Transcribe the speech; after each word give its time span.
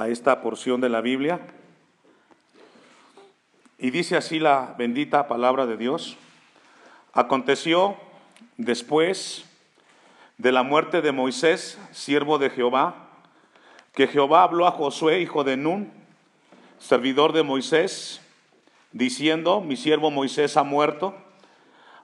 a 0.00 0.08
esta 0.08 0.40
porción 0.40 0.80
de 0.80 0.88
la 0.88 1.00
Biblia. 1.00 1.40
Y 3.78 3.90
dice 3.90 4.16
así 4.16 4.38
la 4.38 4.74
bendita 4.78 5.28
palabra 5.28 5.66
de 5.66 5.76
Dios. 5.76 6.16
Aconteció 7.12 7.96
después 8.56 9.44
de 10.38 10.52
la 10.52 10.62
muerte 10.62 11.02
de 11.02 11.12
Moisés, 11.12 11.78
siervo 11.92 12.38
de 12.38 12.48
Jehová, 12.48 13.08
que 13.94 14.06
Jehová 14.06 14.42
habló 14.42 14.66
a 14.66 14.70
Josué, 14.70 15.20
hijo 15.20 15.44
de 15.44 15.56
Nun, 15.56 15.92
servidor 16.78 17.32
de 17.32 17.42
Moisés, 17.42 18.22
diciendo, 18.92 19.60
mi 19.60 19.76
siervo 19.76 20.10
Moisés 20.10 20.56
ha 20.56 20.62
muerto. 20.62 21.14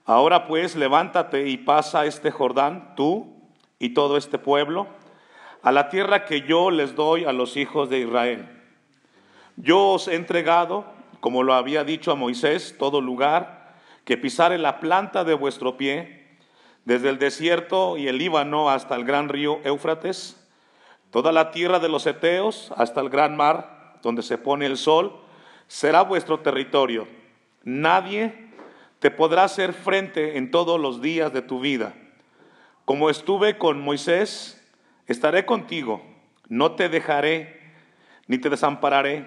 Ahora 0.05 0.45
pues 0.45 0.75
levántate 0.75 1.47
y 1.47 1.57
pasa 1.57 2.05
este 2.05 2.29
Jordán, 2.29 2.93
tú 2.95 3.33
y 3.79 3.89
todo 3.89 4.17
este 4.17 4.37
pueblo, 4.37 4.87
a 5.61 5.71
la 5.71 5.89
tierra 5.89 6.25
que 6.25 6.41
yo 6.41 6.71
les 6.71 6.95
doy 6.95 7.25
a 7.25 7.33
los 7.33 7.57
hijos 7.57 7.89
de 7.89 7.99
Israel. 7.99 8.47
Yo 9.55 9.89
os 9.89 10.07
he 10.07 10.15
entregado, 10.15 10.85
como 11.19 11.43
lo 11.43 11.53
había 11.53 11.83
dicho 11.83 12.11
a 12.11 12.15
Moisés, 12.15 12.75
todo 12.77 13.01
lugar 13.01 13.75
que 14.05 14.17
pisare 14.17 14.57
la 14.57 14.79
planta 14.79 15.23
de 15.23 15.33
vuestro 15.33 15.75
pie, 15.75 16.37
desde 16.85 17.09
el 17.09 17.19
desierto 17.19 17.97
y 17.97 18.07
el 18.07 18.17
Líbano 18.17 18.69
hasta 18.69 18.95
el 18.95 19.03
gran 19.03 19.27
río 19.27 19.59
Éufrates, 19.65 20.47
toda 21.11 21.33
la 21.33 21.51
tierra 21.51 21.79
de 21.79 21.89
los 21.89 22.07
Eteos 22.07 22.71
hasta 22.77 23.01
el 23.01 23.09
gran 23.09 23.35
mar, 23.35 23.99
donde 24.01 24.21
se 24.21 24.37
pone 24.37 24.65
el 24.65 24.77
sol, 24.77 25.19
será 25.67 26.03
vuestro 26.03 26.39
territorio. 26.39 27.07
Nadie 27.63 28.47
te 28.99 29.11
podrá 29.11 29.43
hacer 29.43 29.73
frente 29.73 30.37
en 30.37 30.51
todos 30.51 30.79
los 30.79 31.01
días 31.01 31.33
de 31.33 31.41
tu 31.41 31.59
vida. 31.59 31.93
Como 32.85 33.09
estuve 33.09 33.57
con 33.57 33.81
Moisés, 33.81 34.56
estaré 35.07 35.45
contigo, 35.45 36.01
no 36.47 36.73
te 36.73 36.89
dejaré 36.89 37.59
ni 38.27 38.37
te 38.37 38.49
desampararé. 38.49 39.25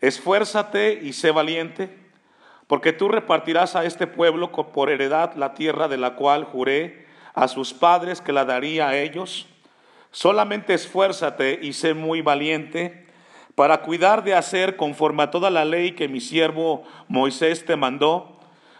Esfuérzate 0.00 1.00
y 1.02 1.12
sé 1.12 1.30
valiente, 1.30 1.90
porque 2.66 2.92
tú 2.92 3.08
repartirás 3.08 3.76
a 3.76 3.84
este 3.84 4.06
pueblo 4.06 4.52
por 4.52 4.90
heredad 4.90 5.34
la 5.34 5.54
tierra 5.54 5.88
de 5.88 5.96
la 5.96 6.16
cual 6.16 6.44
juré 6.44 7.06
a 7.34 7.48
sus 7.48 7.72
padres 7.72 8.20
que 8.20 8.32
la 8.32 8.44
daría 8.44 8.88
a 8.88 8.96
ellos. 8.96 9.46
Solamente 10.10 10.74
esfuérzate 10.74 11.58
y 11.62 11.72
sé 11.72 11.94
muy 11.94 12.22
valiente 12.22 13.06
para 13.54 13.82
cuidar 13.82 14.22
de 14.22 14.34
hacer 14.34 14.76
conforme 14.76 15.22
a 15.22 15.30
toda 15.30 15.50
la 15.50 15.64
ley 15.64 15.92
que 15.92 16.08
mi 16.08 16.20
siervo 16.20 16.84
Moisés 17.08 17.64
te 17.64 17.74
mandó, 17.74 18.38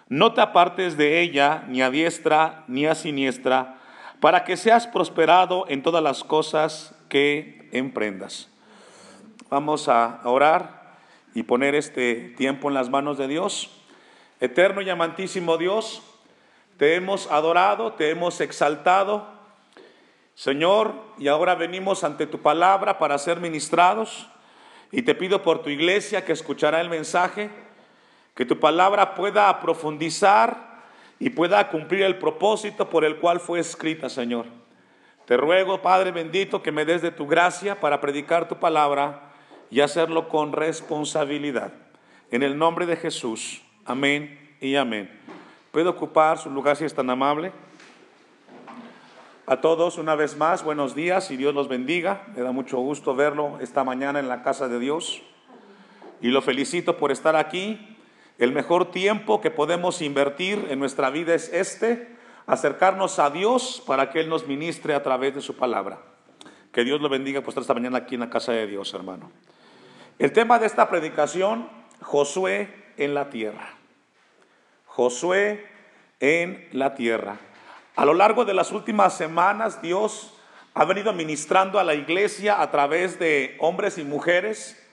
no 0.09 0.35
te 0.35 0.41
apartes 0.41 0.97
de 0.97 1.21
ella 1.21 1.65
ni 1.69 1.83
a 1.83 1.91
diestra 1.91 2.65
ni 2.69 2.87
a 2.87 2.95
siniestra, 2.95 3.79
para 4.27 4.43
que 4.43 4.57
seas 4.57 4.89
prosperado 4.89 5.67
en 5.69 5.85
todas 5.85 6.03
las 6.03 6.25
cosas 6.25 6.93
que 7.09 7.69
emprendas. 7.71 8.49
Vamos 9.51 9.89
a 9.89 10.21
orar 10.25 10.97
y 11.33 11.45
poner 11.45 11.77
este 11.77 12.35
tiempo 12.37 12.67
en 12.67 12.75
las 12.75 12.91
manos 12.91 13.19
de 13.19 13.29
Dios. 13.29 13.71
Eterno 14.41 14.83
y 14.83 14.91
amantísimo 14.91 15.59
Dios, 15.59 16.03
te 16.77 16.97
hemos 16.97 17.31
adorado, 17.31 17.93
te 17.93 18.11
hemos 18.11 18.41
exaltado. 18.41 19.29
Señor, 20.35 20.95
y 21.19 21.29
ahora 21.29 21.55
venimos 21.55 22.03
ante 22.03 22.27
tu 22.27 22.43
palabra 22.43 22.99
para 22.99 23.19
ser 23.19 23.39
ministrados. 23.39 24.27
Y 24.91 25.03
te 25.03 25.15
pido 25.15 25.45
por 25.45 25.63
tu 25.63 25.71
iglesia 25.71 26.25
que 26.25 26.33
escuchará 26.33 26.81
el 26.81 26.91
mensaje, 26.91 27.49
que 28.35 28.45
tu 28.45 28.59
palabra 28.59 29.15
pueda 29.15 29.61
profundizar 29.61 30.66
y 31.19 31.31
pueda 31.31 31.69
cumplir 31.69 32.03
el 32.03 32.19
propósito 32.19 32.89
por 32.89 33.05
el 33.05 33.17
cual 33.17 33.41
fue 33.41 33.61
escrita, 33.61 34.09
Señor. 34.09 34.47
Te 35.25 35.37
ruego, 35.37 35.83
Padre 35.83 36.13
bendito, 36.13 36.63
que 36.63 36.73
me 36.73 36.85
des 36.85 37.03
de 37.03 37.11
tu 37.11 37.27
gracia 37.27 37.81
para 37.81 38.01
predicar 38.01 38.49
tu 38.49 38.57
palabra 38.57 39.33
y 39.71 39.81
hacerlo 39.81 40.29
con 40.29 40.53
responsabilidad. 40.53 41.73
En 42.31 42.43
el 42.43 42.57
nombre 42.57 42.87
de 42.87 42.97
Jesús. 42.97 43.63
Amén 43.85 44.57
y 44.61 44.77
amén. 44.77 45.11
¿Puedo 45.73 45.91
ocupar 45.91 46.39
su 46.39 46.51
lugar 46.51 46.77
si 46.77 46.85
es 46.85 46.95
tan 46.95 47.11
amable? 47.11 47.53
A 49.47 49.61
todos 49.61 49.97
una 49.99 50.17
vez 50.17 50.37
más, 50.37 50.65
buenos 50.65 50.95
días 50.95 51.31
y 51.31 51.37
Dios 51.37 51.55
los 51.55 51.69
bendiga. 51.69 52.25
Me 52.35 52.43
da 52.43 52.53
mucho 52.53 52.79
gusto 52.79 53.15
verlo 53.15 53.59
esta 53.61 53.85
mañana 53.85 54.19
en 54.19 54.29
la 54.29 54.43
casa 54.43 54.69
de 54.69 54.81
Dios 54.81 55.23
y 56.21 56.29
lo 56.29 56.43
felicito 56.43 56.97
por 56.97 57.13
estar 57.13 57.37
aquí. 57.37 57.96
El 58.39 58.53
mejor 58.53 58.91
tiempo 58.91 59.41
que 59.41 59.51
podemos 59.51 60.03
invertir 60.03 60.67
en 60.69 60.79
nuestra 60.79 61.11
vida 61.11 61.35
es 61.35 61.51
este, 61.53 62.15
acercarnos 62.47 63.19
a 63.19 63.31
Dios 63.31 63.83
para 63.87 64.11
que 64.11 64.21
Él 64.21 64.29
nos 64.29 64.47
ministre 64.47 64.95
a 64.95 65.03
través 65.03 65.35
de 65.35 65.41
su 65.41 65.57
palabra. 65.57 65.99
Que 66.73 66.85
Dios 66.85 67.01
lo 67.01 67.09
bendiga 67.09 67.41
por 67.41 67.51
estar 67.51 67.63
esta 67.63 67.75
mañana 67.75 67.99
aquí 67.99 68.15
en 68.15 68.21
la 68.21 68.31
casa 68.31 68.53
de 68.53 68.67
Dios, 68.67 68.93
hermano. 68.93 69.31
El 70.19 70.33
tema 70.33 70.59
de 70.59 70.67
esta 70.67 70.89
predicación, 70.91 71.69
Josué 72.03 72.69
en 72.99 73.15
la 73.15 73.31
tierra. 73.31 73.75
Josué 74.87 75.67
en 76.21 76.69
la 76.73 76.95
tierra. 76.95 77.39
A 77.97 78.05
lo 78.05 78.13
largo 78.13 78.45
de 78.45 78.53
las 78.53 78.73
últimas 78.73 79.17
semanas, 79.17 79.81
Dios 79.81 80.35
ha 80.75 80.85
venido 80.85 81.15
ministrando 81.15 81.79
a 81.79 81.85
la 81.85 81.95
iglesia 81.95 82.61
a 82.61 82.71
través 82.71 83.19
de 83.19 83.57
hombres 83.61 83.97
y 83.97 84.05
mujeres, 84.05 84.86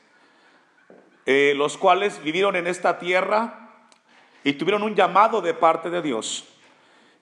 eh, 1.25 1.53
los 1.55 1.77
cuales 1.77 2.21
vivieron 2.23 2.55
en 2.55 2.67
esta 2.67 2.99
tierra 2.99 3.69
y 4.43 4.53
tuvieron 4.53 4.83
un 4.83 4.95
llamado 4.95 5.41
de 5.41 5.53
parte 5.53 5.89
de 5.89 6.01
Dios. 6.01 6.45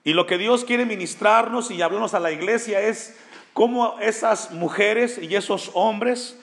Y 0.04 0.14
lo 0.14 0.26
que 0.26 0.38
Dios 0.38 0.64
quiere 0.64 0.84
ministrarnos 0.84 1.70
y 1.70 1.80
hablarnos 1.80 2.14
a 2.14 2.20
la 2.20 2.32
iglesia 2.32 2.80
es 2.80 3.18
cómo 3.52 3.98
esas 4.00 4.50
mujeres 4.50 5.18
y 5.18 5.34
esos 5.36 5.70
hombres 5.74 6.38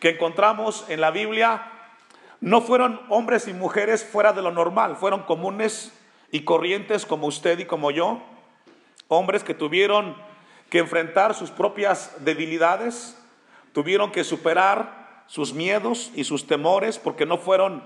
que 0.00 0.10
encontramos 0.10 0.86
en 0.88 1.00
la 1.00 1.10
Biblia 1.10 1.70
no 2.40 2.60
fueron 2.60 3.00
hombres 3.08 3.46
y 3.48 3.52
mujeres 3.52 4.04
fuera 4.04 4.32
de 4.32 4.42
lo 4.42 4.50
normal, 4.50 4.96
fueron 4.96 5.22
comunes 5.22 5.92
y 6.30 6.40
corrientes 6.40 7.06
como 7.06 7.26
usted 7.26 7.58
y 7.58 7.66
como 7.66 7.90
yo 7.90 8.22
hombres 9.08 9.44
que 9.44 9.54
tuvieron 9.54 10.16
que 10.70 10.78
enfrentar 10.78 11.34
sus 11.34 11.50
propias 11.50 12.24
debilidades, 12.24 13.18
tuvieron 13.74 14.10
que 14.10 14.24
superar 14.24 15.01
sus 15.32 15.54
miedos 15.54 16.10
y 16.14 16.24
sus 16.24 16.46
temores 16.46 16.98
porque 16.98 17.24
no 17.24 17.38
fueron 17.38 17.82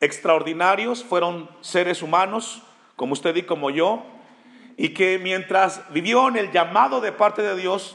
extraordinarios, 0.00 1.04
fueron 1.04 1.48
seres 1.60 2.02
humanos 2.02 2.60
como 2.96 3.12
usted 3.12 3.36
y 3.36 3.44
como 3.44 3.70
yo, 3.70 4.02
y 4.76 4.88
que 4.94 5.20
mientras 5.20 5.80
vivió 5.92 6.26
en 6.26 6.36
el 6.36 6.50
llamado 6.50 7.00
de 7.00 7.12
parte 7.12 7.42
de 7.42 7.54
Dios, 7.54 7.94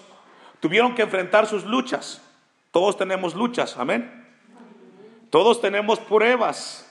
tuvieron 0.62 0.96
que 0.96 1.02
enfrentar 1.02 1.48
sus 1.48 1.66
luchas. 1.66 2.22
Todos 2.72 2.96
tenemos 2.96 3.36
luchas, 3.36 3.76
amén. 3.78 4.26
Todos 5.30 5.60
tenemos 5.60 6.00
pruebas, 6.00 6.90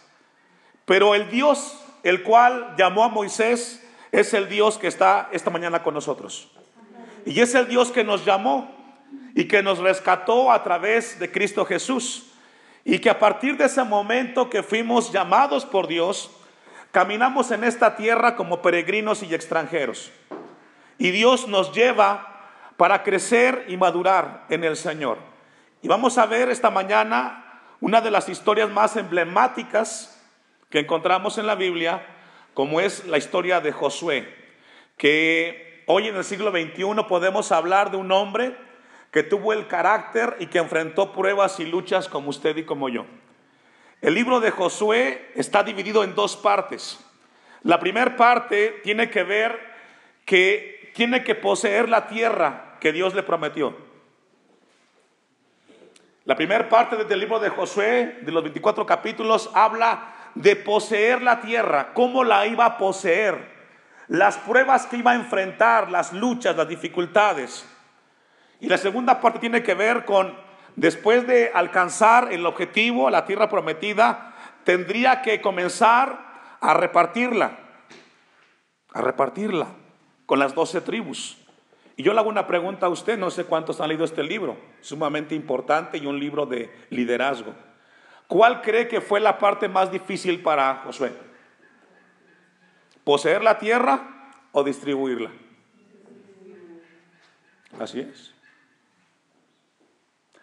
pero 0.84 1.14
el 1.14 1.30
Dios, 1.30 1.82
el 2.02 2.24
cual 2.24 2.74
llamó 2.76 3.04
a 3.04 3.08
Moisés, 3.08 3.82
es 4.10 4.34
el 4.34 4.50
Dios 4.50 4.76
que 4.76 4.88
está 4.88 5.30
esta 5.32 5.48
mañana 5.48 5.82
con 5.82 5.94
nosotros. 5.94 6.50
Y 7.24 7.40
es 7.40 7.54
el 7.54 7.68
Dios 7.68 7.90
que 7.90 8.04
nos 8.04 8.26
llamó 8.26 8.81
y 9.34 9.46
que 9.46 9.62
nos 9.62 9.78
rescató 9.78 10.52
a 10.52 10.62
través 10.62 11.18
de 11.18 11.30
Cristo 11.30 11.64
Jesús. 11.64 12.32
Y 12.84 12.98
que 12.98 13.10
a 13.10 13.18
partir 13.18 13.56
de 13.56 13.66
ese 13.66 13.84
momento 13.84 14.50
que 14.50 14.62
fuimos 14.62 15.12
llamados 15.12 15.64
por 15.64 15.86
Dios, 15.86 16.30
caminamos 16.90 17.50
en 17.50 17.64
esta 17.64 17.96
tierra 17.96 18.36
como 18.36 18.60
peregrinos 18.60 19.22
y 19.22 19.34
extranjeros. 19.34 20.10
Y 20.98 21.10
Dios 21.10 21.48
nos 21.48 21.72
lleva 21.72 22.28
para 22.76 23.02
crecer 23.02 23.64
y 23.68 23.76
madurar 23.76 24.46
en 24.48 24.64
el 24.64 24.76
Señor. 24.76 25.18
Y 25.82 25.88
vamos 25.88 26.18
a 26.18 26.26
ver 26.26 26.48
esta 26.50 26.70
mañana 26.70 27.60
una 27.80 28.00
de 28.00 28.10
las 28.10 28.28
historias 28.28 28.70
más 28.70 28.96
emblemáticas 28.96 30.20
que 30.70 30.80
encontramos 30.80 31.38
en 31.38 31.46
la 31.46 31.54
Biblia 31.54 32.06
como 32.54 32.80
es 32.80 33.06
la 33.06 33.18
historia 33.18 33.60
de 33.60 33.72
Josué, 33.72 34.32
que 34.96 35.82
hoy 35.86 36.08
en 36.08 36.16
el 36.16 36.24
siglo 36.24 36.50
XXI 36.50 37.04
podemos 37.08 37.50
hablar 37.50 37.90
de 37.90 37.96
un 37.96 38.12
hombre 38.12 38.56
que 39.12 39.22
tuvo 39.22 39.52
el 39.52 39.68
carácter 39.68 40.36
y 40.40 40.46
que 40.46 40.58
enfrentó 40.58 41.12
pruebas 41.12 41.60
y 41.60 41.66
luchas 41.66 42.08
como 42.08 42.30
usted 42.30 42.56
y 42.56 42.64
como 42.64 42.88
yo. 42.88 43.04
El 44.00 44.14
libro 44.14 44.40
de 44.40 44.50
Josué 44.50 45.30
está 45.36 45.62
dividido 45.62 46.02
en 46.02 46.14
dos 46.14 46.36
partes. 46.36 46.98
La 47.62 47.78
primera 47.78 48.16
parte 48.16 48.80
tiene 48.82 49.10
que 49.10 49.22
ver 49.22 49.60
que 50.24 50.90
tiene 50.94 51.22
que 51.22 51.34
poseer 51.34 51.88
la 51.88 52.06
tierra 52.08 52.78
que 52.80 52.90
Dios 52.90 53.14
le 53.14 53.22
prometió. 53.22 53.76
La 56.24 56.34
primera 56.34 56.68
parte 56.68 57.04
del 57.04 57.20
libro 57.20 57.38
de 57.38 57.50
Josué, 57.50 58.18
de 58.22 58.32
los 58.32 58.42
24 58.42 58.86
capítulos, 58.86 59.50
habla 59.54 60.30
de 60.34 60.56
poseer 60.56 61.20
la 61.20 61.40
tierra, 61.40 61.92
cómo 61.92 62.24
la 62.24 62.46
iba 62.46 62.64
a 62.64 62.78
poseer, 62.78 63.36
las 64.08 64.38
pruebas 64.38 64.86
que 64.86 64.96
iba 64.96 65.10
a 65.10 65.16
enfrentar, 65.16 65.90
las 65.90 66.12
luchas, 66.12 66.56
las 66.56 66.68
dificultades. 66.68 67.68
Y 68.62 68.68
la 68.68 68.78
segunda 68.78 69.20
parte 69.20 69.40
tiene 69.40 69.64
que 69.64 69.74
ver 69.74 70.04
con, 70.04 70.36
después 70.76 71.26
de 71.26 71.50
alcanzar 71.52 72.32
el 72.32 72.46
objetivo, 72.46 73.10
la 73.10 73.24
tierra 73.24 73.48
prometida, 73.48 74.36
tendría 74.62 75.20
que 75.20 75.40
comenzar 75.40 76.56
a 76.60 76.72
repartirla, 76.72 77.58
a 78.92 79.00
repartirla 79.00 79.66
con 80.26 80.38
las 80.38 80.54
doce 80.54 80.80
tribus. 80.80 81.38
Y 81.96 82.04
yo 82.04 82.12
le 82.12 82.20
hago 82.20 82.28
una 82.28 82.46
pregunta 82.46 82.86
a 82.86 82.88
usted, 82.88 83.18
no 83.18 83.32
sé 83.32 83.46
cuántos 83.46 83.80
han 83.80 83.88
leído 83.88 84.04
este 84.04 84.22
libro, 84.22 84.56
sumamente 84.80 85.34
importante 85.34 85.98
y 85.98 86.06
un 86.06 86.20
libro 86.20 86.46
de 86.46 86.72
liderazgo. 86.90 87.52
¿Cuál 88.28 88.62
cree 88.62 88.86
que 88.86 89.00
fue 89.00 89.18
la 89.18 89.38
parte 89.38 89.68
más 89.68 89.90
difícil 89.90 90.40
para 90.40 90.82
Josué? 90.84 91.12
¿Poseer 93.02 93.42
la 93.42 93.58
tierra 93.58 94.30
o 94.52 94.62
distribuirla? 94.62 95.32
Así 97.80 97.98
es. 97.98 98.32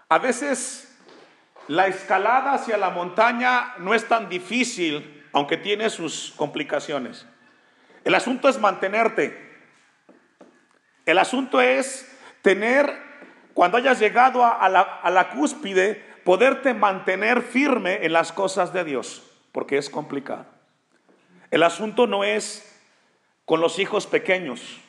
A 0.09 0.17
veces 0.17 0.89
la 1.67 1.85
escalada 1.85 2.53
hacia 2.53 2.77
la 2.77 2.89
montaña 2.89 3.75
no 3.77 3.93
es 3.93 4.07
tan 4.07 4.27
difícil, 4.27 5.23
aunque 5.33 5.55
tiene 5.55 5.91
sus 5.91 6.33
complicaciones. 6.35 7.27
El 8.03 8.15
asunto 8.15 8.49
es 8.49 8.59
mantenerte. 8.59 9.37
El 11.05 11.19
asunto 11.19 11.61
es 11.61 12.11
tener, 12.41 12.91
cuando 13.53 13.77
hayas 13.77 13.99
llegado 13.99 14.43
a, 14.43 14.67
la, 14.67 15.29
cúspide, 15.29 16.03
poderte 16.23 16.73
mantener 16.73 17.43
firme 17.43 18.03
en 18.03 18.13
las 18.13 18.31
cosas 18.31 18.73
de 18.73 18.83
Dios, 18.83 19.23
porque 19.51 19.77
es 19.77 19.91
complicado. 19.91 20.47
El 21.51 21.61
asunto 21.61 22.07
no 22.07 22.23
es 22.23 22.65
con 23.45 23.61
los 23.61 23.77
hijos 23.77 24.07
pequeños, 24.07 24.79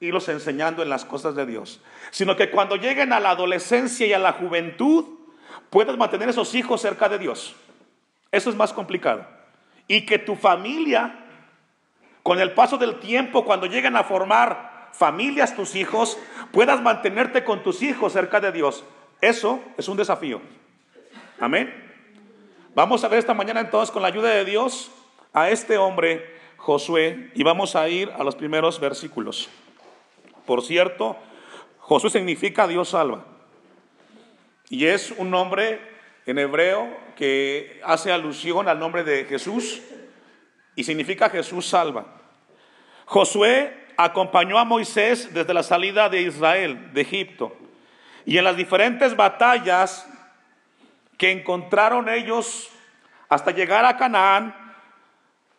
irlos 0.00 0.28
enseñando 0.28 0.82
en 0.82 0.90
las 0.90 1.04
cosas 1.04 1.34
de 1.34 1.46
Dios, 1.46 1.80
sino 2.10 2.36
que 2.36 2.50
cuando 2.50 2.76
lleguen 2.76 3.12
a 3.12 3.20
la 3.20 3.30
adolescencia 3.30 4.06
y 4.06 4.12
a 4.12 4.18
la 4.18 4.32
juventud, 4.32 5.04
puedas 5.70 5.96
mantener 5.96 6.28
esos 6.28 6.54
hijos 6.54 6.80
cerca 6.80 7.08
de 7.08 7.18
Dios. 7.18 7.54
Eso 8.30 8.50
es 8.50 8.56
más 8.56 8.72
complicado. 8.72 9.26
Y 9.88 10.04
que 10.04 10.18
tu 10.18 10.36
familia, 10.36 11.24
con 12.22 12.40
el 12.40 12.52
paso 12.52 12.76
del 12.76 12.98
tiempo, 12.98 13.44
cuando 13.44 13.66
lleguen 13.66 13.96
a 13.96 14.04
formar 14.04 14.90
familias, 14.92 15.54
tus 15.54 15.74
hijos, 15.74 16.18
puedas 16.52 16.82
mantenerte 16.82 17.44
con 17.44 17.62
tus 17.62 17.82
hijos 17.82 18.12
cerca 18.12 18.40
de 18.40 18.52
Dios. 18.52 18.84
Eso 19.20 19.62
es 19.78 19.88
un 19.88 19.96
desafío. 19.96 20.40
Amén. 21.38 21.72
Vamos 22.74 23.04
a 23.04 23.08
ver 23.08 23.18
esta 23.18 23.32
mañana 23.32 23.60
entonces 23.60 23.90
con 23.90 24.02
la 24.02 24.08
ayuda 24.08 24.28
de 24.28 24.44
Dios 24.44 24.90
a 25.32 25.48
este 25.48 25.78
hombre 25.78 26.34
Josué 26.56 27.30
y 27.34 27.42
vamos 27.42 27.76
a 27.76 27.88
ir 27.88 28.10
a 28.18 28.24
los 28.24 28.34
primeros 28.34 28.80
versículos. 28.80 29.48
Por 30.46 30.62
cierto, 30.62 31.16
Josué 31.78 32.10
significa 32.10 32.66
Dios 32.66 32.90
salva. 32.90 33.24
Y 34.68 34.86
es 34.86 35.12
un 35.12 35.30
nombre 35.30 35.80
en 36.26 36.38
hebreo 36.38 36.96
que 37.16 37.80
hace 37.84 38.12
alusión 38.12 38.68
al 38.68 38.78
nombre 38.78 39.04
de 39.04 39.24
Jesús 39.24 39.80
y 40.74 40.84
significa 40.84 41.30
Jesús 41.30 41.66
salva. 41.66 42.06
Josué 43.06 43.86
acompañó 43.96 44.58
a 44.58 44.64
Moisés 44.64 45.32
desde 45.32 45.54
la 45.54 45.62
salida 45.62 46.08
de 46.08 46.22
Israel, 46.22 46.92
de 46.92 47.00
Egipto. 47.00 47.56
Y 48.24 48.38
en 48.38 48.44
las 48.44 48.56
diferentes 48.56 49.16
batallas 49.16 50.06
que 51.16 51.30
encontraron 51.30 52.08
ellos 52.08 52.68
hasta 53.28 53.52
llegar 53.52 53.84
a 53.84 53.96
Canaán, 53.96 54.54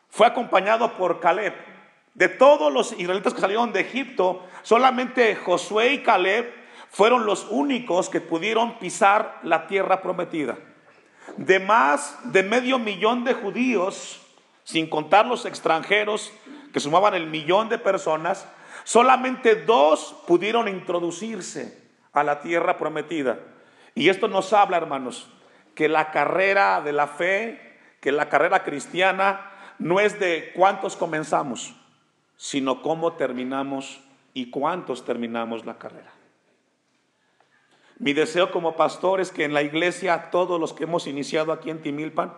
fue 0.10 0.28
acompañado 0.28 0.94
por 0.94 1.20
Caleb. 1.20 1.54
De 2.14 2.30
todos 2.30 2.74
los 2.74 2.94
israelitas 2.94 3.34
que 3.34 3.42
salieron 3.42 3.72
de 3.72 3.82
Egipto, 3.82 4.46
solamente 4.68 5.34
Josué 5.38 5.94
y 5.94 6.04
Caleb 6.04 6.54
fueron 6.90 7.26
los 7.26 7.48
únicos 7.50 8.10
que 8.10 8.20
pudieron 8.20 8.80
pisar 8.80 9.40
la 9.44 9.66
tierra 9.66 10.02
prometida. 10.02 10.58
De 11.38 11.62
más 11.62 12.20
de 12.34 12.44
medio 12.44 12.78
millón 12.78 13.24
de 13.24 13.34
judíos, 13.34 14.20
sin 14.66 14.90
contar 14.90 15.26
los 15.26 15.46
extranjeros, 15.46 16.34
que 16.74 16.82
sumaban 16.82 17.16
el 17.16 17.28
millón 17.28 17.70
de 17.70 17.78
personas, 17.78 18.46
solamente 18.84 19.56
dos 19.56 20.18
pudieron 20.28 20.68
introducirse 20.68 21.90
a 22.12 22.26
la 22.26 22.42
tierra 22.42 22.78
prometida. 22.78 23.40
Y 23.96 24.10
esto 24.10 24.28
nos 24.28 24.52
habla, 24.52 24.76
hermanos, 24.76 25.30
que 25.76 25.88
la 25.88 26.12
carrera 26.12 26.82
de 26.82 26.92
la 26.92 27.08
fe, 27.08 27.80
que 28.02 28.12
la 28.12 28.28
carrera 28.28 28.66
cristiana 28.66 29.50
no 29.80 30.02
es 30.02 30.20
de 30.20 30.52
cuántos 30.54 30.98
comenzamos, 30.98 31.74
sino 32.36 32.82
cómo 32.82 33.14
terminamos 33.14 34.02
y 34.38 34.52
cuántos 34.52 35.04
terminamos 35.04 35.66
la 35.66 35.80
carrera. 35.80 36.12
Mi 37.98 38.14
deseo 38.14 38.52
como 38.52 38.76
pastor 38.76 39.20
es 39.20 39.32
que 39.32 39.46
en 39.46 39.52
la 39.52 39.64
iglesia 39.64 40.30
todos 40.30 40.60
los 40.60 40.74
que 40.74 40.84
hemos 40.84 41.08
iniciado 41.08 41.52
aquí 41.52 41.72
en 41.72 41.82
Timilpan 41.82 42.36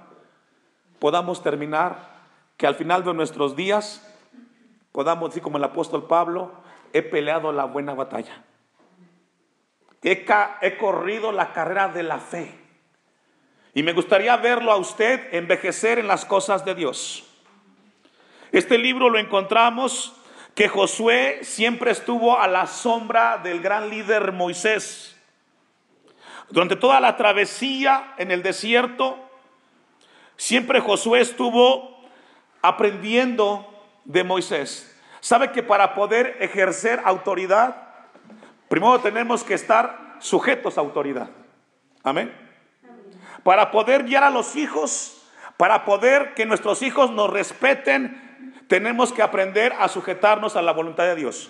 podamos 1.00 1.44
terminar, 1.44 1.98
que 2.56 2.68
al 2.68 2.76
final 2.76 3.04
de 3.04 3.14
nuestros 3.14 3.58
días 3.58 4.02
podamos 4.94 5.32
decir 5.32 5.44
como 5.44 5.58
el 5.58 5.64
apóstol 5.66 6.08
Pablo, 6.08 6.54
he 6.94 7.02
peleado 7.02 7.52
la 7.52 7.66
buena 7.66 7.94
batalla. 7.94 8.46
He, 10.02 10.26
he 10.62 10.78
corrido 10.78 11.34
la 11.34 11.52
carrera 11.52 11.90
de 11.90 12.04
la 12.04 12.20
fe. 12.20 12.58
Y 13.74 13.84
me 13.84 13.92
gustaría 13.92 14.38
verlo 14.38 14.72
a 14.72 14.78
usted 14.78 15.34
envejecer 15.34 16.00
en 16.00 16.08
las 16.08 16.24
cosas 16.24 16.64
de 16.64 16.76
Dios. 16.76 17.26
Este 18.54 18.78
libro 18.78 19.10
lo 19.10 19.20
encontramos 19.20 20.16
que 20.60 20.68
Josué 20.68 21.40
siempre 21.42 21.92
estuvo 21.92 22.38
a 22.38 22.46
la 22.46 22.68
sombra 22.68 23.38
del 23.38 23.62
gran 23.62 23.90
líder 23.90 24.34
Moisés. 24.34 25.16
Durante 26.50 26.76
toda 26.76 27.00
la 27.00 27.16
travesía 27.16 28.14
en 28.18 28.30
el 28.30 28.44
desierto, 28.44 29.18
siempre 30.36 30.82
Josué 30.82 31.22
estuvo 31.22 32.04
aprendiendo 32.62 33.74
de 34.04 34.26
Moisés. 34.26 35.00
¿Sabe 35.22 35.54
que 35.54 35.64
para 35.64 35.96
poder 35.96 36.36
ejercer 36.42 37.04
autoridad, 37.06 37.78
primero 38.68 39.00
tenemos 39.00 39.46
que 39.46 39.54
estar 39.54 40.18
sujetos 40.20 40.78
a 40.78 40.82
autoridad? 40.82 41.30
Amén. 42.04 42.36
Para 43.44 43.72
poder 43.72 44.04
guiar 44.04 44.26
a 44.26 44.30
los 44.30 44.58
hijos, 44.58 45.26
para 45.56 45.86
poder 45.86 46.34
que 46.34 46.46
nuestros 46.46 46.82
hijos 46.82 47.12
nos 47.12 47.30
respeten, 47.30 48.29
tenemos 48.70 49.12
que 49.12 49.24
aprender 49.24 49.74
a 49.80 49.88
sujetarnos 49.88 50.56
a 50.56 50.62
la 50.62 50.72
voluntad 50.72 51.06
de 51.06 51.16
Dios. 51.16 51.50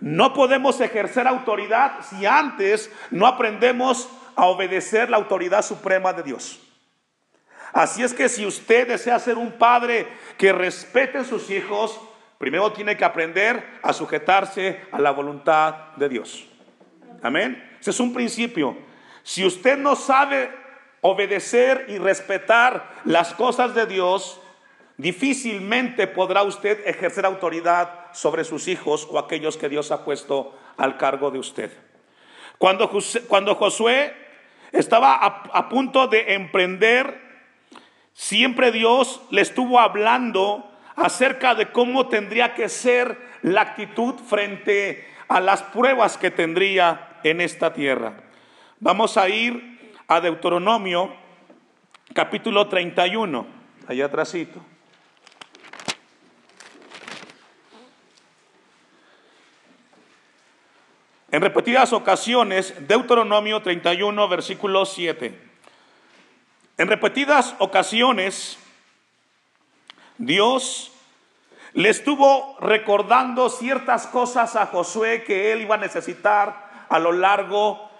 No 0.00 0.34
podemos 0.34 0.78
ejercer 0.82 1.26
autoridad 1.26 2.02
si 2.02 2.26
antes 2.26 2.92
no 3.10 3.26
aprendemos 3.26 4.10
a 4.36 4.44
obedecer 4.44 5.08
la 5.08 5.16
autoridad 5.16 5.64
suprema 5.64 6.12
de 6.12 6.22
Dios. 6.22 6.60
Así 7.72 8.02
es 8.02 8.12
que 8.12 8.28
si 8.28 8.44
usted 8.44 8.86
desea 8.86 9.18
ser 9.18 9.38
un 9.38 9.52
padre 9.52 10.06
que 10.36 10.52
respete 10.52 11.18
a 11.18 11.24
sus 11.24 11.48
hijos, 11.48 11.98
primero 12.36 12.70
tiene 12.72 12.98
que 12.98 13.04
aprender 13.06 13.64
a 13.82 13.94
sujetarse 13.94 14.82
a 14.92 15.00
la 15.00 15.10
voluntad 15.10 15.94
de 15.96 16.10
Dios. 16.10 16.46
Amén. 17.22 17.76
Ese 17.80 17.90
es 17.90 18.00
un 18.00 18.12
principio. 18.12 18.76
Si 19.22 19.42
usted 19.42 19.78
no 19.78 19.96
sabe 19.96 20.50
obedecer 21.00 21.86
y 21.88 21.96
respetar 21.96 22.90
las 23.04 23.32
cosas 23.32 23.74
de 23.74 23.86
Dios, 23.86 24.42
difícilmente 24.96 26.06
podrá 26.06 26.42
usted 26.42 26.86
ejercer 26.86 27.26
autoridad 27.26 28.12
sobre 28.12 28.44
sus 28.44 28.68
hijos 28.68 29.06
o 29.10 29.18
aquellos 29.18 29.56
que 29.56 29.68
Dios 29.68 29.90
ha 29.90 30.04
puesto 30.04 30.56
al 30.76 30.96
cargo 30.96 31.30
de 31.30 31.38
usted. 31.38 31.70
Cuando, 32.58 32.90
cuando 33.28 33.54
Josué 33.54 34.14
estaba 34.72 35.14
a, 35.14 35.68
punto 35.68 36.06
de 36.06 36.34
emprender 36.34 37.24
Siempre 38.14 38.70
Dios 38.70 39.20
le 39.30 39.40
estuvo 39.40 39.80
hablando 39.80 40.70
acerca 40.94 41.56
de 41.56 41.72
cómo 41.72 42.06
tendría 42.06 42.54
que 42.54 42.68
ser 42.68 43.18
la 43.42 43.62
actitud 43.62 44.14
frente 44.14 45.04
a 45.26 45.40
las 45.40 45.62
pruebas 45.64 46.16
que 46.16 46.30
tendría 46.30 47.18
en 47.24 47.40
esta 47.40 47.74
tierra. 47.74 48.14
Vamos 48.78 49.16
a 49.16 49.28
ir 49.28 49.96
a 50.06 50.20
Deuteronomio 50.20 51.12
capítulo 52.14 52.68
31, 52.68 53.46
allá 53.88 54.06
atrásito. 54.06 54.60
En 61.34 61.40
repetidas 61.40 61.92
ocasiones, 61.92 62.72
Deuteronomio 62.86 63.60
31, 63.60 64.28
versículo 64.28 64.86
7. 64.86 65.36
En 66.78 66.86
repetidas 66.86 67.56
ocasiones, 67.58 68.56
Dios 70.16 70.92
le 71.72 71.88
estuvo 71.88 72.56
recordando 72.60 73.50
ciertas 73.50 74.06
cosas 74.06 74.54
a 74.54 74.66
Josué 74.66 75.24
que 75.24 75.50
él 75.50 75.62
iba 75.62 75.74
a 75.74 75.78
necesitar 75.78 76.86
a 76.88 77.00
lo 77.00 77.10
largo 77.10 77.90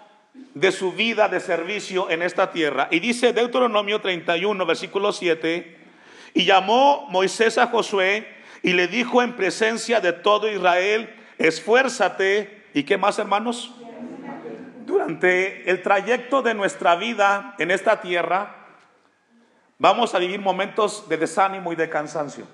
de 0.53 0.71
su 0.71 0.93
vida 0.93 1.27
de 1.27 1.41
servicio 1.41 2.09
en 2.09 2.21
esta 2.21 2.53
tierra. 2.53 2.87
Y 2.89 3.01
dice 3.01 3.33
Deuteronomio 3.33 3.99
31, 3.99 4.65
versículo 4.65 5.11
7, 5.11 5.77
y 6.35 6.45
llamó 6.45 7.05
Moisés 7.09 7.57
a 7.57 7.67
Josué 7.67 8.33
y 8.63 8.71
le 8.71 8.87
dijo 8.87 9.21
en 9.21 9.35
presencia 9.35 9.99
de 9.99 10.13
todo 10.13 10.49
Israel, 10.49 11.13
esfuérzate. 11.37 12.63
¿Y 12.75 12.83
qué 12.83 12.97
más, 12.97 13.17
hermanos? 13.19 13.71
Durante 14.85 15.71
el 15.71 15.81
trayecto 15.81 16.41
de 16.41 16.53
nuestra 16.53 16.97
vida 16.97 17.55
en 17.57 17.71
esta 17.71 18.01
tierra, 18.01 18.53
vamos 19.79 20.13
a 20.13 20.19
vivir 20.19 20.41
momentos 20.41 21.07
de 21.07 21.15
desánimo 21.15 21.71
y 21.71 21.77
de 21.77 21.89
cansancio. 21.89 22.45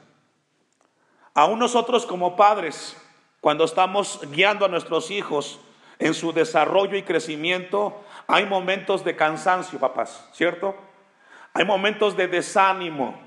Aún 1.34 1.58
nosotros 1.58 2.06
como 2.06 2.36
padres 2.36 2.96
cuando 3.40 3.64
estamos 3.64 4.22
guiando 4.30 4.66
a 4.66 4.68
nuestros 4.68 5.10
hijos 5.10 5.60
en 5.98 6.14
su 6.14 6.34
desarrollo 6.34 6.98
y 6.98 7.02
crecimiento, 7.02 8.06
hay 8.28 8.46
momentos 8.46 9.04
de 9.04 9.16
cansancio, 9.16 9.80
papás, 9.80 10.30
¿cierto? 10.34 10.76
Hay 11.52 11.66
momentos 11.66 12.16
de 12.16 12.28
desánimo. 12.28 13.20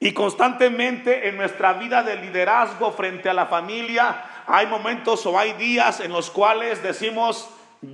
Y 0.00 0.12
constantemente 0.12 1.30
en 1.30 1.38
nuestra 1.38 1.72
vida 1.72 2.02
de 2.02 2.16
liderazgo 2.16 2.92
frente 2.92 3.30
a 3.30 3.34
la 3.34 3.46
familia, 3.46 4.27
hay 4.48 4.66
momentos 4.66 5.26
o 5.26 5.38
hay 5.38 5.52
días 5.52 6.00
en 6.00 6.10
los 6.10 6.30
cuales 6.30 6.82
decimos, 6.82 7.50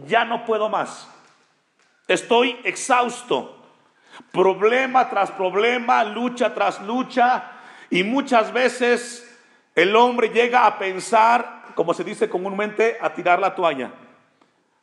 ya 0.07 0.25
no 0.25 0.45
puedo 0.45 0.69
más. 0.69 1.09
Estoy 2.07 2.61
exhausto. 2.63 3.61
Problema 4.31 5.11
tras 5.11 5.33
problema, 5.33 6.05
lucha 6.05 6.55
tras 6.55 6.81
lucha. 6.83 7.51
Y 7.91 8.05
muchas 8.05 8.53
veces 8.53 9.37
el 9.75 9.97
hombre 9.97 10.29
llega 10.29 10.67
a 10.67 10.79
pensar, 10.79 11.65
como 11.75 11.93
se 11.93 12.05
dice 12.05 12.29
comúnmente, 12.29 12.99
a 13.01 13.13
tirar 13.13 13.41
la 13.41 13.57
toalla. 13.57 13.91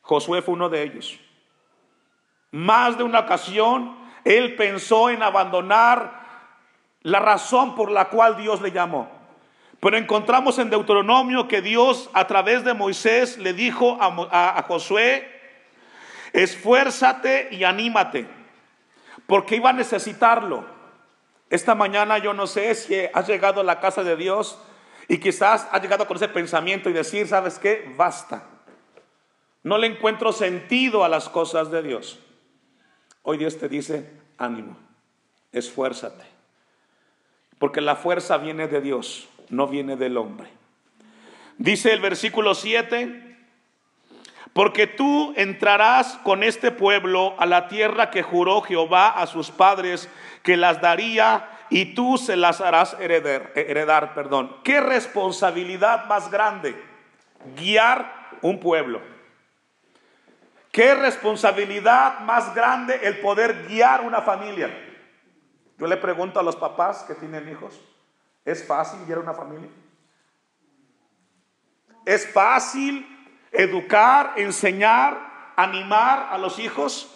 Josué 0.02 0.42
fue 0.42 0.56
uno 0.56 0.68
de 0.68 0.84
ellos. 0.84 1.18
Más 2.52 2.98
de 2.98 3.04
una 3.04 3.20
ocasión, 3.20 3.96
él 4.26 4.58
pensó 4.58 5.10
en 5.10 5.24
abandonar 5.24 6.20
la 7.04 7.20
razón 7.20 7.76
por 7.76 7.90
la 7.90 8.10
cual 8.10 8.36
Dios 8.36 8.62
le 8.62 8.72
llamó. 8.72 9.21
Pero 9.82 9.98
encontramos 9.98 10.60
en 10.60 10.70
Deuteronomio 10.70 11.48
que 11.48 11.60
Dios 11.64 12.12
a 12.14 12.28
través 12.28 12.64
de 12.64 12.76
Moisés 12.76 13.40
le 13.40 13.52
dijo 13.52 13.98
a, 14.00 14.64
Josué, 14.68 15.28
esfuérzate 16.34 17.50
y 17.52 17.64
anímate, 17.64 18.28
porque 19.26 19.56
iba 19.56 19.72
a 19.72 19.74
necesitarlo. 19.74 20.66
Esta 21.50 21.74
mañana 21.74 22.20
yo 22.20 22.32
no 22.32 22.46
sé 22.46 22.76
si 22.76 22.96
has 23.12 23.28
llegado 23.28 23.62
a 23.62 23.64
la 23.64 23.80
casa 23.80 24.04
de 24.04 24.16
Dios 24.16 24.62
y 25.08 25.18
quizás 25.18 25.68
has 25.72 25.82
llegado 25.82 26.06
con 26.06 26.16
ese 26.16 26.30
pensamiento 26.30 26.88
y 26.88 26.94
decir, 26.94 27.28
¿sabes 27.28 27.58
qué? 27.58 27.92
Basta. 27.98 28.44
No 29.64 29.80
le 29.80 29.88
encuentro 29.88 30.32
sentido 30.32 31.04
a 31.04 31.10
las 31.10 31.28
cosas 31.28 31.72
de 31.72 31.82
Dios. 31.82 32.20
Hoy 33.24 33.40
Dios 33.40 33.58
te 33.58 33.68
dice, 33.68 34.12
ánimo, 34.38 34.78
esfuérzate. 35.52 36.24
Porque 37.58 37.82
la 37.82 37.96
fuerza 37.96 38.38
viene 38.38 38.68
de 38.68 38.80
Dios 38.80 39.28
no 39.52 39.68
viene 39.68 39.96
del 39.96 40.18
hombre. 40.18 40.50
Dice 41.58 41.94
el 41.94 42.00
versículo 42.00 42.56
7, 42.56 43.38
porque 44.54 44.88
tú 44.88 45.34
entrarás 45.38 46.18
con 46.24 46.44
este 46.44 46.72
pueblo 46.72 47.36
a 47.38 47.46
la 47.46 47.68
tierra 47.68 48.10
que 48.10 48.24
juró 48.24 48.62
Jehová 48.62 49.10
a 49.10 49.28
sus 49.28 49.52
padres 49.52 50.10
que 50.44 50.58
las 50.58 50.82
daría 50.82 51.48
y 51.70 51.94
tú 51.94 52.18
se 52.18 52.36
las 52.36 52.60
harás 52.60 52.98
heredar, 53.00 53.52
heredar, 53.56 54.14
perdón. 54.14 54.58
¿Qué 54.64 54.82
responsabilidad 54.82 56.06
más 56.08 56.32
grande? 56.32 56.76
Guiar 57.56 58.12
un 58.42 58.60
pueblo. 58.60 59.02
¿Qué 60.72 60.96
responsabilidad 60.96 62.20
más 62.22 62.56
grande 62.56 63.00
el 63.04 63.20
poder 63.20 63.68
guiar 63.68 64.02
una 64.02 64.22
familia? 64.22 64.70
Yo 65.78 65.88
le 65.88 65.98
pregunto 65.98 66.40
a 66.40 66.44
los 66.44 66.56
papás 66.56 67.04
que 67.04 67.16
tienen 67.16 67.50
hijos, 67.50 67.80
¿Es 68.46 68.66
fácil 68.66 69.00
guiar 69.06 69.20
una 69.20 69.34
familia? 69.34 69.70
¿Es 72.06 72.28
fácil 72.28 73.06
educar, 73.52 74.34
enseñar, 74.38 75.54
animar 75.56 76.30
a 76.32 76.38
los 76.38 76.58
hijos? 76.58 77.16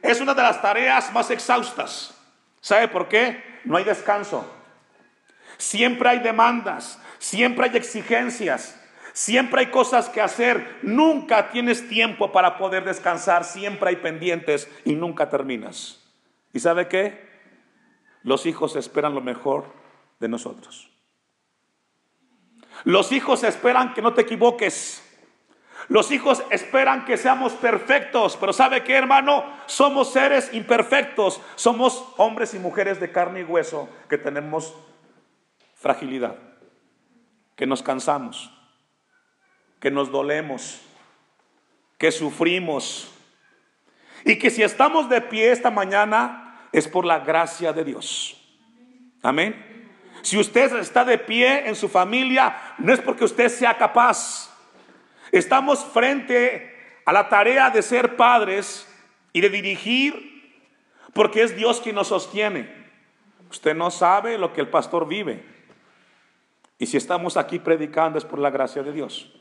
Es 0.00 0.20
una 0.20 0.34
de 0.34 0.42
las 0.42 0.62
tareas 0.62 1.12
más 1.12 1.30
exhaustas. 1.30 2.16
¿Sabe 2.60 2.88
por 2.88 3.08
qué? 3.08 3.42
No 3.64 3.76
hay 3.76 3.84
descanso. 3.84 4.48
Siempre 5.58 6.08
hay 6.08 6.18
demandas, 6.20 7.00
siempre 7.18 7.68
hay 7.68 7.76
exigencias, 7.76 8.80
siempre 9.12 9.60
hay 9.60 9.70
cosas 9.70 10.08
que 10.08 10.20
hacer. 10.20 10.78
Nunca 10.82 11.50
tienes 11.50 11.88
tiempo 11.88 12.32
para 12.32 12.56
poder 12.56 12.84
descansar, 12.84 13.44
siempre 13.44 13.90
hay 13.90 13.96
pendientes 13.96 14.68
y 14.84 14.94
nunca 14.94 15.28
terminas. 15.28 16.00
¿Y 16.52 16.60
sabe 16.60 16.88
qué? 16.88 17.30
Los 18.22 18.46
hijos 18.46 18.76
esperan 18.76 19.14
lo 19.14 19.20
mejor 19.20 19.81
de 20.22 20.28
nosotros. 20.28 20.88
Los 22.84 23.12
hijos 23.12 23.42
esperan 23.42 23.92
que 23.92 24.00
no 24.00 24.14
te 24.14 24.22
equivoques. 24.22 25.02
Los 25.88 26.12
hijos 26.12 26.42
esperan 26.50 27.04
que 27.04 27.16
seamos 27.16 27.52
perfectos, 27.54 28.36
pero 28.38 28.52
¿sabe 28.52 28.84
qué, 28.84 28.94
hermano? 28.94 29.44
Somos 29.66 30.12
seres 30.12 30.54
imperfectos. 30.54 31.40
Somos 31.56 32.14
hombres 32.16 32.54
y 32.54 32.60
mujeres 32.60 33.00
de 33.00 33.10
carne 33.10 33.40
y 33.40 33.44
hueso 33.44 33.88
que 34.08 34.16
tenemos 34.16 34.74
fragilidad, 35.74 36.36
que 37.56 37.66
nos 37.66 37.82
cansamos, 37.82 38.52
que 39.80 39.90
nos 39.90 40.12
dolemos, 40.12 40.80
que 41.98 42.12
sufrimos. 42.12 43.12
Y 44.24 44.38
que 44.38 44.50
si 44.50 44.62
estamos 44.62 45.08
de 45.08 45.20
pie 45.20 45.50
esta 45.50 45.70
mañana 45.70 46.68
es 46.70 46.86
por 46.86 47.04
la 47.04 47.18
gracia 47.18 47.72
de 47.72 47.82
Dios. 47.82 48.38
Amén. 49.20 49.71
Si 50.22 50.38
usted 50.38 50.74
está 50.76 51.04
de 51.04 51.18
pie 51.18 51.68
en 51.68 51.74
su 51.74 51.88
familia, 51.88 52.74
no 52.78 52.92
es 52.92 53.00
porque 53.00 53.24
usted 53.24 53.48
sea 53.48 53.76
capaz. 53.76 54.50
Estamos 55.32 55.84
frente 55.84 57.00
a 57.04 57.12
la 57.12 57.28
tarea 57.28 57.70
de 57.70 57.82
ser 57.82 58.16
padres 58.16 58.88
y 59.32 59.40
de 59.40 59.50
dirigir, 59.50 60.54
porque 61.12 61.42
es 61.42 61.56
Dios 61.56 61.80
quien 61.80 61.96
nos 61.96 62.08
sostiene. 62.08 62.72
Usted 63.50 63.74
no 63.74 63.90
sabe 63.90 64.38
lo 64.38 64.52
que 64.52 64.60
el 64.60 64.68
pastor 64.68 65.08
vive. 65.08 65.44
Y 66.78 66.86
si 66.86 66.96
estamos 66.96 67.36
aquí 67.36 67.58
predicando 67.58 68.18
es 68.18 68.24
por 68.24 68.38
la 68.38 68.50
gracia 68.50 68.82
de 68.82 68.92
Dios. 68.92 69.32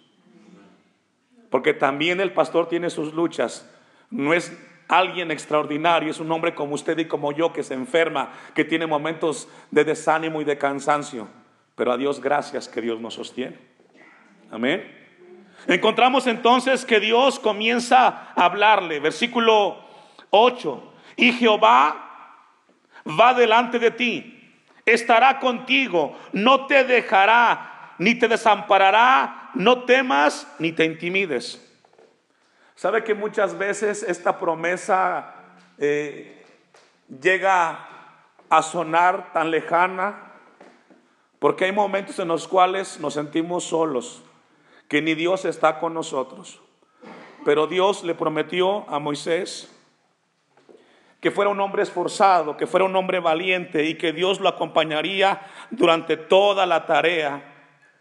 Porque 1.50 1.74
también 1.74 2.20
el 2.20 2.34
pastor 2.34 2.68
tiene 2.68 2.90
sus 2.90 3.14
luchas. 3.14 3.70
No 4.10 4.34
es 4.34 4.52
alguien 4.92 5.32
extraordinario, 5.32 6.12
es 6.12 6.20
un 6.20 6.32
hombre 6.32 6.54
como 6.54 6.76
usted 6.76 6.98
y 7.00 7.06
como 7.06 7.32
yo 7.32 7.54
que 7.54 7.64
se 7.64 7.74
enferma, 7.74 8.32
que 8.54 8.66
tiene 8.66 8.86
momentos 8.86 9.48
de 9.72 9.86
desánimo 9.86 10.42
y 10.42 10.44
de 10.44 10.58
cansancio. 10.58 11.30
Pero 11.76 11.94
a 11.94 11.98
Dios 11.98 12.20
gracias 12.20 12.68
que 12.68 12.82
Dios 12.82 13.00
nos 13.00 13.14
sostiene. 13.14 13.58
Amén. 14.52 15.00
Encontramos 15.68 16.28
entonces 16.28 16.84
que 16.84 17.00
Dios 17.00 17.40
comienza 17.40 18.34
a 18.36 18.46
hablarle, 18.46 19.00
versículo 19.00 19.78
8, 20.30 20.94
y 21.16 21.32
Jehová 21.32 22.36
va 23.08 23.34
delante 23.34 23.80
de 23.80 23.92
ti, 23.92 24.54
estará 24.86 25.40
contigo, 25.40 26.18
no 26.34 26.66
te 26.66 26.84
dejará, 26.84 27.96
ni 27.98 28.16
te 28.16 28.28
desamparará, 28.28 29.52
no 29.54 29.84
temas, 29.84 30.54
ni 30.60 30.74
te 30.74 30.84
intimides. 30.84 31.71
¿Sabe 32.82 33.04
que 33.04 33.14
muchas 33.14 33.56
veces 33.60 34.02
esta 34.02 34.40
promesa 34.40 35.36
eh, 35.78 36.44
llega 37.22 37.88
a 38.50 38.64
sonar 38.64 39.32
tan 39.34 39.52
lejana? 39.52 40.32
Porque 41.38 41.66
hay 41.66 41.74
momentos 41.74 42.18
en 42.18 42.30
los 42.30 42.48
cuales 42.48 43.00
nos 43.00 43.14
sentimos 43.14 43.66
solos, 43.66 44.24
que 44.88 45.00
ni 45.00 45.14
Dios 45.14 45.46
está 45.46 45.78
con 45.78 45.94
nosotros. 45.94 46.60
Pero 47.46 47.68
Dios 47.68 48.04
le 48.04 48.16
prometió 48.16 48.90
a 48.90 48.98
Moisés 48.98 49.72
que 51.20 51.30
fuera 51.30 51.52
un 51.52 51.60
hombre 51.60 51.84
esforzado, 51.84 52.58
que 52.58 52.66
fuera 52.66 52.88
un 52.88 52.96
hombre 52.96 53.20
valiente 53.20 53.86
y 53.86 53.96
que 53.96 54.12
Dios 54.12 54.40
lo 54.40 54.50
acompañaría 54.50 55.40
durante 55.70 56.18
toda 56.18 56.66
la 56.66 56.88
tarea 56.88 57.44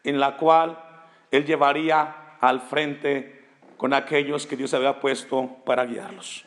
en 0.05 0.19
la 0.19 0.39
cual 0.39 0.83
él 1.31 1.45
llevaría 1.45 2.39
al 2.41 2.63
frente 2.63 3.40
con 3.81 3.95
aquellos 3.95 4.47
que 4.47 4.59
Dios 4.59 4.75
había 4.75 5.01
puesto 5.01 5.57
para 5.65 5.87
guiarlos. 5.87 6.45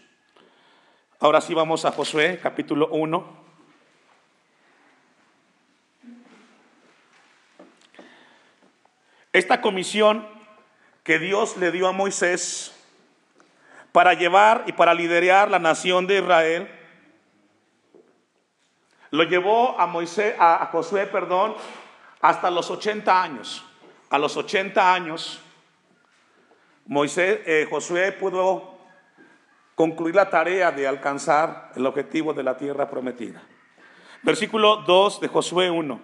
Ahora 1.19 1.41
sí 1.41 1.55
vamos 1.55 1.83
a 1.83 1.91
Josué 1.91 2.39
capítulo 2.39 2.89
1. 2.89 3.37
Esta 9.31 9.61
comisión 9.61 10.27
que 11.01 11.17
Dios 11.17 11.57
le 11.57 11.71
dio 11.71 11.87
a 11.87 11.91
Moisés 11.91 12.71
para 13.91 14.13
llevar 14.13 14.65
y 14.67 14.73
para 14.73 14.93
liderar 14.93 15.49
la 15.49 15.57
nación 15.57 16.05
de 16.05 16.19
Israel, 16.19 16.69
lo 19.09 19.23
llevó 19.23 19.79
a 19.79 19.87
Moisés, 19.87 20.35
a 20.37 20.69
Josué, 20.71 21.07
perdón, 21.07 21.55
hasta 22.21 22.51
los 22.51 22.69
80 22.69 23.23
años. 23.23 23.65
A 24.11 24.19
los 24.19 24.37
80 24.37 24.93
años 24.93 25.42
Moisés, 26.85 27.39
eh, 27.45 27.65
Josué 27.69 28.11
pudo 28.11 28.73
concluir 29.75 30.15
la 30.15 30.29
tarea 30.29 30.71
de 30.71 30.85
alcanzar 30.85 31.71
el 31.75 31.85
objetivo 31.85 32.33
de 32.33 32.43
la 32.43 32.57
tierra 32.57 32.89
prometida. 32.89 33.41
Versículo 34.21 34.77
2 34.85 35.21
de 35.21 35.27
Josué 35.29 35.69
1. 35.69 35.99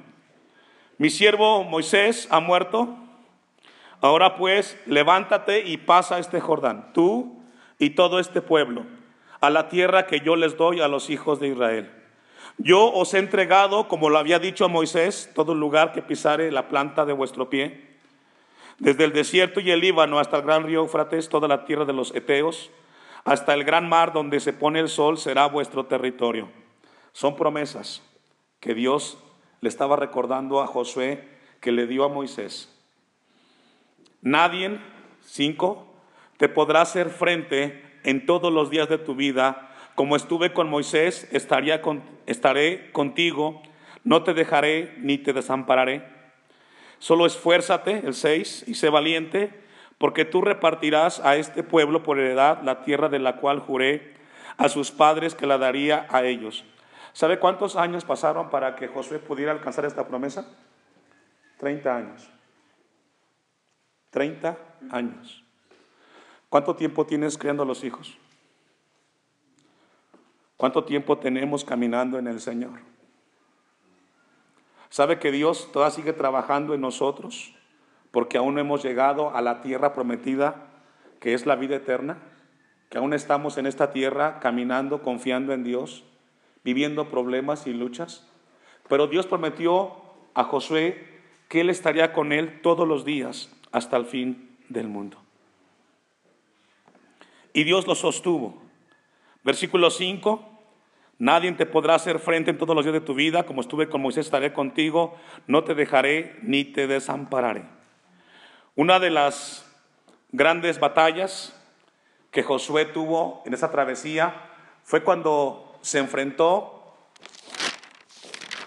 Mi 0.98 1.10
siervo 1.10 1.64
Moisés 1.64 2.28
ha 2.32 2.40
muerto. 2.40 2.96
Ahora 4.02 4.38
pues, 4.38 4.80
levántate 4.86 5.68
y 5.68 5.78
pasa 5.78 6.20
este 6.20 6.40
Jordán, 6.40 6.94
tú 6.94 7.42
y 7.78 7.92
todo 7.92 8.20
este 8.20 8.42
pueblo, 8.42 8.86
a 9.42 9.50
la 9.50 9.68
tierra 9.68 10.08
que 10.08 10.22
yo 10.22 10.38
les 10.38 10.56
doy 10.56 10.80
a 10.80 10.88
los 10.88 11.10
hijos 11.10 11.42
de 11.42 11.50
Israel. 11.50 11.92
Yo 12.58 12.92
os 12.94 13.14
he 13.14 13.20
entregado, 13.20 13.90
como 13.90 14.10
lo 14.10 14.18
había 14.18 14.40
dicho 14.40 14.70
Moisés, 14.70 15.30
todo 15.36 15.54
lugar 15.54 15.92
que 15.92 16.02
pisare 16.02 16.52
la 16.52 16.70
planta 16.70 17.06
de 17.06 17.14
vuestro 17.14 17.50
pie 17.50 17.89
desde 18.80 19.04
el 19.04 19.14
desierto 19.14 19.60
y 19.60 19.72
el 19.72 19.82
Líbano 19.82 20.20
hasta 20.20 20.38
el 20.38 20.44
gran 20.44 20.64
río 20.64 20.82
Eufrates, 20.82 21.30
toda 21.30 21.48
la 21.48 21.66
tierra 21.66 21.86
de 21.86 21.94
los 21.94 22.16
Eteos, 22.16 22.72
hasta 23.26 23.54
el 23.54 23.64
gran 23.64 23.88
mar 23.88 24.14
donde 24.14 24.40
se 24.40 24.54
pone 24.54 24.80
el 24.80 24.90
sol 24.90 25.18
será 25.18 25.46
vuestro 25.48 25.86
territorio. 25.86 26.50
Son 27.12 27.36
promesas 27.36 28.02
que 28.60 28.74
Dios 28.74 29.18
le 29.62 29.70
estaba 29.70 29.96
recordando 29.96 30.62
a 30.62 30.68
Josué 30.68 31.28
que 31.60 31.72
le 31.72 31.88
dio 31.88 32.06
a 32.06 32.10
Moisés. 32.10 32.74
Nadie, 34.22 34.80
cinco, 35.22 35.86
te 36.38 36.50
podrá 36.50 36.82
hacer 36.82 37.10
frente 37.10 37.84
en 38.04 38.26
todos 38.26 38.52
los 38.52 38.70
días 38.70 38.88
de 38.90 38.98
tu 38.98 39.16
vida. 39.16 39.76
Como 39.96 40.16
estuve 40.16 40.54
con 40.54 40.70
Moisés, 40.70 41.28
estaría 41.32 41.82
estaré 42.26 42.92
contigo, 42.92 43.62
no 44.04 44.24
te 44.24 44.34
dejaré 44.34 44.96
ni 45.00 45.18
te 45.18 45.34
desampararé. 45.34 46.19
Solo 47.00 47.26
esfuérzate, 47.26 48.06
el 48.06 48.14
6, 48.14 48.66
y 48.68 48.76
sé 48.76 48.90
valiente, 48.90 49.54
porque 49.98 50.26
tú 50.26 50.42
repartirás 50.42 51.20
a 51.20 51.36
este 51.36 51.64
pueblo 51.64 52.04
por 52.04 52.20
heredad 52.20 52.62
la 52.64 52.84
tierra 52.84 53.10
de 53.10 53.20
la 53.20 53.38
cual 53.38 53.60
juré 53.60 54.14
a 54.58 54.70
sus 54.70 54.92
padres 54.92 55.36
que 55.36 55.48
la 55.48 55.58
daría 55.58 56.06
a 56.10 56.24
ellos. 56.24 56.66
¿Sabe 57.14 57.40
cuántos 57.40 57.76
años 57.76 58.06
pasaron 58.06 58.50
para 58.50 58.76
que 58.76 58.88
Josué 58.88 59.20
pudiera 59.20 59.52
alcanzar 59.52 59.86
esta 59.86 60.08
promesa? 60.08 60.46
Treinta 61.58 61.96
años. 61.96 62.30
Treinta 64.10 64.58
años. 64.92 65.44
¿Cuánto 66.50 66.76
tiempo 66.76 67.06
tienes 67.06 67.38
criando 67.38 67.64
a 67.64 67.66
los 67.66 67.84
hijos? 67.84 68.18
¿Cuánto 70.58 70.84
tiempo 70.84 71.18
tenemos 71.18 71.64
caminando 71.64 72.18
en 72.20 72.28
el 72.28 72.42
Señor? 72.42 72.80
¿Sabe 74.90 75.20
que 75.20 75.32
Dios 75.32 75.72
todavía 75.72 75.96
sigue 75.96 76.14
trabajando 76.14 76.74
en 76.74 76.82
nosotros? 76.82 77.54
Porque 78.12 78.38
aún 78.38 78.56
no 78.56 78.62
hemos 78.62 78.84
llegado 78.84 79.36
a 79.36 79.42
la 79.42 79.62
tierra 79.62 79.94
prometida, 79.94 80.68
que 81.20 81.34
es 81.34 81.46
la 81.46 81.56
vida 81.56 81.76
eterna, 81.76 82.18
que 82.90 82.98
aún 82.98 83.14
estamos 83.14 83.58
en 83.58 83.68
esta 83.68 83.92
tierra 83.92 84.40
caminando, 84.40 85.04
confiando 85.04 85.54
en 85.54 85.64
Dios, 85.64 86.04
viviendo 86.64 87.10
problemas 87.10 87.68
y 87.68 87.74
luchas. 87.74 88.28
Pero 88.88 89.08
Dios 89.08 89.28
prometió 89.28 89.94
a 90.34 90.44
Josué 90.44 91.08
que 91.50 91.62
Él 91.62 91.70
estaría 91.70 92.14
con 92.14 92.32
él 92.32 92.62
todos 92.62 92.88
los 92.88 93.06
días 93.06 93.52
hasta 93.72 93.98
el 93.98 94.06
fin 94.06 94.58
del 94.70 94.88
mundo. 94.88 95.18
Y 97.54 97.64
Dios 97.64 97.88
lo 97.88 97.96
sostuvo. 97.96 98.62
Versículo 99.44 99.90
5. 99.90 100.59
Nadie 101.20 101.52
te 101.52 101.66
podrá 101.66 101.96
hacer 101.96 102.18
frente 102.20 102.50
en 102.50 102.58
todos 102.58 102.74
los 102.74 102.86
días 102.86 102.94
de 102.94 103.02
tu 103.02 103.14
vida, 103.14 103.44
como 103.44 103.60
estuve 103.60 103.90
con 103.90 104.02
Moisés, 104.02 104.26
estaré 104.26 104.54
contigo, 104.54 105.18
no 105.48 105.66
te 105.66 105.76
dejaré 105.76 106.40
ni 106.42 106.64
te 106.64 106.88
desampararé. 106.88 107.66
Una 108.78 109.00
de 109.00 109.10
las 109.10 109.70
grandes 110.32 110.80
batallas 110.80 111.54
que 112.32 112.42
Josué 112.42 112.86
tuvo 112.86 113.44
en 113.46 113.54
esa 113.54 113.70
travesía 113.70 114.34
fue 114.84 115.04
cuando 115.04 115.78
se 115.82 116.00
enfrentó 116.00 116.96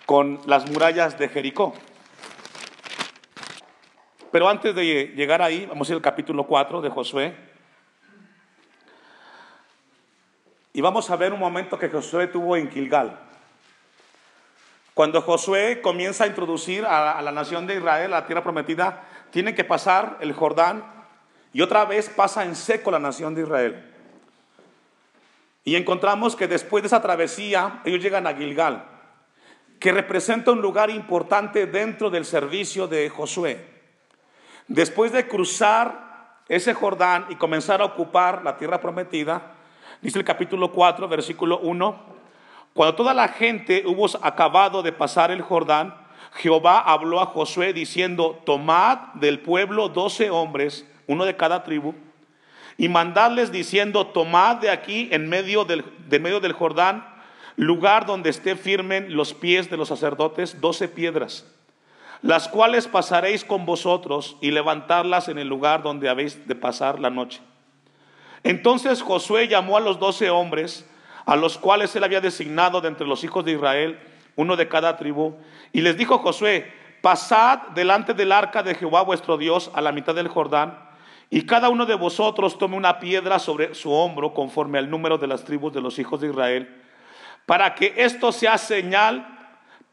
con 0.05 0.39
las 0.45 0.71
murallas 0.71 1.19
de 1.19 1.31
Jericó. 1.31 1.73
Pero 4.31 4.51
antes 4.51 4.75
de 4.75 5.13
llegar 5.17 5.41
ahí, 5.41 5.65
vamos 5.65 5.89
a 5.89 5.93
ir 5.93 5.97
al 5.97 6.03
capítulo 6.03 6.47
4 6.47 6.83
de 6.83 6.91
Josué. 6.91 7.52
Y 10.73 10.81
vamos 10.81 11.11
a 11.11 11.17
ver 11.17 11.33
un 11.33 11.41
momento 11.41 11.79
que 11.79 11.91
Josué 11.91 12.29
tuvo 12.29 12.57
en 12.57 12.71
Gilgal. 12.71 13.19
Cuando 14.95 15.21
Josué 15.21 15.81
comienza 15.83 16.25
a 16.25 16.27
introducir 16.27 16.85
a, 16.85 17.21
la 17.21 17.33
nación 17.33 17.67
de 17.67 17.77
Israel, 17.77 18.13
a 18.13 18.21
la 18.21 18.27
tierra 18.27 18.43
prometida, 18.43 19.05
tiene 19.31 19.55
que 19.55 19.65
pasar 19.65 20.19
el 20.21 20.33
Jordán 20.33 20.85
y 21.53 21.61
otra 21.61 21.85
vez 21.85 22.09
pasa 22.09 22.45
en 22.45 22.55
seco 22.55 22.91
la 22.91 22.99
nación 22.99 23.35
de 23.35 23.43
Israel. 23.43 23.93
Y 25.65 25.77
encontramos 25.77 26.37
que 26.37 26.49
después 26.49 26.83
de 26.83 26.89
esa 26.89 27.03
travesía, 27.03 27.81
ellos 27.85 28.03
llegan 28.03 28.27
a 28.27 28.35
Gilgal, 28.35 28.85
que 29.79 29.93
representa 29.93 30.53
un 30.53 30.61
lugar 30.61 30.91
importante 30.91 31.67
dentro 31.67 32.11
del 32.11 32.25
servicio 32.25 32.87
de 32.87 33.09
Josué. 33.11 33.65
Después 34.69 35.13
de 35.13 35.29
cruzar 35.29 36.41
ese 36.49 36.75
Jordán 36.75 37.27
y 37.29 37.37
comenzar 37.37 37.81
a 37.81 37.87
ocupar 37.87 38.43
la 38.43 38.57
tierra 38.57 38.81
prometida, 38.81 39.52
Dice 40.03 40.19
el 40.19 40.25
capítulo 40.25 40.73
4, 40.73 41.07
versículo 41.07 41.61
1, 41.61 41.97
cuando 42.75 42.97
toda 42.97 43.15
la 43.15 43.29
gente 43.29 43.85
hubo 43.87 44.07
acabado 44.21 44.83
de 44.83 44.91
pasar 44.91 45.31
el 45.31 45.43
Jordán, 45.43 45.95
Jehová 46.35 46.81
habló 46.81 47.21
a 47.21 47.27
Josué 47.27 47.73
diciendo, 47.73 48.41
tomad 48.45 48.99
del 49.15 49.39
pueblo 49.39 49.89
doce 49.89 50.29
hombres, 50.29 50.85
uno 51.07 51.25
de 51.25 51.37
cada 51.37 51.63
tribu, 51.63 51.95
y 52.77 52.89
mandadles 52.89 53.53
diciendo, 53.53 54.09
tomad 54.09 54.57
de 54.57 54.71
aquí 54.71 55.09
en 55.13 55.29
medio 55.29 55.65
del, 55.65 55.85
de 56.09 56.19
medio 56.19 56.41
del 56.41 56.53
Jordán, 56.53 57.07
lugar 57.55 58.05
donde 58.05 58.31
esté 58.31 58.57
firmen 58.57 59.15
los 59.15 59.35
pies 59.35 59.71
de 59.71 59.77
los 59.77 59.87
sacerdotes, 59.87 60.61
doce 60.61 60.89
piedras, 60.89 61.47
las 62.23 62.49
cuales 62.49 62.89
pasaréis 62.89 63.45
con 63.45 63.67
vosotros 63.67 64.37
y 64.41 64.51
levantarlas 64.51 65.29
en 65.29 65.39
el 65.39 65.47
lugar 65.47 65.85
donde 65.85 66.09
habéis 66.09 66.49
de 66.49 66.57
pasar 66.57 66.99
la 66.99 67.11
noche. 67.11 67.41
Entonces 68.45 69.03
Josué 69.03 69.49
llamó 69.49 69.77
a 69.77 69.81
los 69.81 69.99
doce 69.99 70.31
hombres, 70.31 70.89
a 71.27 71.37
los 71.37 71.59
cuales 71.59 71.95
él 71.95 72.05
había 72.05 72.21
designado 72.21 72.81
de 72.81 72.89
entre 72.89 73.07
los 73.07 73.23
hijos 73.25 73.45
de 73.45 73.53
Israel, 73.53 73.99
uno 74.37 74.57
de 74.57 74.69
cada 74.69 74.97
tribu, 74.97 75.37
y 75.73 75.81
les 75.81 75.97
dijo 75.97 76.19
Josué, 76.19 76.73
pasad 77.01 77.59
delante 77.75 78.15
del 78.15 78.33
arca 78.33 78.63
de 78.63 78.75
Jehová 78.75 79.03
vuestro 79.03 79.37
Dios 79.37 79.71
a 79.75 79.81
la 79.81 79.93
mitad 79.93 80.15
del 80.15 80.29
Jordán, 80.29 80.79
y 81.31 81.47
cada 81.47 81.69
uno 81.69 81.87
de 81.87 81.95
vosotros 81.95 82.59
tome 82.59 82.77
una 82.77 82.99
piedra 82.99 83.39
sobre 83.39 83.75
su 83.75 83.91
hombro 83.93 84.35
conforme 84.35 84.79
al 84.79 84.91
número 84.91 85.19
de 85.19 85.27
las 85.27 85.45
tribus 85.45 85.73
de 85.73 85.81
los 85.81 85.99
hijos 85.99 86.21
de 86.21 86.29
Israel, 86.29 86.83
para 87.47 87.75
que 87.75 87.95
esto 87.97 88.33
sea 88.33 88.59
señal 88.59 89.27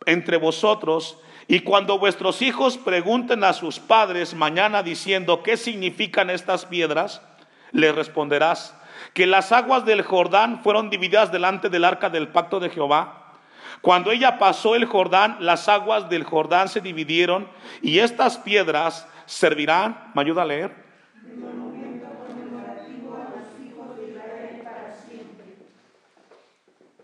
entre 0.06 0.38
vosotros, 0.38 1.18
y 1.48 1.62
cuando 1.62 1.98
vuestros 1.98 2.42
hijos 2.42 2.78
pregunten 2.78 3.44
a 3.44 3.54
sus 3.54 3.80
padres 3.80 4.34
mañana 4.34 4.84
diciendo, 4.84 5.42
¿qué 5.42 5.58
significan 5.58 6.30
estas 6.30 6.66
piedras? 6.66 7.22
Le 7.71 7.91
responderás 7.91 8.75
que 9.13 9.27
las 9.27 9.51
aguas 9.51 9.86
del 9.86 10.01
Jordán 10.01 10.62
fueron 10.62 10.89
divididas 10.89 11.32
delante 11.32 11.69
del 11.69 11.86
arca 11.86 12.10
del 12.10 12.27
pacto 12.27 12.60
de 12.60 12.69
Jehová. 12.69 13.36
Cuando 13.82 14.12
ella 14.12 14.38
pasó 14.38 14.75
el 14.75 14.86
Jordán, 14.86 15.38
las 15.39 15.69
aguas 15.69 16.10
del 16.10 16.23
Jordán 16.23 16.67
se 16.67 16.82
dividieron 16.82 17.47
y 17.82 17.99
estas 17.99 18.38
piedras 18.38 19.08
servirán, 19.25 20.12
¿me 20.13 20.21
ayuda 20.21 20.41
a 20.41 20.45
leer? 20.45 20.89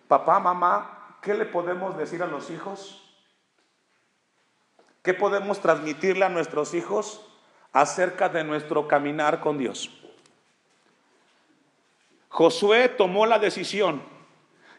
Papá, 0.07 0.39
mamá, 0.39 1.17
¿qué 1.21 1.33
le 1.33 1.45
podemos 1.45 1.97
decir 1.97 2.21
a 2.21 2.27
los 2.27 2.51
hijos? 2.51 3.01
¿Qué 5.01 5.13
podemos 5.13 5.59
transmitirle 5.59 6.25
a 6.25 6.29
nuestros 6.29 6.73
hijos 6.73 7.25
acerca 7.73 8.29
de 8.29 8.43
nuestro 8.43 8.87
caminar 8.87 9.39
con 9.39 9.57
Dios? 9.57 10.04
Josué 12.35 12.89
tomó 12.89 13.25
la 13.25 13.39
decisión 13.39 14.03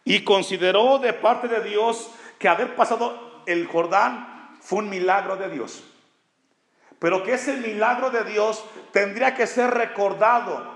y 0.05 0.25
consideró 0.25 0.99
de 0.99 1.14
parte 1.14 1.49
de 1.49 1.62
Dios 1.62 2.11
que 2.38 2.51
haber 2.51 2.77
pasado 2.77 3.42
el 3.47 3.66
Jordán 3.66 4.59
fue 4.61 4.81
un 4.81 4.90
milagro 4.90 5.38
de 5.38 5.49
Dios. 5.49 5.83
Pero 6.99 7.23
que 7.23 7.33
ese 7.33 7.57
milagro 7.57 8.11
de 8.11 8.25
Dios 8.25 8.62
tendría 8.92 9.35
que 9.35 9.47
ser 9.47 9.71
recordado. 9.71 10.71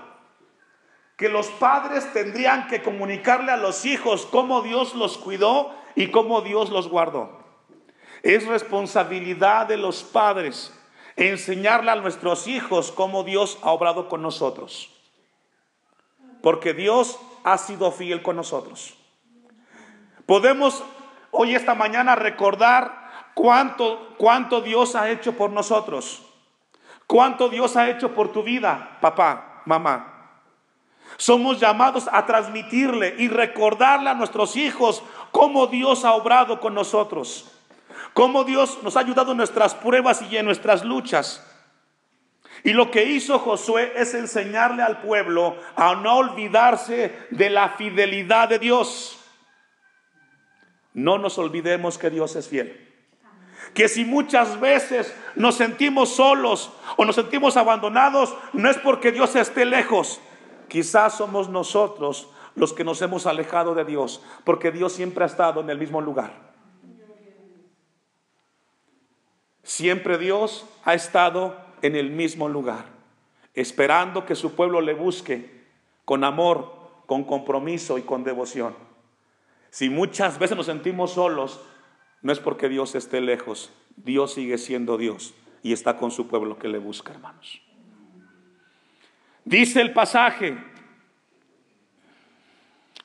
Que 1.17 1.29
los 1.29 1.49
padres 1.49 2.11
tendrían 2.13 2.65
que 2.65 2.81
comunicarle 2.81 3.51
a 3.51 3.57
los 3.57 3.85
hijos 3.85 4.25
cómo 4.25 4.63
Dios 4.63 4.95
los 4.95 5.19
cuidó 5.19 5.75
y 5.93 6.07
cómo 6.07 6.41
Dios 6.41 6.71
los 6.71 6.89
guardó. 6.89 7.45
Es 8.23 8.47
responsabilidad 8.47 9.67
de 9.67 9.77
los 9.77 10.01
padres 10.01 10.73
enseñarle 11.15 11.91
a 11.91 11.95
nuestros 11.97 12.47
hijos 12.47 12.91
cómo 12.91 13.23
Dios 13.23 13.59
ha 13.61 13.69
obrado 13.69 14.09
con 14.09 14.23
nosotros 14.23 14.97
porque 16.41 16.73
Dios 16.73 17.19
ha 17.43 17.57
sido 17.57 17.91
fiel 17.91 18.21
con 18.21 18.35
nosotros. 18.35 18.95
Podemos 20.25 20.83
hoy 21.31 21.55
esta 21.55 21.75
mañana 21.75 22.15
recordar 22.15 23.09
cuánto, 23.33 24.15
cuánto 24.17 24.61
Dios 24.61 24.95
ha 24.95 25.09
hecho 25.09 25.33
por 25.33 25.49
nosotros, 25.51 26.23
cuánto 27.07 27.49
Dios 27.49 27.75
ha 27.75 27.89
hecho 27.89 28.13
por 28.13 28.31
tu 28.31 28.43
vida, 28.43 28.97
papá, 29.01 29.61
mamá. 29.65 30.07
Somos 31.17 31.59
llamados 31.59 32.09
a 32.11 32.25
transmitirle 32.25 33.15
y 33.17 33.27
recordarle 33.27 34.09
a 34.09 34.13
nuestros 34.13 34.55
hijos 34.55 35.03
cómo 35.31 35.67
Dios 35.67 36.05
ha 36.05 36.13
obrado 36.13 36.59
con 36.59 36.73
nosotros, 36.73 37.51
cómo 38.13 38.43
Dios 38.43 38.79
nos 38.81 38.95
ha 38.95 39.01
ayudado 39.01 39.31
en 39.31 39.37
nuestras 39.37 39.75
pruebas 39.75 40.21
y 40.21 40.37
en 40.37 40.45
nuestras 40.45 40.83
luchas. 40.83 41.50
Y 42.63 42.73
lo 42.73 42.91
que 42.91 43.05
hizo 43.05 43.39
Josué 43.39 43.93
es 43.95 44.13
enseñarle 44.13 44.83
al 44.83 45.01
pueblo 45.01 45.55
a 45.75 45.95
no 45.95 46.17
olvidarse 46.17 47.15
de 47.31 47.49
la 47.49 47.69
fidelidad 47.69 48.49
de 48.49 48.59
Dios. 48.59 49.19
No 50.93 51.17
nos 51.17 51.37
olvidemos 51.37 51.97
que 51.97 52.09
Dios 52.09 52.35
es 52.35 52.47
fiel. 52.47 52.87
que 53.73 53.87
si 53.87 54.03
muchas 54.03 54.59
veces 54.59 55.15
nos 55.35 55.55
sentimos 55.55 56.09
solos 56.15 56.73
o 56.97 57.05
nos 57.05 57.15
sentimos 57.15 57.55
abandonados, 57.55 58.35
no 58.51 58.69
es 58.69 58.77
porque 58.77 59.13
Dios 59.13 59.35
esté 59.35 59.63
lejos. 59.63 60.19
Quizás 60.67 61.15
somos 61.15 61.47
nosotros 61.47 62.29
los 62.55 62.73
que 62.73 62.83
nos 62.83 63.01
hemos 63.01 63.25
alejado 63.25 63.73
de 63.73 63.85
Dios, 63.85 64.21
porque 64.43 64.71
Dios 64.71 64.93
siempre 64.93 65.23
ha 65.23 65.27
estado 65.27 65.61
en 65.61 65.69
el 65.69 65.77
mismo 65.77 66.01
lugar. 66.01 66.51
Siempre 69.63 70.17
Dios 70.17 70.65
ha 70.83 70.93
estado 70.93 71.55
en 71.81 71.95
el 71.95 72.09
mismo 72.11 72.49
lugar, 72.49 72.85
esperando 73.53 74.25
que 74.25 74.35
su 74.35 74.55
pueblo 74.55 74.81
le 74.81 74.93
busque 74.93 75.61
con 76.05 76.23
amor, 76.23 77.03
con 77.05 77.23
compromiso 77.23 77.97
y 77.97 78.01
con 78.01 78.23
devoción. 78.23 78.75
Si 79.69 79.89
muchas 79.89 80.39
veces 80.39 80.57
nos 80.57 80.65
sentimos 80.65 81.13
solos, 81.13 81.61
no 82.21 82.31
es 82.31 82.39
porque 82.39 82.69
Dios 82.69 82.95
esté 82.95 83.21
lejos, 83.21 83.73
Dios 83.95 84.33
sigue 84.33 84.57
siendo 84.57 84.97
Dios 84.97 85.33
y 85.63 85.73
está 85.73 85.97
con 85.97 86.11
su 86.11 86.27
pueblo 86.27 86.57
que 86.57 86.67
le 86.67 86.77
busca, 86.77 87.13
hermanos. 87.13 87.61
Dice 89.43 89.81
el 89.81 89.93
pasaje, 89.93 90.57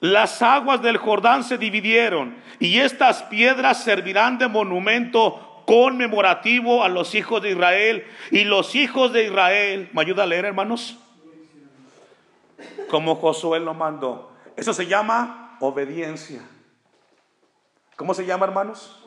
las 0.00 0.42
aguas 0.42 0.82
del 0.82 0.98
Jordán 0.98 1.44
se 1.44 1.56
dividieron 1.56 2.36
y 2.58 2.78
estas 2.78 3.22
piedras 3.24 3.82
servirán 3.82 4.38
de 4.38 4.48
monumento 4.48 5.45
conmemorativo 5.66 6.83
a 6.83 6.88
los 6.88 7.14
hijos 7.14 7.42
de 7.42 7.50
Israel. 7.50 8.07
Y 8.31 8.44
los 8.44 8.74
hijos 8.74 9.12
de 9.12 9.24
Israel, 9.24 9.90
¿me 9.92 10.02
ayuda 10.02 10.22
a 10.22 10.26
leer 10.26 10.46
hermanos? 10.46 10.98
Como 12.88 13.16
Josué 13.16 13.61
lo 13.61 13.74
mandó. 13.74 14.33
Eso 14.57 14.72
se 14.72 14.87
llama 14.87 15.57
obediencia. 15.61 16.40
¿Cómo 17.96 18.14
se 18.14 18.24
llama 18.24 18.46
hermanos? 18.46 19.02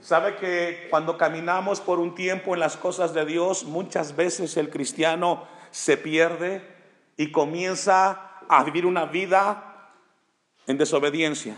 Sabe 0.00 0.36
que 0.36 0.86
cuando 0.90 1.18
caminamos 1.18 1.80
por 1.80 1.98
un 1.98 2.14
tiempo 2.14 2.54
en 2.54 2.60
las 2.60 2.76
cosas 2.76 3.12
de 3.12 3.26
Dios, 3.26 3.64
muchas 3.64 4.14
veces 4.14 4.56
el 4.56 4.70
cristiano 4.70 5.46
se 5.70 5.96
pierde 5.96 6.62
y 7.16 7.32
comienza 7.32 8.40
a 8.48 8.64
vivir 8.64 8.86
una 8.86 9.06
vida 9.06 9.90
en 10.66 10.78
desobediencia. 10.78 11.56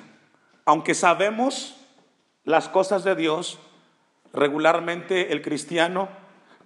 Aunque 0.65 0.95
sabemos 0.95 1.77
las 2.45 2.69
cosas 2.69 3.05
de 3.05 3.15
Dios, 3.15 3.59
regularmente 4.33 5.33
el 5.33 5.43
cristiano 5.43 6.09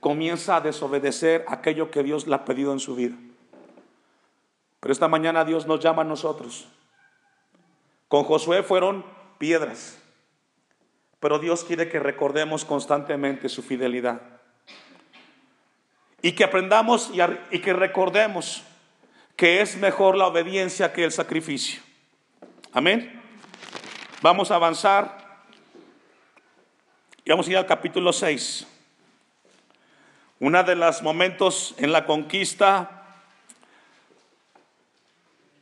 comienza 0.00 0.56
a 0.56 0.60
desobedecer 0.60 1.44
aquello 1.48 1.90
que 1.90 2.02
Dios 2.02 2.26
le 2.26 2.34
ha 2.34 2.44
pedido 2.44 2.72
en 2.72 2.80
su 2.80 2.94
vida. 2.94 3.16
Pero 4.80 4.92
esta 4.92 5.08
mañana 5.08 5.46
Dios 5.46 5.66
nos 5.66 5.80
llama 5.80 6.02
a 6.02 6.04
nosotros. 6.04 6.68
Con 8.08 8.24
Josué 8.24 8.62
fueron 8.62 9.02
piedras. 9.38 9.98
Pero 11.20 11.38
Dios 11.38 11.64
quiere 11.64 11.88
que 11.88 11.98
recordemos 11.98 12.66
constantemente 12.66 13.48
su 13.48 13.62
fidelidad. 13.62 14.20
Y 16.20 16.32
que 16.32 16.44
aprendamos 16.44 17.10
y, 17.50 17.58
que 17.60 17.72
recordemos 17.72 18.62
que 19.36 19.62
es 19.62 19.78
mejor 19.78 20.16
la 20.16 20.26
obediencia 20.26 20.92
que 20.92 21.04
el 21.04 21.12
sacrificio. 21.12 21.80
Amén. 22.74 23.22
Vamos 24.20 24.50
a 24.50 24.56
avanzar. 24.56 25.23
Y 27.26 27.30
vamos 27.30 27.48
a 27.48 27.50
ir 27.52 27.56
al 27.56 27.64
capítulo 27.64 28.12
6. 28.12 28.66
Uno 30.40 30.62
de 30.62 30.74
los 30.74 31.00
momentos 31.00 31.74
en 31.78 31.90
la 31.90 32.04
conquista, 32.04 33.02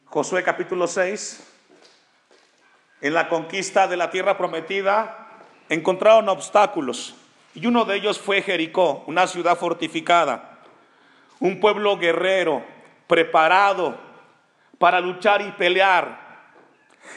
Josué 0.07 0.43
capítulo 0.43 0.89
6, 0.89 1.41
en 3.03 3.15
la 3.15 3.29
conquista 3.29 3.87
de 3.87 3.97
la 3.97 4.11
tierra 4.11 4.37
prometida, 4.37 5.29
encontraron 5.69 6.29
obstáculos 6.29 7.15
y 7.55 7.65
uno 7.65 7.85
de 7.85 7.95
ellos 7.95 8.19
fue 8.19 8.43
Jericó, 8.43 9.05
una 9.07 9.29
ciudad 9.29 9.57
fortificada, 9.57 10.59
un 11.39 11.61
pueblo 11.61 11.97
guerrero, 11.97 12.65
preparado 13.07 13.97
para 14.79 14.99
luchar 14.99 15.43
y 15.43 15.53
pelear. 15.53 16.19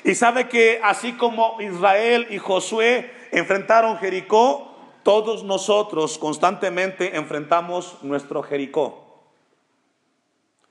Y 0.03 0.13
sabe 0.13 0.47
que 0.47 0.79
así 0.83 1.13
como 1.13 1.59
Israel 1.61 2.27
y 2.29 2.37
Josué 2.37 3.14
enfrentaron 3.39 3.97
Jericó, 3.97 4.75
todos 5.03 5.43
nosotros 5.43 6.17
constantemente 6.17 7.15
enfrentamos 7.15 7.97
nuestro 8.01 8.41
Jericó. 8.43 9.31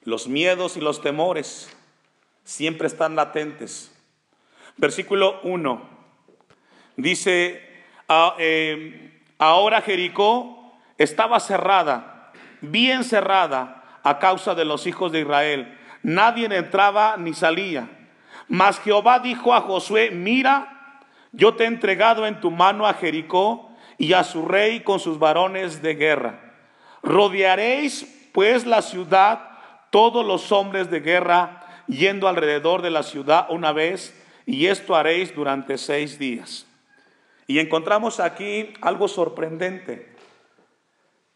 Los 0.02 0.28
miedos 0.28 0.76
y 0.76 0.80
los 0.80 1.00
temores 1.00 1.74
siempre 2.42 2.86
están 2.86 3.16
latentes. 3.16 3.94
Versículo 4.76 5.40
1 5.44 5.88
dice, 6.96 7.74
Ah, 8.08 8.34
em, 8.38 9.10
ahora 9.38 9.80
Jericó 9.80 10.72
estaba 10.98 11.40
cerrada, 11.40 12.32
bien 12.60 13.02
cerrada 13.02 14.00
a 14.02 14.18
causa 14.18 14.54
de 14.54 14.64
los 14.64 14.86
hijos 14.86 15.10
de 15.10 15.20
Israel. 15.20 15.78
Nadie 16.02 16.46
entraba 16.54 17.16
ni 17.16 17.32
salía. 17.32 17.88
Mas 18.46 18.78
Jehová 18.80 19.20
dijo 19.20 19.54
a 19.54 19.62
Josué, 19.62 20.10
mira, 20.10 20.73
yo 21.34 21.54
te 21.54 21.64
he 21.64 21.66
entregado 21.66 22.26
en 22.26 22.40
tu 22.40 22.50
mano 22.50 22.86
a 22.86 22.94
Jericó 22.94 23.70
y 23.98 24.12
a 24.12 24.24
su 24.24 24.46
rey 24.46 24.80
con 24.80 25.00
sus 25.00 25.18
varones 25.18 25.82
de 25.82 25.94
guerra. 25.94 26.40
Rodearéis 27.02 28.30
pues 28.32 28.66
la 28.66 28.82
ciudad 28.82 29.50
todos 29.90 30.24
los 30.24 30.50
hombres 30.52 30.90
de 30.90 31.00
guerra 31.00 31.84
yendo 31.86 32.28
alrededor 32.28 32.82
de 32.82 32.90
la 32.90 33.02
ciudad 33.02 33.46
una 33.50 33.72
vez, 33.72 34.20
y 34.46 34.66
esto 34.66 34.94
haréis 34.94 35.34
durante 35.34 35.78
seis 35.78 36.18
días. 36.18 36.66
Y 37.46 37.58
encontramos 37.58 38.20
aquí 38.20 38.72
algo 38.80 39.08
sorprendente. 39.08 40.14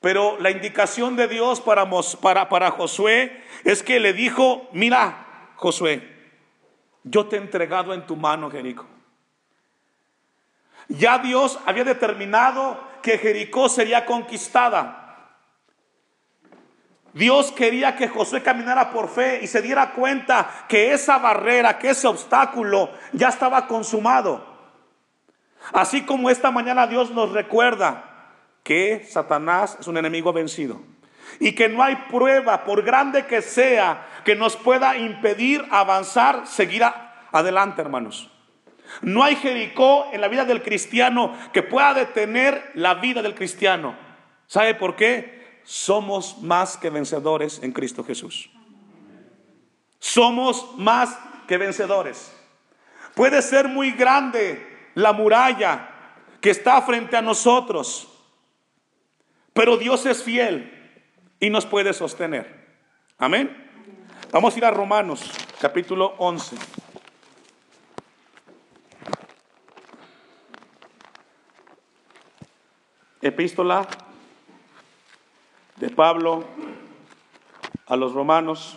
Pero 0.01 0.39
la 0.41 0.51
indicación 0.51 1.17
de 1.17 1.29
Dios 1.29 1.61
para, 1.61 1.89
para, 2.21 2.49
para 2.49 2.71
Josué 2.71 3.43
es 3.65 3.83
que 3.83 4.01
le 4.01 4.13
dijo, 4.13 4.69
mira, 4.73 5.53
Josué, 5.57 6.03
yo 7.05 7.27
te 7.27 7.37
he 7.37 7.41
entregado 7.41 7.93
en 7.93 8.07
tu 8.07 8.17
mano 8.17 8.51
Jericó. 8.51 8.87
Ya 10.89 11.19
Dios 11.19 11.59
había 11.67 11.85
determinado 11.85 12.83
que 13.03 13.19
Jericó 13.19 13.69
sería 13.69 14.07
conquistada. 14.07 15.05
Dios 17.13 17.53
quería 17.53 17.97
que 17.97 18.09
Josué 18.09 18.43
caminara 18.43 18.91
por 18.91 19.09
fe 19.09 19.41
y 19.43 19.47
se 19.47 19.63
diera 19.63 19.93
cuenta 19.93 20.49
que 20.69 20.93
esa 20.93 21.19
barrera, 21.19 21.79
que 21.79 21.91
ese 21.91 22.07
obstáculo 22.07 22.91
ya 23.13 23.29
estaba 23.29 23.67
consumado. 23.67 24.47
Así 25.73 26.03
como 26.03 26.31
esta 26.31 26.51
mañana 26.51 26.87
Dios 26.87 27.11
nos 27.11 27.33
recuerda 27.33 28.05
que 28.63 29.07
Satanás 29.09 29.77
es 29.81 29.87
un 29.87 29.97
enemigo 29.97 30.33
vencido 30.33 30.81
y 31.41 31.53
que 31.53 31.69
no 31.69 31.83
hay 31.83 31.97
prueba, 32.11 32.65
por 32.65 32.83
grande 32.83 33.27
que 33.27 33.43
sea, 33.43 34.07
que 34.25 34.35
nos 34.35 34.57
pueda 34.57 34.97
impedir 34.97 35.65
avanzar, 35.71 36.47
seguir 36.47 36.83
adelante, 37.33 37.81
hermanos. 37.81 38.31
No 39.03 39.23
hay 39.23 39.37
Jericó 39.37 40.09
en 40.13 40.21
la 40.21 40.29
vida 40.29 40.45
del 40.45 40.63
cristiano 40.63 41.37
que 41.53 41.63
pueda 41.63 41.95
detener 41.95 42.73
la 42.75 42.95
vida 42.95 43.23
del 43.23 43.35
cristiano. 43.35 43.97
¿Sabe 44.47 44.75
por 44.75 44.97
qué? 44.97 45.61
Somos 45.65 46.39
más 46.43 46.77
que 46.77 46.91
vencedores 46.91 47.63
en 47.63 47.73
Cristo 47.73 48.05
Jesús. 48.05 48.51
Somos 49.99 50.77
más 50.77 51.19
que 51.47 51.59
vencedores. 51.59 52.33
Puede 53.15 53.43
ser 53.43 53.69
muy 53.69 53.91
grande 53.93 54.91
la 54.95 55.13
muralla 55.13 55.91
que 56.41 56.51
está 56.51 56.81
frente 56.83 57.17
a 57.17 57.23
nosotros. 57.23 58.09
Pero 59.53 59.77
Dios 59.77 60.07
es 60.07 60.23
fiel 60.23 60.73
y 61.41 61.51
nos 61.51 61.67
puede 61.67 61.93
sostener. 61.93 62.77
Amén. 63.19 63.69
Vamos 64.31 64.55
a 64.55 64.59
ir 64.59 64.65
a 64.65 64.71
Romanos, 64.71 65.31
capítulo 65.61 66.15
11. 66.19 66.57
Epístola 73.21 73.89
de 75.75 75.91
Pablo 75.91 76.45
a 77.87 77.97
los 77.97 78.13
romanos. 78.13 78.77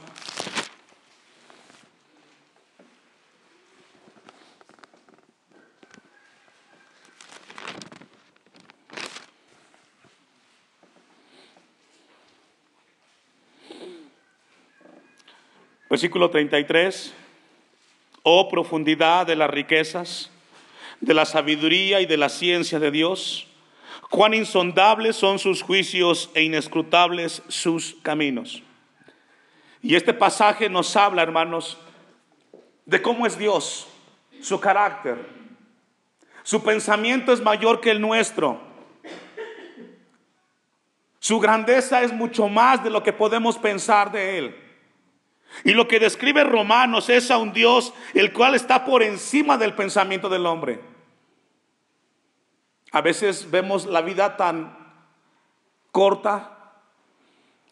Versículo 15.87 16.31
33. 16.31 17.13
Oh 18.23 18.49
profundidad 18.49 19.27
de 19.27 19.35
las 19.35 19.51
riquezas, 19.51 20.31
de 20.99 21.13
la 21.13 21.25
sabiduría 21.25 22.01
y 22.01 22.07
de 22.07 22.17
la 22.17 22.29
ciencia 22.29 22.79
de 22.79 22.89
Dios. 22.89 23.50
Cuán 24.11 24.33
insondables 24.33 25.15
son 25.15 25.39
sus 25.39 25.61
juicios 25.61 26.29
e 26.33 26.43
inescrutables 26.43 27.41
sus 27.47 27.95
caminos. 28.03 28.61
Y 29.81 29.95
este 29.95 30.13
pasaje 30.13 30.69
nos 30.69 30.97
habla, 30.97 31.23
hermanos, 31.23 31.77
de 32.85 33.01
cómo 33.01 33.25
es 33.25 33.37
Dios, 33.37 33.87
su 34.41 34.59
carácter, 34.59 35.39
Su 36.43 36.61
pensamiento 36.61 37.31
es 37.31 37.39
mayor 37.39 37.79
que 37.79 37.91
el 37.91 38.01
nuestro. 38.01 38.59
Su 41.19 41.39
grandeza 41.39 42.01
es 42.01 42.11
mucho 42.11 42.49
más 42.49 42.83
de 42.83 42.89
lo 42.89 43.03
que 43.03 43.13
podemos 43.13 43.57
pensar 43.57 44.11
de 44.11 44.39
Él. 44.39 44.55
Y 45.63 45.71
lo 45.71 45.87
que 45.87 45.99
describe 45.99 46.43
Romanos 46.43 47.09
es 47.09 47.31
a 47.31 47.37
un 47.37 47.53
Dios 47.53 47.93
el 48.13 48.33
cual 48.33 48.55
está 48.55 48.83
por 48.83 49.03
encima 49.03 49.57
del 49.57 49.73
pensamiento 49.73 50.27
del 50.27 50.45
hombre. 50.45 50.90
A 52.91 53.01
veces 53.01 53.49
vemos 53.49 53.85
la 53.85 54.01
vida 54.01 54.35
tan 54.35 54.77
corta 55.91 56.57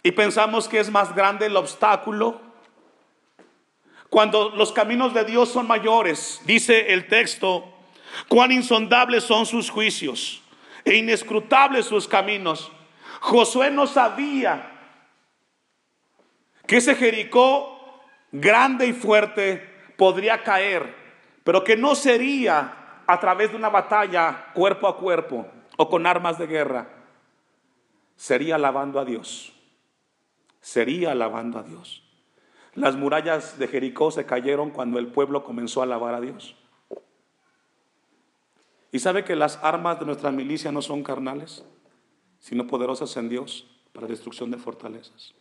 y 0.01 0.11
pensamos 0.11 0.67
que 0.67 0.79
es 0.79 0.89
más 0.89 1.13
grande 1.13 1.47
el 1.47 1.57
obstáculo. 1.57 2.39
Cuando 4.09 4.49
los 4.51 4.71
caminos 4.71 5.13
de 5.13 5.25
Dios 5.25 5.49
son 5.49 5.67
mayores, 5.67 6.41
dice 6.45 6.93
el 6.93 7.07
texto, 7.07 7.65
cuán 8.27 8.51
insondables 8.51 9.23
son 9.23 9.45
sus 9.45 9.69
juicios 9.69 10.41
e 10.85 10.95
inescrutables 10.95 11.85
sus 11.85 12.07
caminos. 12.07 12.71
Josué 13.19 13.69
no 13.71 13.87
sabía 13.87 14.71
que 16.65 16.77
ese 16.77 16.95
Jericó 16.95 18.01
grande 18.31 18.87
y 18.87 18.93
fuerte 18.93 19.67
podría 19.97 20.43
caer, 20.43 20.95
pero 21.43 21.63
que 21.63 21.75
no 21.75 21.93
sería 21.93 22.78
a 23.09 23.19
través 23.19 23.49
de 23.49 23.57
una 23.57 23.69
batalla 23.69 24.51
cuerpo 24.53 24.87
a 24.87 24.95
cuerpo 24.95 25.47
o 25.77 25.89
con 25.89 26.05
armas 26.05 26.37
de 26.37 26.45
guerra, 26.45 26.87
sería 28.15 28.53
alabando 28.53 28.99
a 28.99 29.05
Dios, 29.05 29.51
sería 30.61 31.13
alabando 31.13 31.57
a 31.57 31.63
Dios. 31.63 32.03
Las 32.75 32.95
murallas 32.95 33.57
de 33.57 33.67
Jericó 33.67 34.11
se 34.11 34.27
cayeron 34.27 34.69
cuando 34.69 34.99
el 34.99 35.07
pueblo 35.07 35.43
comenzó 35.43 35.79
a 35.79 35.85
alabar 35.85 36.13
a 36.13 36.21
Dios. 36.21 36.55
¿Y 38.91 38.99
sabe 38.99 39.23
que 39.23 39.35
las 39.35 39.57
armas 39.63 39.99
de 39.99 40.05
nuestra 40.05 40.29
milicia 40.29 40.71
no 40.71 40.83
son 40.83 41.01
carnales, 41.01 41.65
sino 42.37 42.67
poderosas 42.67 43.17
en 43.17 43.27
Dios 43.27 43.65
para 43.91 44.05
destrucción 44.05 44.51
de 44.51 44.59
fortalezas? 44.59 45.33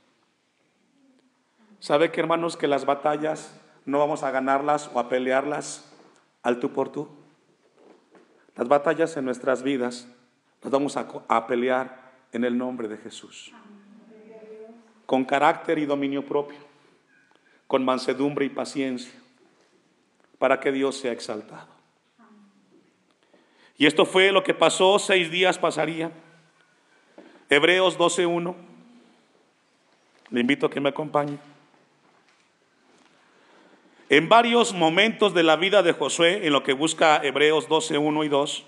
¿Sabe 1.80 2.12
que 2.12 2.20
hermanos 2.22 2.56
que 2.56 2.66
las 2.66 2.86
batallas 2.86 3.60
no 3.84 3.98
vamos 3.98 4.22
a 4.22 4.30
ganarlas 4.30 4.90
o 4.94 5.00
a 5.00 5.10
pelearlas 5.10 5.92
al 6.42 6.60
tú 6.60 6.72
por 6.72 6.88
tú? 6.88 7.17
Las 8.58 8.66
batallas 8.66 9.16
en 9.16 9.24
nuestras 9.24 9.62
vidas 9.62 10.08
las 10.62 10.72
vamos 10.72 10.96
a, 10.96 11.06
a 11.28 11.46
pelear 11.46 12.10
en 12.32 12.44
el 12.44 12.58
nombre 12.58 12.88
de 12.88 12.96
Jesús. 12.96 13.52
Con 15.06 15.24
carácter 15.24 15.78
y 15.78 15.86
dominio 15.86 16.26
propio, 16.26 16.58
con 17.68 17.84
mansedumbre 17.84 18.44
y 18.44 18.48
paciencia, 18.48 19.12
para 20.38 20.58
que 20.58 20.72
Dios 20.72 20.96
sea 20.98 21.12
exaltado. 21.12 21.68
Y 23.76 23.86
esto 23.86 24.04
fue 24.04 24.32
lo 24.32 24.42
que 24.42 24.54
pasó, 24.54 24.98
seis 24.98 25.30
días 25.30 25.56
pasaría. 25.56 26.10
Hebreos 27.48 27.96
12.1. 27.96 28.56
Le 30.30 30.40
invito 30.40 30.66
a 30.66 30.70
que 30.70 30.80
me 30.80 30.88
acompañe. 30.88 31.38
En 34.10 34.28
varios 34.28 34.72
momentos 34.72 35.34
de 35.34 35.42
la 35.42 35.56
vida 35.56 35.82
de 35.82 35.92
Josué, 35.92 36.46
en 36.46 36.52
lo 36.52 36.62
que 36.62 36.72
busca 36.72 37.20
Hebreos 37.22 37.68
12, 37.68 37.98
1 37.98 38.24
y 38.24 38.28
2, 38.28 38.64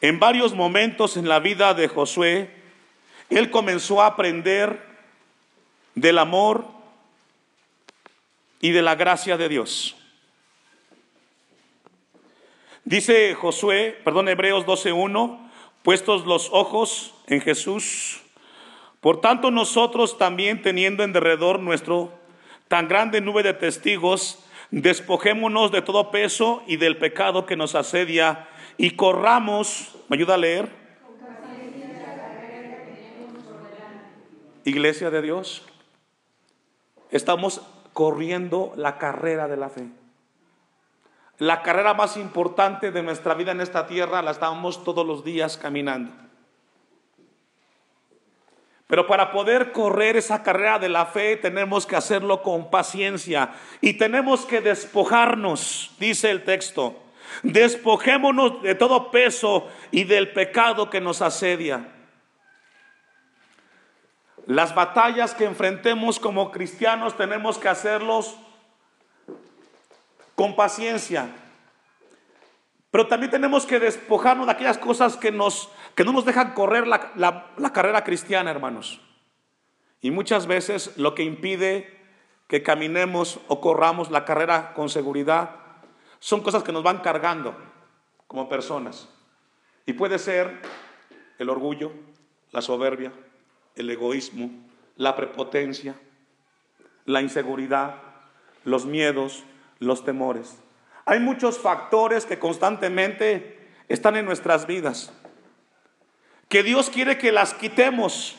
en 0.00 0.18
varios 0.18 0.54
momentos 0.54 1.16
en 1.16 1.28
la 1.28 1.38
vida 1.38 1.74
de 1.74 1.88
Josué, 1.88 2.50
él 3.28 3.50
comenzó 3.50 4.00
a 4.00 4.06
aprender 4.06 4.80
del 5.94 6.18
amor 6.18 6.66
y 8.60 8.70
de 8.70 8.82
la 8.82 8.94
gracia 8.94 9.36
de 9.36 9.48
Dios. 9.48 9.96
Dice 12.84 13.34
Josué, 13.34 14.00
perdón, 14.02 14.28
Hebreos 14.28 14.64
12:1, 14.64 15.38
puestos 15.82 16.24
los 16.24 16.48
ojos 16.52 17.14
en 17.26 17.42
Jesús, 17.42 18.22
por 19.00 19.20
tanto 19.20 19.50
nosotros 19.50 20.16
también 20.16 20.62
teniendo 20.62 21.02
en 21.02 21.12
derredor 21.12 21.60
nuestro 21.60 22.18
tan 22.68 22.86
grande 22.86 23.20
nube 23.20 23.42
de 23.42 23.54
testigos, 23.54 24.44
despojémonos 24.70 25.72
de 25.72 25.82
todo 25.82 26.10
peso 26.10 26.62
y 26.66 26.76
del 26.76 26.98
pecado 26.98 27.46
que 27.46 27.56
nos 27.56 27.74
asedia 27.74 28.46
y 28.76 28.92
corramos, 28.92 29.96
¿me 30.08 30.16
ayuda 30.16 30.34
a 30.34 30.38
leer? 30.38 30.68
Iglesia 34.64 35.10
de 35.10 35.22
Dios, 35.22 35.66
estamos 37.10 37.62
corriendo 37.94 38.72
la 38.76 38.98
carrera 38.98 39.48
de 39.48 39.56
la 39.56 39.70
fe. 39.70 39.88
La 41.38 41.62
carrera 41.62 41.94
más 41.94 42.16
importante 42.16 42.90
de 42.90 43.02
nuestra 43.02 43.34
vida 43.34 43.52
en 43.52 43.60
esta 43.60 43.86
tierra 43.86 44.20
la 44.22 44.32
estamos 44.32 44.84
todos 44.84 45.06
los 45.06 45.24
días 45.24 45.56
caminando. 45.56 46.27
Pero 48.88 49.06
para 49.06 49.30
poder 49.32 49.70
correr 49.70 50.16
esa 50.16 50.42
carrera 50.42 50.78
de 50.78 50.88
la 50.88 51.04
fe 51.04 51.36
tenemos 51.36 51.86
que 51.86 51.94
hacerlo 51.94 52.42
con 52.42 52.70
paciencia 52.70 53.50
y 53.82 53.92
tenemos 53.92 54.46
que 54.46 54.62
despojarnos, 54.62 55.94
dice 56.00 56.30
el 56.30 56.42
texto. 56.42 56.96
Despojémonos 57.42 58.62
de 58.62 58.74
todo 58.74 59.10
peso 59.10 59.68
y 59.90 60.04
del 60.04 60.32
pecado 60.32 60.88
que 60.88 61.02
nos 61.02 61.20
asedia. 61.20 61.86
Las 64.46 64.74
batallas 64.74 65.34
que 65.34 65.44
enfrentemos 65.44 66.18
como 66.18 66.50
cristianos 66.50 67.14
tenemos 67.14 67.58
que 67.58 67.68
hacerlos 67.68 68.38
con 70.34 70.56
paciencia. 70.56 71.28
Pero 72.90 73.06
también 73.06 73.30
tenemos 73.30 73.66
que 73.66 73.78
despojarnos 73.78 74.46
de 74.46 74.52
aquellas 74.52 74.78
cosas 74.78 75.16
que, 75.16 75.30
nos, 75.30 75.68
que 75.98 76.04
no 76.04 76.12
nos 76.12 76.24
dejan 76.24 76.52
correr 76.54 76.86
la, 76.86 77.50
la 77.56 77.72
carrera 77.72 78.04
cristiana, 78.04 78.52
hermanos. 78.52 79.00
Y 80.00 80.12
muchas 80.12 80.46
veces 80.46 80.96
lo 80.96 81.16
que 81.16 81.24
impide 81.24 81.92
que 82.46 82.62
caminemos 82.62 83.40
o 83.48 83.60
corramos 83.60 84.08
la 84.12 84.24
carrera 84.24 84.74
con 84.74 84.90
seguridad 84.90 85.56
son 86.20 86.40
cosas 86.40 86.62
que 86.62 86.70
nos 86.70 86.84
van 86.84 86.98
cargando 86.98 87.56
como 88.28 88.48
personas. 88.48 89.08
Y 89.86 89.94
puede 89.94 90.20
ser 90.20 90.62
el 91.40 91.50
orgullo, 91.50 91.90
la 92.52 92.62
soberbia, 92.62 93.12
el 93.74 93.90
egoísmo, 93.90 94.52
la 94.94 95.16
prepotencia, 95.16 95.96
la 97.06 97.22
inseguridad, 97.22 97.96
los 98.62 98.86
miedos, 98.86 99.42
los 99.80 100.04
temores. 100.04 100.60
Hay 101.06 101.18
muchos 101.18 101.58
factores 101.58 102.24
que 102.24 102.38
constantemente 102.38 103.58
están 103.88 104.14
en 104.14 104.26
nuestras 104.26 104.68
vidas, 104.68 105.12
que 106.48 106.62
Dios 106.62 106.90
quiere 106.90 107.18
que 107.18 107.32
las 107.32 107.54
quitemos, 107.54 108.36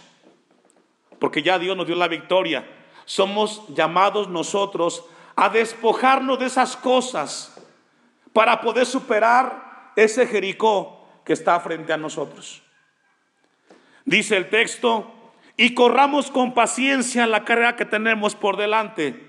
porque 1.19 1.43
ya 1.43 1.59
Dios 1.59 1.77
nos 1.77 1.87
dio 1.87 1.95
la 1.95 2.07
victoria. 2.07 2.67
Somos 3.05 3.63
llamados 3.69 4.29
nosotros 4.29 5.05
a 5.35 5.49
despojarnos 5.49 6.39
de 6.39 6.47
esas 6.47 6.75
cosas 6.75 7.55
para 8.33 8.61
poder 8.61 8.85
superar 8.85 9.91
ese 9.95 10.27
Jericó 10.27 11.07
que 11.25 11.33
está 11.33 11.59
frente 11.59 11.93
a 11.93 11.97
nosotros. 11.97 12.61
Dice 14.05 14.37
el 14.37 14.49
texto, 14.49 15.15
y 15.55 15.73
corramos 15.73 16.31
con 16.31 16.53
paciencia 16.53 17.27
la 17.27 17.43
carrera 17.43 17.75
que 17.75 17.85
tenemos 17.85 18.33
por 18.33 18.55
delante. 18.55 19.27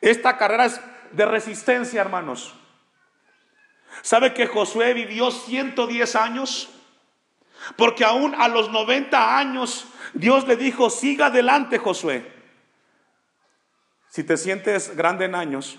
Esta 0.00 0.36
carrera 0.36 0.66
es 0.66 0.80
de 1.12 1.26
resistencia, 1.26 2.00
hermanos. 2.00 2.54
¿Sabe 4.02 4.34
que 4.34 4.46
Josué 4.46 4.94
vivió 4.94 5.30
110 5.30 6.16
años? 6.16 6.70
Porque 7.76 8.04
aún 8.04 8.34
a 8.34 8.48
los 8.48 8.70
90 8.70 9.38
años 9.38 9.86
Dios 10.12 10.46
le 10.46 10.56
dijo, 10.56 10.90
siga 10.90 11.26
adelante 11.26 11.78
Josué. 11.78 12.32
Si 14.08 14.22
te 14.22 14.36
sientes 14.36 14.96
grande 14.96 15.24
en 15.24 15.34
años, 15.34 15.78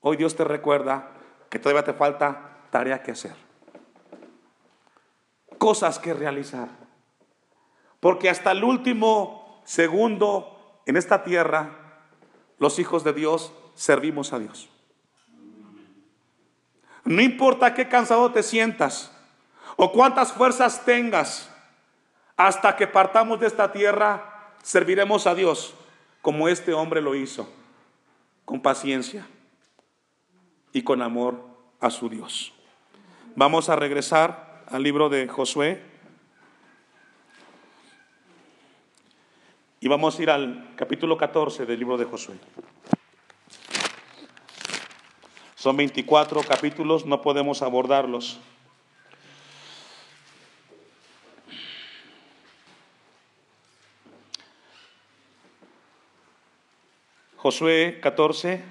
hoy 0.00 0.16
Dios 0.16 0.36
te 0.36 0.44
recuerda 0.44 1.10
que 1.50 1.58
todavía 1.58 1.84
te 1.84 1.92
falta 1.92 2.58
tarea 2.70 3.02
que 3.02 3.12
hacer. 3.12 3.34
Cosas 5.58 5.98
que 5.98 6.14
realizar. 6.14 6.68
Porque 7.98 8.30
hasta 8.30 8.52
el 8.52 8.62
último 8.62 9.62
segundo 9.64 10.82
en 10.86 10.96
esta 10.96 11.24
tierra, 11.24 12.04
los 12.58 12.78
hijos 12.78 13.02
de 13.02 13.12
Dios 13.12 13.52
servimos 13.74 14.32
a 14.32 14.38
Dios. 14.38 14.68
No 17.04 17.22
importa 17.22 17.74
qué 17.74 17.88
cansado 17.88 18.30
te 18.32 18.42
sientas 18.42 19.15
o 19.76 19.92
cuántas 19.92 20.32
fuerzas 20.32 20.84
tengas, 20.84 21.50
hasta 22.36 22.76
que 22.76 22.86
partamos 22.86 23.40
de 23.40 23.46
esta 23.46 23.72
tierra, 23.72 24.52
serviremos 24.62 25.26
a 25.26 25.34
Dios 25.34 25.74
como 26.22 26.48
este 26.48 26.72
hombre 26.72 27.00
lo 27.00 27.14
hizo, 27.14 27.48
con 28.44 28.60
paciencia 28.60 29.26
y 30.72 30.82
con 30.82 31.00
amor 31.00 31.40
a 31.80 31.90
su 31.90 32.08
Dios. 32.08 32.52
Vamos 33.36 33.68
a 33.68 33.76
regresar 33.76 34.64
al 34.66 34.82
libro 34.82 35.08
de 35.08 35.28
Josué 35.28 35.82
y 39.80 39.88
vamos 39.88 40.18
a 40.18 40.22
ir 40.22 40.30
al 40.30 40.70
capítulo 40.74 41.16
14 41.16 41.64
del 41.64 41.78
libro 41.78 41.96
de 41.96 42.06
Josué. 42.06 42.34
Son 45.54 45.76
24 45.76 46.42
capítulos, 46.42 47.06
no 47.06 47.20
podemos 47.22 47.62
abordarlos. 47.62 48.40
Josué 57.36 57.98
14. 58.02 58.62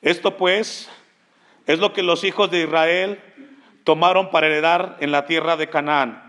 Esto 0.00 0.36
pues 0.36 0.90
es 1.66 1.78
lo 1.78 1.92
que 1.92 2.02
los 2.02 2.24
hijos 2.24 2.50
de 2.50 2.62
Israel 2.62 3.20
tomaron 3.84 4.30
para 4.30 4.46
heredar 4.46 4.96
en 5.00 5.12
la 5.12 5.26
tierra 5.26 5.56
de 5.56 5.68
Canaán, 5.68 6.22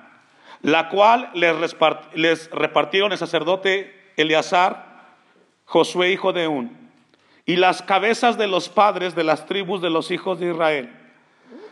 la 0.61 0.89
cual 0.89 1.31
les, 1.33 2.51
repartieron 2.51 3.11
el 3.11 3.17
sacerdote 3.17 4.11
Eleazar, 4.17 5.07
Josué 5.65 6.11
hijo 6.11 6.33
de 6.33 6.47
Un, 6.47 6.77
y 7.45 7.55
las 7.55 7.81
cabezas 7.81 8.37
de 8.37 8.47
los 8.47 8.69
padres 8.69 9.15
de 9.15 9.23
las 9.23 9.45
tribus 9.45 9.81
de 9.81 9.89
los 9.89 10.11
hijos 10.11 10.39
de 10.39 10.51
Israel. 10.51 10.93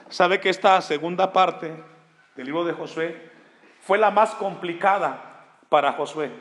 ¿Sabe 0.09 0.39
que 0.39 0.49
esta 0.49 0.81
segunda 0.81 1.33
parte 1.33 1.73
del 2.35 2.45
libro 2.45 2.63
de 2.63 2.73
Josué 2.73 3.31
fue 3.81 3.97
la 3.97 4.11
más 4.11 4.33
complicada 4.35 5.45
para 5.69 5.93
Josué? 5.93 6.31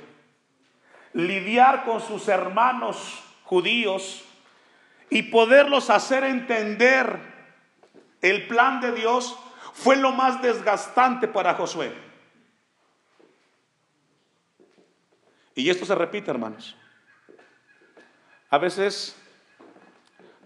Lidiar 1.16 1.86
con 1.86 2.02
sus 2.02 2.28
hermanos 2.28 3.22
judíos 3.44 4.22
y 5.08 5.22
poderlos 5.22 5.88
hacer 5.88 6.24
entender 6.24 7.18
el 8.20 8.46
plan 8.46 8.82
de 8.82 8.92
Dios 8.92 9.34
fue 9.72 9.96
lo 9.96 10.12
más 10.12 10.42
desgastante 10.42 11.26
para 11.26 11.54
Josué. 11.54 11.90
Y 15.54 15.70
esto 15.70 15.86
se 15.86 15.94
repite, 15.94 16.30
hermanos. 16.30 16.76
A 18.50 18.58
veces 18.58 19.16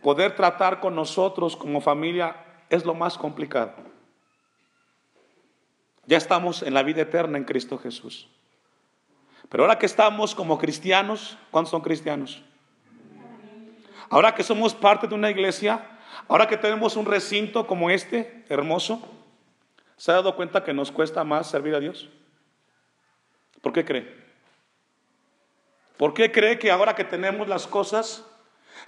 poder 0.00 0.36
tratar 0.36 0.78
con 0.78 0.94
nosotros 0.94 1.56
como 1.56 1.80
familia 1.80 2.36
es 2.68 2.84
lo 2.84 2.94
más 2.94 3.18
complicado. 3.18 3.74
Ya 6.06 6.16
estamos 6.16 6.62
en 6.62 6.74
la 6.74 6.84
vida 6.84 7.02
eterna 7.02 7.38
en 7.38 7.44
Cristo 7.44 7.76
Jesús. 7.76 8.28
Pero 9.50 9.64
ahora 9.64 9.78
que 9.78 9.86
estamos 9.86 10.34
como 10.34 10.58
cristianos, 10.58 11.36
¿cuántos 11.50 11.72
son 11.72 11.82
cristianos? 11.82 12.40
Ahora 14.08 14.34
que 14.34 14.44
somos 14.44 14.74
parte 14.74 15.08
de 15.08 15.14
una 15.14 15.28
iglesia, 15.28 15.86
ahora 16.28 16.46
que 16.46 16.56
tenemos 16.56 16.96
un 16.96 17.04
recinto 17.04 17.66
como 17.66 17.90
este, 17.90 18.44
hermoso, 18.48 19.02
¿se 19.96 20.12
ha 20.12 20.14
dado 20.14 20.36
cuenta 20.36 20.62
que 20.62 20.72
nos 20.72 20.92
cuesta 20.92 21.24
más 21.24 21.50
servir 21.50 21.74
a 21.74 21.80
Dios? 21.80 22.08
¿Por 23.60 23.72
qué 23.72 23.84
cree? 23.84 24.16
¿Por 25.96 26.14
qué 26.14 26.30
cree 26.30 26.58
que 26.58 26.70
ahora 26.70 26.94
que 26.94 27.04
tenemos 27.04 27.48
las 27.48 27.66
cosas 27.66 28.24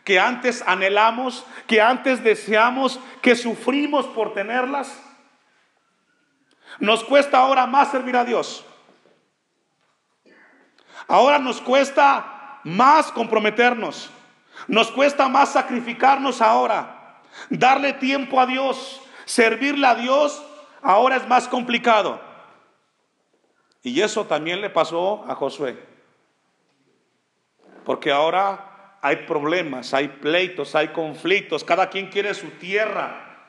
que 0.05 0.21
antes 0.21 0.63
anhelamos, 0.67 1.45
que 1.67 1.81
antes 1.81 2.23
deseamos, 2.23 3.01
que 3.21 3.35
sufrimos 3.35 4.07
por 4.07 4.33
tenerlas, 4.33 5.03
nos 6.79 7.03
cuesta 7.03 7.39
ahora 7.39 7.67
más 7.67 7.91
servir 7.91 8.17
a 8.17 8.25
Dios? 8.25 8.65
Ahora 11.09 11.39
nos 11.39 11.61
cuesta 11.61 12.61
más 12.65 13.11
comprometernos. 13.13 14.11
Nos 14.69 14.91
cuesta 14.91 15.29
más 15.29 15.53
sacrificarnos 15.53 16.41
ahora, 16.41 17.21
darle 17.51 17.95
tiempo 17.95 18.41
a 18.41 18.47
Dios, 18.47 19.01
servirle 19.25 19.87
a 19.87 19.95
Dios, 19.95 20.45
ahora 20.83 21.17
es 21.17 21.27
más 21.29 21.49
complicado. 21.49 22.21
Y 23.83 24.01
eso 24.01 24.27
también 24.27 24.61
le 24.61 24.71
pasó 24.71 25.25
a 25.29 25.35
Josué. 25.35 25.77
Porque 27.85 28.13
ahora 28.13 28.99
hay 29.01 29.17
problemas, 29.27 29.93
hay 29.95 30.07
pleitos, 30.09 30.77
hay 30.77 30.89
conflictos, 30.89 31.65
cada 31.65 31.91
quien 31.91 32.09
quiere 32.09 32.33
su 32.35 32.49
tierra. 32.51 33.49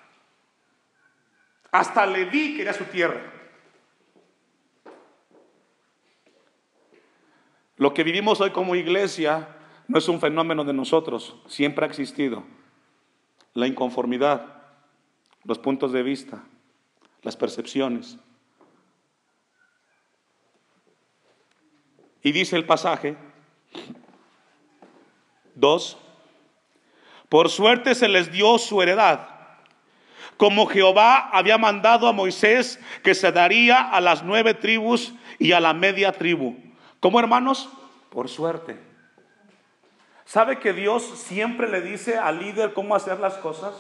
Hasta 1.72 2.06
Leví 2.06 2.58
quería 2.58 2.74
su 2.74 2.86
tierra. 2.86 3.22
Lo 7.78 7.94
que 7.94 8.04
vivimos 8.04 8.40
hoy 8.40 8.52
como 8.52 8.76
iglesia 8.76 9.48
no 9.88 9.98
es 9.98 10.08
un 10.08 10.20
fenómeno 10.20 10.64
de 10.64 10.74
nosotros, 10.74 11.36
siempre 11.48 11.86
ha 11.86 11.90
existido. 11.90 12.44
La 13.54 13.68
inconformidad, 13.68 14.64
los 15.44 15.60
puntos 15.60 15.92
de 15.92 16.04
vista, 16.04 16.44
las 17.22 17.36
percepciones. 17.36 18.18
Y 22.22 22.32
dice 22.32 22.56
el 22.56 22.66
pasaje, 22.66 23.18
dos, 25.56 25.98
por 27.28 27.50
suerte 27.50 27.96
se 27.96 28.08
les 28.08 28.32
dio 28.32 28.58
su 28.58 28.82
heredad, 28.82 29.30
como 30.38 30.68
Jehová 30.68 31.30
había 31.32 31.58
mandado 31.58 32.08
a 32.08 32.14
Moisés 32.14 32.80
que 33.04 33.14
se 33.14 33.32
daría 33.32 33.82
a 33.82 34.00
las 34.00 34.24
nueve 34.24 34.54
tribus 34.54 35.14
y 35.38 35.52
a 35.52 35.60
la 35.60 35.74
media 35.74 36.12
tribu. 36.12 36.56
¿Cómo 37.04 37.20
hermanos? 37.20 37.68
Por 38.12 38.30
suerte. 38.30 38.80
¿Sabe 40.24 40.60
que 40.60 40.72
Dios 40.72 41.04
siempre 41.04 41.68
le 41.68 41.82
dice 41.82 42.18
al 42.18 42.40
líder 42.40 42.72
cómo 42.72 42.96
hacer 42.96 43.20
las 43.20 43.34
cosas? 43.34 43.74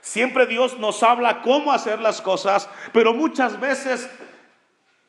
Siempre 0.00 0.46
Dios 0.46 0.78
nos 0.78 1.02
habla 1.02 1.42
cómo 1.42 1.72
hacer 1.72 1.98
las 1.98 2.22
cosas, 2.22 2.70
pero 2.92 3.14
muchas 3.14 3.58
veces 3.58 4.08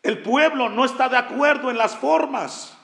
el 0.01 0.23
pueblo 0.23 0.67
no 0.67 0.83
está 0.83 1.09
de 1.09 1.17
acuerdo 1.17 1.69
en 1.69 1.77
las 1.77 1.95
formas. 1.95 2.75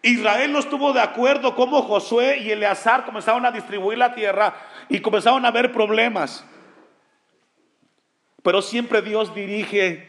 Israel 0.00 0.52
no 0.52 0.60
estuvo 0.60 0.94
de 0.94 1.02
acuerdo 1.02 1.54
cómo 1.54 1.82
Josué 1.82 2.38
y 2.38 2.50
Eleazar 2.50 3.04
comenzaron 3.04 3.44
a 3.44 3.52
distribuir 3.52 3.98
la 3.98 4.14
tierra 4.14 4.54
y 4.88 5.02
comenzaron 5.02 5.44
a 5.44 5.48
haber 5.48 5.70
problemas. 5.70 6.46
Pero 8.42 8.62
siempre 8.62 9.02
Dios 9.02 9.34
dirige 9.34 10.07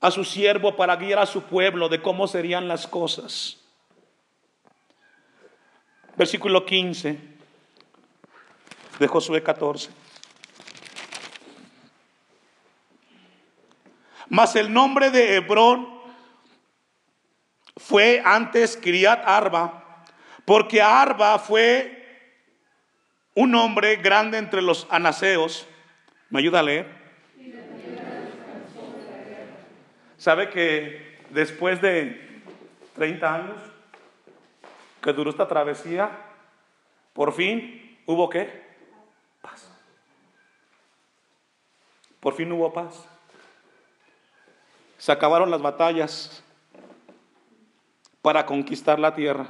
a 0.00 0.10
su 0.10 0.24
siervo 0.24 0.76
para 0.76 0.96
guiar 0.96 1.18
a 1.18 1.26
su 1.26 1.42
pueblo 1.42 1.88
de 1.88 2.02
cómo 2.02 2.26
serían 2.28 2.68
las 2.68 2.86
cosas. 2.86 3.58
Versículo 6.16 6.64
15 6.64 7.18
de 8.98 9.08
Josué 9.08 9.42
14. 9.42 9.90
Mas 14.28 14.56
el 14.56 14.72
nombre 14.72 15.10
de 15.10 15.36
Hebrón 15.36 15.96
fue 17.76 18.22
antes 18.24 18.76
Criat 18.76 19.22
Arba, 19.24 20.04
porque 20.44 20.82
Arba 20.82 21.38
fue 21.38 21.92
un 23.34 23.54
hombre 23.54 23.96
grande 23.96 24.38
entre 24.38 24.62
los 24.62 24.86
anaseos. 24.90 25.66
¿Me 26.30 26.40
ayuda 26.40 26.60
a 26.60 26.62
leer? 26.64 27.05
¿Sabe 30.26 30.50
que 30.50 31.20
después 31.30 31.80
de 31.80 32.42
30 32.96 33.32
años 33.32 33.62
que 35.00 35.12
duró 35.12 35.30
esta 35.30 35.46
travesía, 35.46 36.10
por 37.12 37.32
fin 37.32 37.96
hubo 38.06 38.28
qué? 38.28 38.60
Paz. 39.40 39.70
Por 42.18 42.34
fin 42.34 42.50
hubo 42.50 42.72
paz. 42.72 43.08
Se 44.98 45.12
acabaron 45.12 45.48
las 45.48 45.62
batallas 45.62 46.42
para 48.20 48.46
conquistar 48.46 48.98
la 48.98 49.14
tierra. 49.14 49.46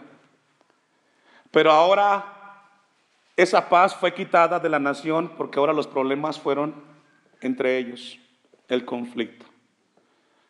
Pero 1.53 1.73
ahora 1.73 2.67
esa 3.35 3.71
paz 3.71 3.97
fue 3.97 4.12
quitada 4.12 4.61
de 4.61 4.69
la 4.69 4.79
nación 4.79 5.33
porque 5.39 5.59
ahora 5.59 5.73
los 5.73 5.87
problemas 5.87 6.39
fueron 6.39 6.75
entre 7.41 7.79
ellos, 7.79 8.19
el 8.69 8.85
conflicto. 8.85 9.56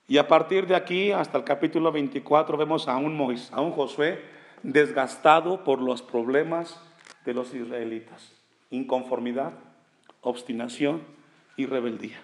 Y 0.09 0.19
a 0.19 0.29
partir 0.29 0.67
de 0.67 0.77
aquí 0.77 1.11
hasta 1.11 1.39
el 1.39 1.45
capítulo 1.45 1.91
24 1.91 2.57
vemos 2.57 2.87
a 2.87 2.97
un, 2.97 3.17
Moisés, 3.17 3.53
a 3.53 3.61
un 3.61 3.73
Josué 3.73 4.23
desgastado 4.63 5.65
por 5.65 5.81
los 5.81 6.01
problemas 6.01 6.81
de 7.25 7.35
los 7.35 7.53
israelitas. 7.55 8.33
Inconformidad, 8.71 9.53
obstinación 10.21 11.03
y 11.57 11.67
rebeldía. 11.67 12.21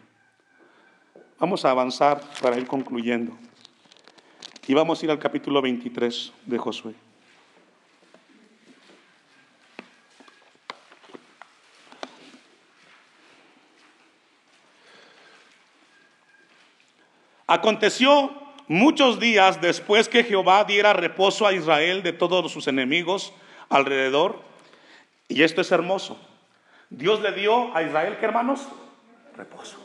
Vamos 1.41 1.65
a 1.65 1.71
avanzar 1.71 2.21
para 2.41 2.57
ir 2.57 2.69
concluyendo. 2.69 3.37
Y 4.69 4.75
vamos 4.75 5.03
a 5.03 5.05
ir 5.05 5.11
al 5.11 5.19
capítulo 5.19 5.61
23 5.61 6.33
de 6.47 6.59
Josué. 6.59 6.95
Aconteció 17.53 18.33
muchos 18.67 19.21
días 19.21 19.61
después 19.61 20.09
que 20.09 20.25
Jehová 20.25 20.65
diera 20.65 20.95
reposo 20.95 21.47
a 21.47 21.53
Israel 21.53 22.03
de 22.03 22.15
todos 22.15 22.51
sus 22.51 22.67
enemigos 22.67 23.35
alrededor. 23.69 24.41
Y 25.29 25.43
esto 25.43 25.61
es 25.61 25.71
hermoso. 25.71 26.19
Dios 26.89 27.21
le 27.21 27.33
dio 27.33 27.77
a 27.77 27.83
Israel, 27.83 28.17
¿qué 28.19 28.25
hermanos? 28.25 28.67
Reposo. 29.37 29.77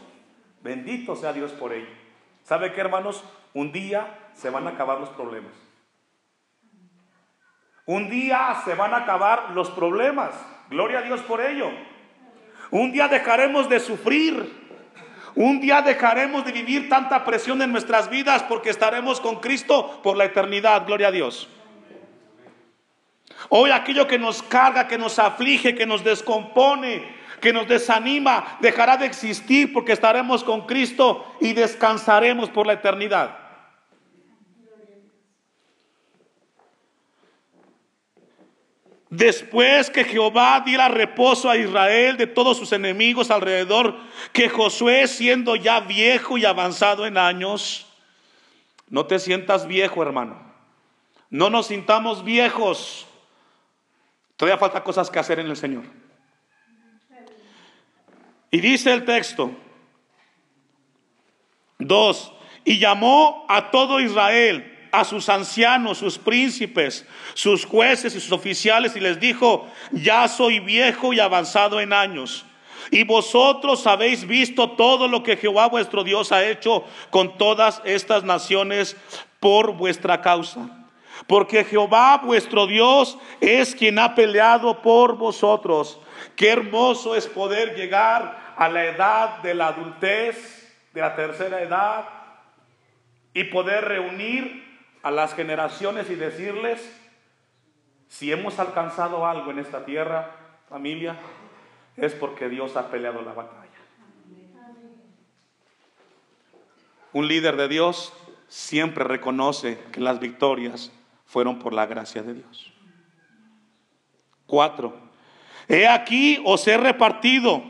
Bendito 0.61 1.18
sea 1.18 1.34
Dios 1.34 1.51
por 1.51 1.74
ello. 1.74 1.89
¿Sabe 2.45 2.72
qué 2.72 2.80
hermanos? 2.80 3.22
Un 3.53 3.74
día 3.74 4.18
se 4.34 4.49
van 4.49 4.65
a 4.65 4.70
acabar 4.70 5.01
los 5.01 5.09
problemas. 5.09 5.51
Un 7.86 8.09
día 8.09 8.61
se 8.63 8.76
van 8.76 8.93
a 8.93 8.99
acabar 8.99 9.51
los 9.51 9.72
problemas. 9.72 10.32
Gloria 10.70 10.99
a 10.99 11.01
Dios 11.01 11.20
por 11.20 11.41
ello. 11.41 11.70
Un 12.72 12.93
día 12.93 13.09
dejaremos 13.09 13.68
de 13.68 13.82
sufrir. 13.82 14.57
Un 15.38 15.60
día 15.60 15.84
dejaremos 15.84 16.46
de 16.46 16.52
vivir 16.52 16.90
tanta 16.90 17.24
presión 17.24 17.62
en 17.62 17.72
nuestras 17.72 18.10
vidas 18.10 18.42
porque 18.42 18.72
estaremos 18.72 19.22
con 19.22 19.36
Cristo 19.36 20.02
por 20.02 20.18
la 20.18 20.26
eternidad. 20.26 20.88
Gloria 20.88 21.10
a 21.10 21.12
Dios. 21.12 21.48
Hoy 23.50 23.70
aquello 23.70 24.08
que 24.08 24.18
nos 24.18 24.42
carga, 24.42 24.88
que 24.88 24.98
nos 24.98 25.20
aflige, 25.20 25.76
que 25.76 25.86
nos 25.86 26.04
descompone, 26.04 27.04
que 27.40 27.54
nos 27.54 27.68
desanima, 27.68 28.58
dejará 28.62 28.98
de 28.98 29.06
existir 29.06 29.74
porque 29.74 29.92
estaremos 29.92 30.44
con 30.44 30.66
Cristo 30.66 31.24
y 31.40 31.54
descansaremos 31.54 32.50
por 32.50 32.66
la 32.66 32.74
eternidad. 32.74 33.38
Después 39.10 39.89
que 39.89 40.03
Jehová 40.03 40.62
diera 40.66 40.89
reposo 40.89 41.49
a 41.49 41.55
Israel 41.55 42.18
de 42.18 42.28
todos 42.28 42.58
sus 42.58 42.74
enemigos 42.74 43.32
alrededor, 43.32 43.97
que 44.34 44.49
Josué 44.49 45.08
siendo 45.08 45.55
ya 45.55 45.80
viejo 45.80 46.38
y 46.38 46.43
avanzado 46.43 47.05
en 47.05 47.18
años, 47.18 47.86
no 48.89 49.05
te 49.05 49.20
sientas 49.20 49.66
viejo 49.66 50.01
hermano, 50.01 50.41
no 51.30 51.49
nos 51.49 51.68
sintamos 51.68 52.24
viejos, 52.24 53.08
todavía 54.36 54.58
falta 54.58 54.84
cosas 54.84 55.10
que 55.10 55.20
hacer 55.20 55.39
en 55.39 55.47
el 55.47 55.55
Señor. 55.55 55.84
Y 58.51 58.60
dice 58.60 58.91
el 58.91 59.05
texto, 59.05 59.51
dos, 61.80 62.34
y 62.66 62.78
llamó 62.78 63.45
a 63.47 63.72
todo 63.72 64.01
Israel 64.01 64.77
a 65.00 65.04
sus 65.04 65.30
ancianos, 65.30 66.00
sus 66.00 66.18
príncipes, 66.18 67.06
sus 67.34 67.66
jueces 67.66 68.16
y 68.16 68.20
sus 68.20 68.32
oficiales 68.32 68.95
y 68.95 69.00
les 69.00 69.20
dijo, 69.20 69.68
ya 69.91 70.28
soy 70.28 70.60
viejo 70.60 71.14
y 71.14 71.20
avanzado 71.20 71.80
en 71.80 71.93
años. 71.93 72.45
Y 72.89 73.04
vosotros 73.04 73.86
habéis 73.86 74.26
visto 74.26 74.72
todo 74.72 75.08
lo 75.08 75.24
que 75.24 75.38
Jehová 75.38 75.68
vuestro 75.68 76.04
Dios 76.04 76.32
ha 76.32 76.45
hecho 76.45 76.86
con 77.10 77.38
todas 77.38 77.82
estas 77.86 78.24
naciones 78.24 78.95
por 79.39 79.74
vuestra 79.74 80.22
causa. 80.22 80.70
Porque 81.28 81.66
Jehová 81.66 82.22
vuestro 82.24 82.68
Dios 82.68 83.18
es 83.41 83.76
quien 83.76 84.00
ha 84.00 84.16
peleado 84.16 84.82
por 84.82 85.18
vosotros. 85.18 86.00
Qué 86.36 86.50
hermoso 86.50 87.16
es 87.16 87.28
poder 87.28 87.76
llegar 87.76 88.54
a 88.56 88.70
la 88.70 88.86
edad 88.86 89.38
de 89.43 89.54
la 89.54 89.68
adultez, 89.68 90.76
de 90.93 91.02
la 91.02 91.16
tercera 91.16 91.62
edad, 91.62 92.06
y 93.34 93.43
poder 93.45 93.86
reunir 93.86 94.66
a 95.08 95.12
las 95.12 95.34
generaciones 95.36 96.10
y 96.10 96.16
decirles, 96.16 96.86
si 98.10 98.30
hemos 98.30 98.60
alcanzado 98.60 99.26
algo 99.26 99.51
en 99.51 99.60
esta 99.60 99.86
tierra, 99.86 100.36
familia, 100.68 101.16
es 101.95 102.14
porque 102.14 102.49
Dios 102.49 102.76
ha 102.76 102.91
peleado 102.91 103.22
la 103.22 103.32
batalla. 103.32 103.70
Un 107.14 107.26
líder 107.26 107.55
de 107.55 107.70
Dios 107.70 108.12
siempre 108.49 109.05
reconoce 109.05 109.80
que 109.93 110.01
las 110.01 110.20
victorias 110.20 110.91
fueron 111.26 111.58
por 111.58 111.72
la 111.72 111.86
gracia 111.86 112.22
de 112.22 112.34
Dios. 112.34 112.74
Cuatro, 114.45 114.93
he 115.70 115.88
aquí 115.88 116.41
os 116.43 116.68
he 116.68 116.76
repartido 116.76 117.64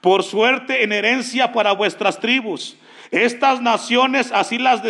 por 0.00 0.24
suerte 0.24 0.82
en 0.82 0.90
herencia 0.90 1.52
para 1.52 1.70
vuestras 1.70 2.18
tribus 2.18 2.76
estas 3.10 3.60
naciones, 3.60 4.32
así 4.32 4.58
las, 4.58 4.82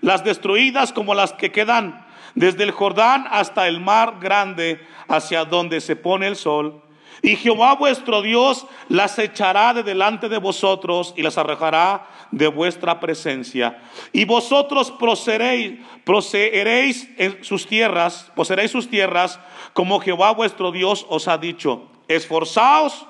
las 0.00 0.24
destruidas 0.24 0.92
como 0.92 1.14
las 1.14 1.32
que 1.32 1.52
quedan, 1.52 2.06
desde 2.34 2.64
el 2.64 2.70
Jordán 2.70 3.26
hasta 3.30 3.68
el 3.68 3.80
mar 3.80 4.16
grande, 4.20 4.80
hacia 5.08 5.44
donde 5.44 5.80
se 5.80 5.96
pone 5.96 6.26
el 6.26 6.36
sol. 6.36 6.82
Y 7.22 7.36
Jehová 7.36 7.74
vuestro 7.74 8.22
Dios 8.22 8.66
las 8.88 9.18
echará 9.18 9.74
de 9.74 9.82
delante 9.82 10.28
de 10.28 10.38
vosotros 10.38 11.12
y 11.16 11.22
las 11.22 11.36
arrojará 11.36 12.06
de 12.30 12.46
vuestra 12.46 12.98
presencia. 12.98 13.82
Y 14.12 14.24
vosotros 14.24 14.90
procederéis 14.90 17.08
en 17.18 17.44
sus 17.44 17.66
tierras, 17.66 18.32
poseeréis 18.34 18.70
sus 18.70 18.88
tierras, 18.88 19.38
como 19.74 20.00
Jehová 20.00 20.32
vuestro 20.32 20.72
Dios 20.72 21.04
os 21.10 21.28
ha 21.28 21.36
dicho. 21.36 21.88
Esforzaos, 22.08 23.06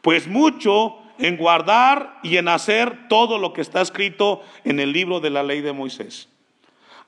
pues 0.00 0.26
mucho 0.26 1.03
en 1.24 1.38
guardar 1.38 2.18
y 2.22 2.36
en 2.36 2.48
hacer 2.48 3.08
todo 3.08 3.38
lo 3.38 3.54
que 3.54 3.62
está 3.62 3.80
escrito 3.80 4.42
en 4.62 4.78
el 4.78 4.92
libro 4.92 5.20
de 5.20 5.30
la 5.30 5.42
ley 5.42 5.62
de 5.62 5.72
Moisés. 5.72 6.28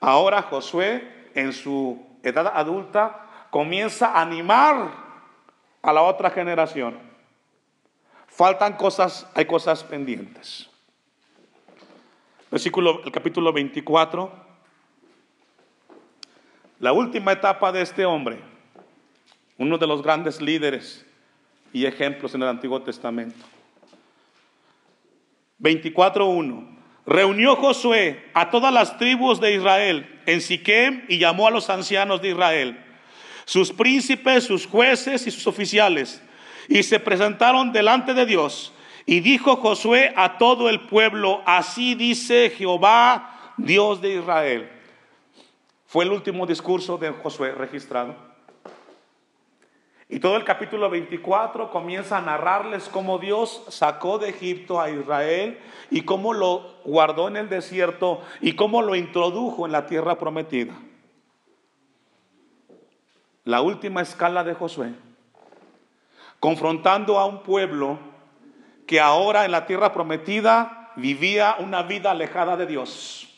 Ahora 0.00 0.40
Josué, 0.40 1.28
en 1.34 1.52
su 1.52 2.02
edad 2.22 2.50
adulta, 2.54 3.26
comienza 3.50 4.06
a 4.12 4.22
animar 4.22 4.90
a 5.82 5.92
la 5.92 6.00
otra 6.00 6.30
generación. 6.30 6.98
Faltan 8.26 8.78
cosas, 8.78 9.28
hay 9.34 9.44
cosas 9.44 9.84
pendientes. 9.84 10.70
Versículo, 12.50 13.02
el 13.04 13.12
capítulo 13.12 13.52
24. 13.52 14.32
La 16.78 16.92
última 16.94 17.32
etapa 17.32 17.70
de 17.70 17.82
este 17.82 18.06
hombre, 18.06 18.40
uno 19.58 19.76
de 19.76 19.86
los 19.86 20.02
grandes 20.02 20.40
líderes 20.40 21.04
y 21.70 21.84
ejemplos 21.84 22.34
en 22.34 22.42
el 22.42 22.48
Antiguo 22.48 22.80
Testamento. 22.80 23.44
24.1. 25.60 26.76
Reunió 27.06 27.56
Josué 27.56 28.30
a 28.34 28.50
todas 28.50 28.72
las 28.72 28.98
tribus 28.98 29.40
de 29.40 29.54
Israel 29.54 30.20
en 30.26 30.40
Siquem 30.40 31.04
y 31.08 31.18
llamó 31.18 31.46
a 31.46 31.50
los 31.50 31.70
ancianos 31.70 32.20
de 32.20 32.30
Israel, 32.30 32.84
sus 33.44 33.72
príncipes, 33.72 34.44
sus 34.44 34.66
jueces 34.66 35.26
y 35.26 35.30
sus 35.30 35.46
oficiales, 35.46 36.20
y 36.68 36.82
se 36.82 36.98
presentaron 36.98 37.72
delante 37.72 38.12
de 38.12 38.26
Dios. 38.26 38.72
Y 39.06 39.20
dijo 39.20 39.56
Josué 39.56 40.12
a 40.16 40.36
todo 40.36 40.68
el 40.68 40.80
pueblo, 40.80 41.42
así 41.46 41.94
dice 41.94 42.50
Jehová, 42.50 43.52
Dios 43.56 44.02
de 44.02 44.16
Israel. 44.16 44.68
Fue 45.86 46.04
el 46.04 46.10
último 46.10 46.44
discurso 46.44 46.98
de 46.98 47.10
Josué 47.10 47.52
registrado. 47.52 48.25
Y 50.08 50.20
todo 50.20 50.36
el 50.36 50.44
capítulo 50.44 50.88
24 50.88 51.70
comienza 51.70 52.18
a 52.18 52.20
narrarles 52.20 52.88
cómo 52.88 53.18
Dios 53.18 53.64
sacó 53.68 54.18
de 54.18 54.28
Egipto 54.28 54.80
a 54.80 54.88
Israel 54.88 55.58
y 55.90 56.02
cómo 56.02 56.32
lo 56.32 56.76
guardó 56.84 57.26
en 57.26 57.36
el 57.36 57.48
desierto 57.48 58.22
y 58.40 58.54
cómo 58.54 58.82
lo 58.82 58.94
introdujo 58.94 59.66
en 59.66 59.72
la 59.72 59.86
tierra 59.86 60.16
prometida. 60.16 60.74
La 63.42 63.62
última 63.62 64.00
escala 64.00 64.44
de 64.44 64.54
Josué, 64.54 64.92
confrontando 66.38 67.18
a 67.18 67.26
un 67.26 67.42
pueblo 67.42 67.98
que 68.86 69.00
ahora 69.00 69.44
en 69.44 69.50
la 69.50 69.66
tierra 69.66 69.92
prometida 69.92 70.92
vivía 70.94 71.56
una 71.58 71.82
vida 71.82 72.12
alejada 72.12 72.56
de 72.56 72.66
Dios. 72.66 73.28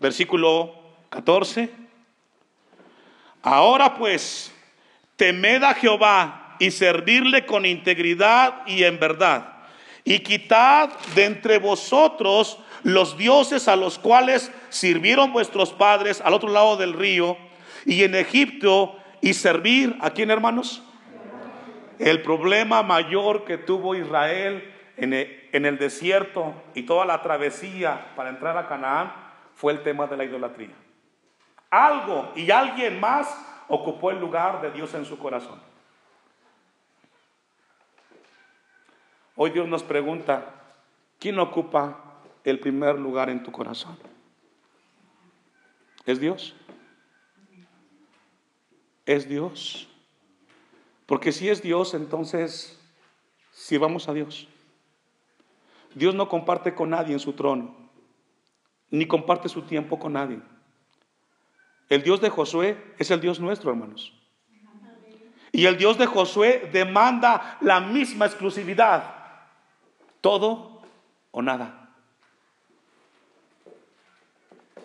Versículo 0.00 0.74
14. 1.10 1.70
Ahora 3.42 3.94
pues, 3.94 4.52
Temed 5.16 5.62
a 5.62 5.74
Jehová 5.74 6.56
y 6.58 6.70
servirle 6.70 7.46
con 7.46 7.66
integridad 7.66 8.66
y 8.66 8.84
en 8.84 8.98
verdad. 8.98 9.54
Y 10.04 10.20
quitad 10.20 10.90
de 11.14 11.24
entre 11.24 11.58
vosotros 11.58 12.58
los 12.82 13.18
dioses 13.18 13.66
a 13.66 13.76
los 13.76 13.98
cuales 13.98 14.52
sirvieron 14.68 15.32
vuestros 15.32 15.72
padres 15.72 16.20
al 16.20 16.34
otro 16.34 16.50
lado 16.50 16.76
del 16.76 16.92
río 16.92 17.36
y 17.84 18.04
en 18.04 18.14
Egipto 18.14 18.96
y 19.20 19.34
servir 19.34 19.96
a 20.00 20.10
quién 20.10 20.30
hermanos? 20.30 20.82
El 21.98 22.22
problema 22.22 22.82
mayor 22.82 23.44
que 23.44 23.58
tuvo 23.58 23.94
Israel 23.94 24.72
en 24.96 25.12
en 25.56 25.64
el 25.64 25.78
desierto 25.78 26.54
y 26.74 26.82
toda 26.82 27.06
la 27.06 27.22
travesía 27.22 28.12
para 28.14 28.28
entrar 28.28 28.58
a 28.58 28.68
Canaán 28.68 29.10
fue 29.54 29.72
el 29.72 29.82
tema 29.82 30.06
de 30.06 30.18
la 30.18 30.24
idolatría. 30.24 30.74
Algo 31.70 32.30
y 32.36 32.50
alguien 32.50 33.00
más 33.00 33.26
ocupó 33.68 34.10
el 34.10 34.20
lugar 34.20 34.60
de 34.60 34.70
Dios 34.70 34.94
en 34.94 35.04
su 35.04 35.18
corazón. 35.18 35.60
Hoy 39.34 39.50
Dios 39.50 39.68
nos 39.68 39.82
pregunta, 39.82 40.54
¿quién 41.18 41.38
ocupa 41.38 42.20
el 42.44 42.58
primer 42.58 42.98
lugar 42.98 43.28
en 43.28 43.42
tu 43.42 43.52
corazón? 43.52 43.98
¿Es 46.06 46.20
Dios? 46.20 46.54
¿Es 49.04 49.28
Dios? 49.28 49.88
Porque 51.04 51.32
si 51.32 51.48
es 51.48 51.62
Dios, 51.62 51.94
entonces 51.94 52.80
sirvamos 53.52 54.08
a 54.08 54.14
Dios. 54.14 54.48
Dios 55.94 56.14
no 56.14 56.28
comparte 56.28 56.74
con 56.74 56.90
nadie 56.90 57.12
en 57.12 57.20
su 57.20 57.32
trono, 57.32 57.74
ni 58.90 59.06
comparte 59.06 59.48
su 59.48 59.62
tiempo 59.62 59.98
con 59.98 60.14
nadie. 60.14 60.40
El 61.88 62.02
Dios 62.02 62.20
de 62.20 62.30
Josué 62.30 62.94
es 62.98 63.10
el 63.10 63.20
Dios 63.20 63.38
nuestro, 63.38 63.70
hermanos. 63.70 64.12
Y 65.52 65.66
el 65.66 65.78
Dios 65.78 65.96
de 65.96 66.06
Josué 66.06 66.68
demanda 66.72 67.58
la 67.60 67.80
misma 67.80 68.26
exclusividad. 68.26 69.14
Todo 70.20 70.82
o 71.30 71.40
nada. 71.40 71.90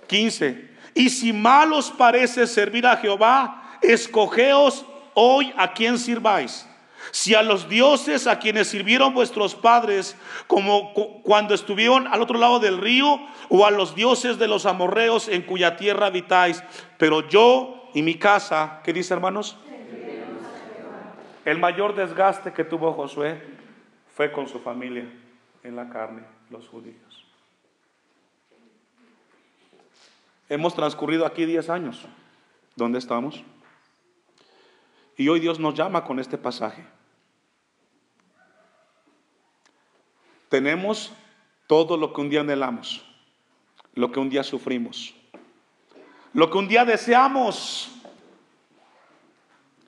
15. 0.07 0.69
Y 0.93 1.09
si 1.09 1.33
mal 1.33 1.73
os 1.73 1.89
parece 1.89 2.45
servir 2.45 2.85
a 2.85 2.97
Jehová, 2.97 3.77
escogeos 3.81 4.85
hoy 5.13 5.53
a 5.57 5.73
quien 5.73 5.97
sirváis. 5.97 6.67
Si 7.11 7.35
a 7.35 7.43
los 7.43 7.67
dioses 7.67 8.25
a 8.25 8.39
quienes 8.39 8.67
sirvieron 8.67 9.13
vuestros 9.13 9.53
padres, 9.55 10.17
como 10.47 10.93
cuando 11.23 11.53
estuvieron 11.53 12.07
al 12.07 12.21
otro 12.21 12.39
lado 12.39 12.59
del 12.59 12.77
río, 12.77 13.19
o 13.49 13.65
a 13.65 13.71
los 13.71 13.95
dioses 13.95 14.39
de 14.39 14.47
los 14.47 14.65
amorreos 14.65 15.27
en 15.27 15.41
cuya 15.41 15.75
tierra 15.75 16.07
habitáis, 16.07 16.63
pero 16.97 17.27
yo 17.27 17.89
y 17.93 18.01
mi 18.01 18.15
casa, 18.15 18.79
¿qué 18.83 18.93
dice 18.93 19.13
hermanos? 19.13 19.57
El 21.43 21.59
mayor 21.59 21.95
desgaste 21.95 22.53
que 22.53 22.63
tuvo 22.63 22.93
Josué 22.93 23.41
fue 24.15 24.31
con 24.31 24.47
su 24.47 24.59
familia 24.59 25.05
en 25.63 25.75
la 25.75 25.89
carne, 25.89 26.23
los 26.49 26.67
judíos. 26.67 27.25
Hemos 30.47 30.75
transcurrido 30.75 31.25
aquí 31.25 31.45
10 31.45 31.69
años. 31.69 32.05
¿Dónde 32.75 32.99
estamos? 32.99 33.43
Y 35.17 35.27
hoy 35.29 35.39
Dios 35.39 35.59
nos 35.59 35.73
llama 35.73 36.03
con 36.03 36.19
este 36.19 36.37
pasaje. 36.37 36.83
Tenemos 40.51 41.13
todo 41.65 41.95
lo 41.95 42.11
que 42.11 42.19
un 42.19 42.29
día 42.29 42.41
anhelamos, 42.41 43.01
lo 43.93 44.11
que 44.11 44.19
un 44.19 44.29
día 44.29 44.43
sufrimos, 44.43 45.15
lo 46.33 46.51
que 46.51 46.57
un 46.57 46.67
día 46.67 46.83
deseamos. 46.83 47.89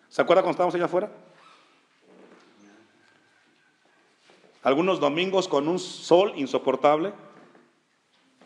¿Se 0.08 0.22
acuerda 0.22 0.42
cuando 0.42 0.52
estábamos 0.52 0.76
allá 0.76 0.86
afuera? 0.86 1.12
Algunos 4.64 5.02
domingos 5.02 5.50
con 5.50 5.68
un 5.68 5.80
sol 5.80 6.32
insoportable, 6.38 7.12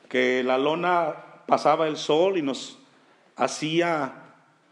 que 0.09 0.43
la 0.43 0.57
lona 0.57 1.43
pasaba 1.45 1.87
el 1.87 1.97
sol 1.97 2.39
y 2.39 2.41
nos 2.41 2.79
hacía 3.35 4.23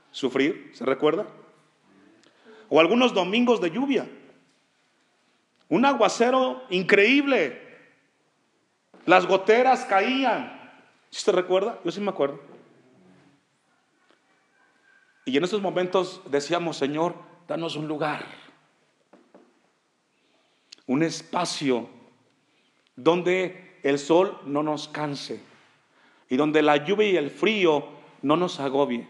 sufrir, 0.10 0.72
¿se 0.74 0.84
recuerda? 0.84 1.28
O 2.70 2.80
algunos 2.80 3.14
domingos 3.14 3.62
de 3.62 3.70
lluvia. 3.70 4.10
Un 5.70 5.86
aguacero 5.86 6.64
increíble. 6.70 7.62
Las 9.06 9.26
goteras 9.26 9.86
caían. 9.86 10.52
¿Sí 11.10 11.22
se 11.22 11.32
recuerda? 11.32 11.80
Yo 11.84 11.92
sí 11.92 12.02
me 12.02 12.10
acuerdo. 12.10 12.40
Y 15.26 15.38
en 15.38 15.44
esos 15.44 15.62
momentos 15.62 16.22
decíamos, 16.30 16.78
Señor, 16.78 17.16
danos 17.48 17.76
un 17.76 17.88
lugar, 17.88 18.26
un 20.86 21.02
espacio 21.02 21.90
donde 22.96 23.80
el 23.82 23.98
sol 23.98 24.40
no 24.46 24.62
nos 24.62 24.88
canse 24.88 25.42
y 26.30 26.38
donde 26.38 26.62
la 26.62 26.78
lluvia 26.78 27.10
y 27.10 27.18
el 27.18 27.32
frío 27.32 27.88
no 28.22 28.38
nos 28.38 28.60
agobie. 28.60 29.08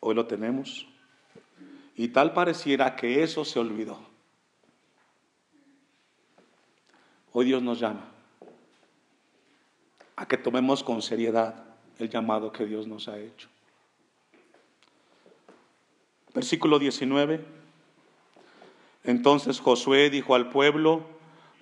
Hoy 0.00 0.14
lo 0.14 0.26
tenemos. 0.26 0.86
Y 1.96 2.08
tal 2.08 2.32
pareciera 2.32 2.96
que 2.96 3.22
eso 3.22 3.44
se 3.44 3.58
olvidó. 3.58 3.98
Hoy 7.32 7.46
Dios 7.46 7.62
nos 7.62 7.80
llama 7.80 8.08
a 10.16 10.26
que 10.26 10.36
tomemos 10.36 10.82
con 10.82 11.02
seriedad 11.02 11.64
el 11.98 12.08
llamado 12.08 12.52
que 12.52 12.66
Dios 12.66 12.86
nos 12.86 13.08
ha 13.08 13.18
hecho. 13.18 13.48
Versículo 16.32 16.78
19. 16.78 17.44
Entonces 19.04 19.60
Josué 19.60 20.10
dijo 20.10 20.34
al 20.34 20.48
pueblo, 20.50 21.02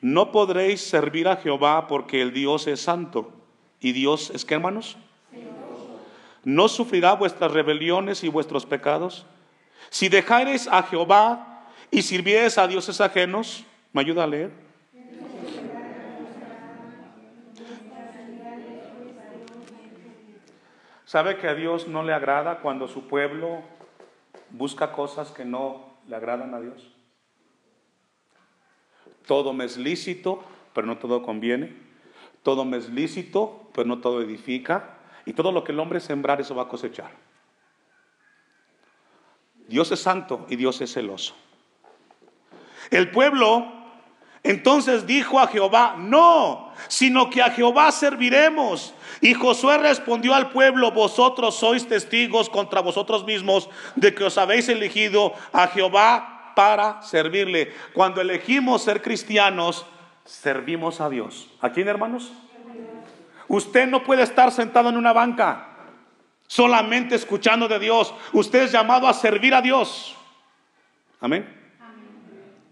no 0.01 0.33
podréis 0.33 0.80
servir 0.80 1.28
a 1.28 1.37
Jehová 1.37 1.87
porque 1.87 2.22
el 2.22 2.33
Dios 2.33 2.66
es 2.66 2.80
santo. 2.80 3.33
¿Y 3.80 3.93
Dios 3.93 4.30
es 4.30 4.45
qué, 4.45 4.55
hermanos? 4.55 4.97
¿No 6.45 6.68
sufrirá 6.68 7.14
vuestras 7.14 7.53
rebeliones 7.53 8.24
y 8.24 8.28
vuestros 8.28 8.66
pecados? 8.66 9.26
Si 9.91 10.09
dejareis 10.09 10.68
a 10.68 10.83
Jehová 10.83 11.66
y 11.91 12.03
sirviereis 12.03 12.59
a 12.59 12.66
dioses 12.66 13.01
ajenos, 13.01 13.64
¿me 13.93 14.01
ayuda 14.01 14.24
a 14.24 14.26
leer? 14.26 14.51
¿Sabe 21.05 21.37
que 21.37 21.47
a 21.47 21.55
Dios 21.55 21.89
no 21.89 22.03
le 22.03 22.14
agrada 22.14 22.61
cuando 22.61 22.89
su 22.89 23.07
pueblo 23.07 23.61
busca 24.49 24.93
cosas 24.93 25.30
que 25.30 25.45
no 25.45 25.99
le 26.09 26.16
agradan 26.16 26.55
a 26.55 26.61
Dios? 26.61 26.91
Todo 29.26 29.53
me 29.53 29.66
es 29.66 29.76
lícito, 29.76 30.43
pero 30.72 30.87
no 30.87 30.97
todo 30.97 31.22
conviene. 31.22 31.76
Todo 32.43 32.64
me 32.64 32.78
es 32.78 32.89
lícito, 32.89 33.68
pero 33.74 33.87
no 33.87 33.99
todo 34.01 34.22
edifica. 34.22 34.97
Y 35.26 35.35
todo 35.35 35.53
lo 35.53 35.64
que 35.64 35.72
el 35.72 35.80
hombre 35.80 36.01
sembrar, 36.01 36.41
eso 36.41 36.55
va 36.55 36.62
a 36.62 36.68
cosechar. 36.68 37.11
Dios 39.73 39.91
es 39.91 40.01
santo 40.01 40.45
y 40.51 40.57
Dios 40.57 40.83
es 40.83 40.93
celoso. 40.93 41.35
El 42.91 43.11
pueblo 43.11 43.66
entonces 44.43 45.07
dijo 45.07 45.41
a 45.41 45.47
Jehová, 45.47 45.95
no, 45.97 46.75
sino 46.89 47.31
que 47.31 47.41
a 47.41 47.49
Jehová 47.49 47.91
serviremos. 47.91 48.93
Y 49.23 49.33
Josué 49.33 49.79
respondió 49.79 50.35
al 50.35 50.51
pueblo, 50.51 50.91
vosotros 50.91 51.55
sois 51.55 51.89
testigos 51.89 52.51
contra 52.51 52.83
vosotros 52.83 53.25
mismos 53.25 53.70
de 53.97 54.14
que 54.14 54.25
os 54.25 54.37
habéis 54.37 54.68
elegido 54.68 55.33
a 55.55 55.68
Jehová 55.68 56.53
para 56.55 57.01
servirle. 57.01 57.73
Cuando 57.95 58.20
elegimos 58.20 58.83
ser 58.83 59.01
cristianos, 59.01 59.87
servimos 60.27 61.01
a 61.01 61.09
Dios. 61.09 61.49
¿A 61.62 61.70
quién, 61.70 61.89
hermanos? 61.89 62.31
Usted 63.49 63.89
no 63.89 64.05
puede 64.05 64.23
estar 64.23 64.53
sentado 64.53 64.91
en 64.91 64.99
una 64.99 65.14
banca 65.14 65.72
solamente 66.53 67.15
escuchando 67.15 67.67
de 67.67 67.79
Dios. 67.79 68.13
Usted 68.35 68.65
es 68.65 68.73
llamado 68.73 69.09
a 69.09 69.15
servir 69.15 69.55
a 69.55 69.63
Dios. 69.63 70.15
Amén. 71.19 71.49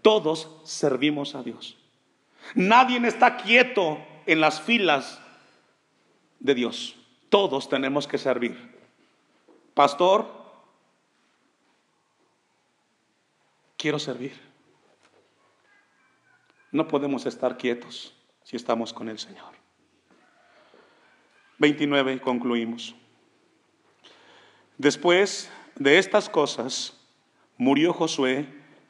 Todos 0.03 0.61
servimos 0.63 1.33
a 1.33 1.41
Dios. 1.41 1.75
Nadie 2.53 2.99
está 3.07 3.37
quieto 3.37 3.97
en 4.27 4.39
las 4.39 4.61
filas 4.61 5.19
de 6.39 6.53
Dios. 6.53 6.95
Todos 7.29 7.69
tenemos 7.69 8.07
que 8.07 8.19
servir. 8.19 8.55
Pastor, 9.73 10.31
quiero 13.77 13.97
servir. 13.97 14.39
No 16.71 16.87
podemos 16.87 17.25
estar 17.25 17.57
quietos 17.57 18.13
si 18.43 18.57
estamos 18.57 18.93
con 18.93 19.09
el 19.09 19.17
Señor. 19.17 19.55
29 21.57 22.21
concluimos. 22.21 22.95
Después 24.81 25.47
de 25.75 25.99
estas 25.99 26.27
cosas, 26.27 26.99
murió 27.55 27.93
Josué, 27.93 28.47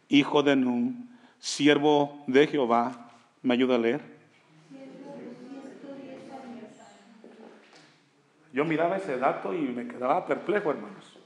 hijo 0.07 0.41
de 0.41 0.55
Nun, 0.55 1.19
siervo 1.37 2.23
de 2.27 2.47
Jehová. 2.47 3.11
¿Me 3.41 3.55
ayuda 3.55 3.75
a 3.75 3.77
leer? 3.77 4.01
Yo 8.53 8.63
miraba 8.63 8.95
ese 8.95 9.17
dato 9.17 9.53
y 9.53 9.63
me 9.63 9.85
quedaba 9.85 10.25
perplejo, 10.25 10.71
hermanos. 10.71 11.19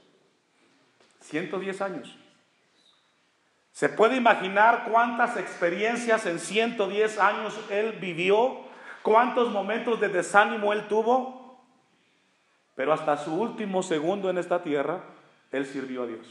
110 1.20 1.80
años. 1.82 2.18
¿Se 3.70 3.88
puede 3.88 4.16
imaginar 4.16 4.88
cuántas 4.90 5.36
experiencias 5.36 6.26
en 6.26 6.40
110 6.40 7.20
años 7.20 7.56
él 7.70 7.92
vivió? 8.00 8.62
¿Cuántos 9.02 9.52
momentos 9.52 10.00
de 10.00 10.08
desánimo 10.08 10.72
él 10.72 10.88
tuvo? 10.88 11.35
Pero 12.76 12.92
hasta 12.92 13.16
su 13.16 13.34
último 13.34 13.82
segundo 13.82 14.30
en 14.30 14.38
esta 14.38 14.62
tierra, 14.62 15.00
él 15.50 15.66
sirvió 15.66 16.04
a 16.04 16.06
Dios. 16.06 16.26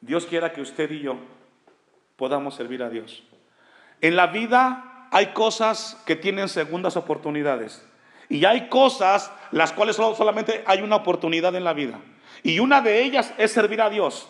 Dios 0.00 0.26
quiera 0.26 0.52
que 0.52 0.60
usted 0.60 0.90
y 0.90 1.00
yo 1.00 1.16
podamos 2.16 2.56
servir 2.56 2.82
a 2.82 2.90
Dios. 2.90 3.22
En 4.00 4.16
la 4.16 4.26
vida 4.26 5.08
hay 5.10 5.28
cosas 5.28 6.02
que 6.04 6.16
tienen 6.16 6.48
segundas 6.48 6.96
oportunidades. 6.96 7.86
Y 8.28 8.44
hay 8.44 8.68
cosas 8.68 9.30
las 9.52 9.72
cuales 9.72 9.96
solamente 9.96 10.64
hay 10.66 10.82
una 10.82 10.96
oportunidad 10.96 11.54
en 11.54 11.64
la 11.64 11.72
vida. 11.72 12.00
Y 12.42 12.58
una 12.58 12.80
de 12.80 13.02
ellas 13.02 13.32
es 13.38 13.52
servir 13.52 13.80
a 13.80 13.90
Dios. 13.90 14.28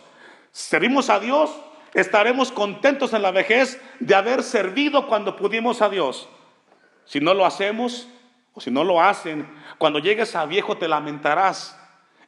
Servimos 0.53 1.11
a 1.11 1.19
Dios, 1.19 1.51
estaremos 1.95 2.53
contentos 2.53 3.13
en 3.15 3.23
la 3.23 3.31
vejez 3.31 3.81
de 3.99 4.15
haber 4.15 4.43
servido 4.43 5.07
cuando 5.09 5.37
pudimos 5.37 5.81
a 5.81 5.89
Dios. 5.89 6.29
Si 7.07 7.19
no 7.21 7.35
lo 7.35 7.47
hacemos 7.47 8.09
o 8.55 8.61
si 8.61 8.71
no 8.71 8.85
lo 8.85 9.03
hacen, 9.03 9.47
cuando 9.79 9.99
llegues 9.99 10.35
a 10.37 10.47
viejo 10.47 10.77
te 10.77 10.89
lamentarás 10.89 11.79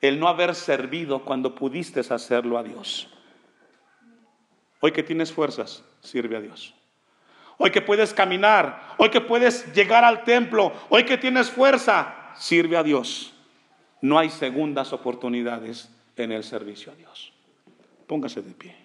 el 0.01 0.19
no 0.19 0.29
haber 0.29 0.55
servido 0.55 1.25
cuando 1.25 1.55
pudiste 1.55 2.01
hacerlo 2.01 2.59
a 2.59 2.65
Dios. 2.65 3.09
Hoy 4.81 4.93
que 4.93 5.03
tienes 5.03 5.33
fuerzas, 5.33 5.85
sirve 6.01 6.37
a 6.37 6.41
Dios. 6.41 6.75
Hoy 7.59 7.71
que 7.71 7.81
puedes 7.81 8.13
caminar, 8.13 8.95
hoy 8.99 9.09
que 9.09 9.21
puedes 9.21 9.73
llegar 9.73 10.05
al 10.05 10.25
templo, 10.25 10.73
hoy 10.91 11.05
que 11.05 11.17
tienes 11.17 11.51
fuerza, 11.51 12.33
sirve 12.37 12.77
a 12.77 12.83
Dios. 12.83 13.33
No 14.03 14.19
hay 14.19 14.29
segundas 14.29 14.93
oportunidades 14.93 15.89
en 16.17 16.33
el 16.33 16.45
servicio 16.45 16.93
a 16.93 16.97
Dios. 16.97 17.33
Póngase 18.07 18.43
de 18.43 18.53
pie. 18.53 18.77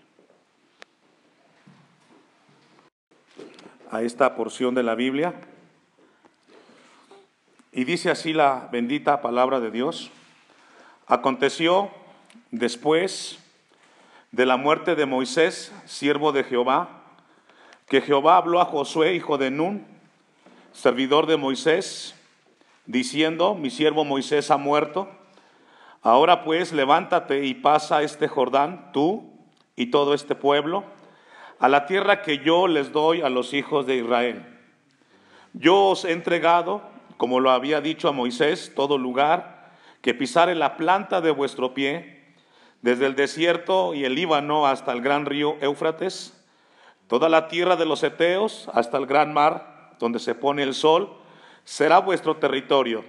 A 3.90 4.02
esta 4.04 4.36
porción 4.36 4.74
de 4.74 4.84
la 4.84 4.96
Biblia 4.96 5.34
y 7.72 7.86
dice 7.86 8.12
así 8.12 8.34
la 8.34 8.68
bendita 8.72 9.22
palabra 9.22 9.60
de 9.60 9.72
Dios. 9.72 10.12
Aconteció 11.08 11.90
después 12.52 13.40
de 14.32 14.46
la 14.46 14.58
muerte 14.58 14.96
de 14.96 15.06
Moisés, 15.06 15.74
siervo 15.86 16.32
de 16.32 16.44
Jehová, 16.44 17.02
que 17.88 18.02
Jehová 18.02 18.38
habló 18.38 18.62
a 18.62 18.66
Josué, 18.66 19.16
hijo 19.16 19.38
de 19.38 19.52
Nun, 19.52 19.86
servidor 20.74 21.28
de 21.28 21.38
Moisés, 21.38 22.16
diciendo, 22.86 23.56
mi 23.56 23.70
siervo 23.70 24.04
Moisés 24.04 24.52
ha 24.52 24.58
muerto. 24.58 25.10
Ahora 26.02 26.44
pues 26.44 26.72
levántate 26.74 27.46
y 27.46 27.54
pasa 27.54 28.02
este 28.02 28.28
Jordán, 28.28 28.92
tú 28.92 29.30
y 29.76 29.88
todo 29.88 30.14
este 30.14 30.36
pueblo, 30.36 30.84
a 31.60 31.70
la 31.70 31.86
tierra 31.86 32.22
que 32.22 32.40
yo 32.40 32.68
les 32.68 32.92
doy 32.92 33.22
a 33.22 33.30
los 33.30 33.54
hijos 33.54 33.86
de 33.86 33.98
Israel. 33.98 34.46
Yo 35.54 35.90
os 35.90 36.06
he 36.06 36.12
entregado, 36.12 36.91
como 37.22 37.40
lo 37.40 37.52
había 37.52 37.82
dicho 37.82 38.08
a 38.08 38.14
Moisés, 38.14 38.74
todo 38.76 38.98
lugar 38.98 39.70
que 40.02 40.16
pisare 40.16 40.56
la 40.56 40.76
planta 40.76 41.22
de 41.22 41.30
vuestro 41.30 41.76
pie, 41.76 42.34
desde 42.82 43.06
el 43.06 43.16
desierto 43.16 43.94
y 43.94 44.06
el 44.06 44.16
Líbano 44.16 44.66
hasta 44.66 44.92
el 44.92 45.04
gran 45.04 45.28
río 45.28 45.56
Éufrates, 45.62 46.34
toda 47.06 47.30
la 47.30 47.48
tierra 47.48 47.76
de 47.76 47.86
los 47.86 48.02
Eteos 48.02 48.72
hasta 48.74 48.98
el 48.98 49.06
gran 49.06 49.36
mar, 49.36 49.94
donde 50.00 50.18
se 50.18 50.34
pone 50.34 50.64
el 50.64 50.74
sol, 50.74 51.16
será 51.64 52.00
vuestro 52.00 52.38
territorio. 52.38 53.06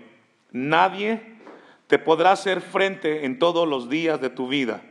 Nadie 0.51 1.39
te 1.87 1.99
podrá 1.99 2.33
hacer 2.33 2.61
frente 2.61 3.25
en 3.25 3.39
todos 3.39 3.67
los 3.67 3.89
días 3.89 4.21
de 4.21 4.29
tu 4.29 4.47
vida. 4.47 4.83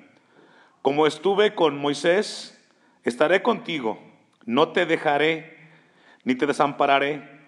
Como 0.81 1.05
estuve 1.05 1.53
con 1.53 1.77
Moisés, 1.77 2.59
estaré 3.03 3.43
contigo, 3.43 3.99
no 4.45 4.69
te 4.69 4.87
dejaré 4.87 5.59
ni 6.23 6.33
te 6.33 6.47
desampararé. 6.47 7.40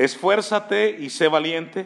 Esfuérzate 0.00 0.96
y 0.98 1.10
sé 1.10 1.28
valiente, 1.28 1.84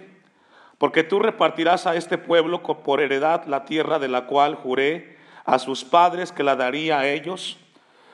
porque 0.78 1.02
tú 1.02 1.18
repartirás 1.18 1.88
a 1.88 1.96
este 1.96 2.16
pueblo 2.16 2.62
por 2.62 3.00
heredad 3.00 3.44
la 3.46 3.64
tierra 3.64 3.98
de 3.98 4.06
la 4.06 4.26
cual 4.26 4.54
juré 4.54 5.18
a 5.44 5.58
sus 5.58 5.82
padres 5.82 6.30
que 6.30 6.44
la 6.44 6.54
daría 6.54 7.00
a 7.00 7.08
ellos. 7.08 7.58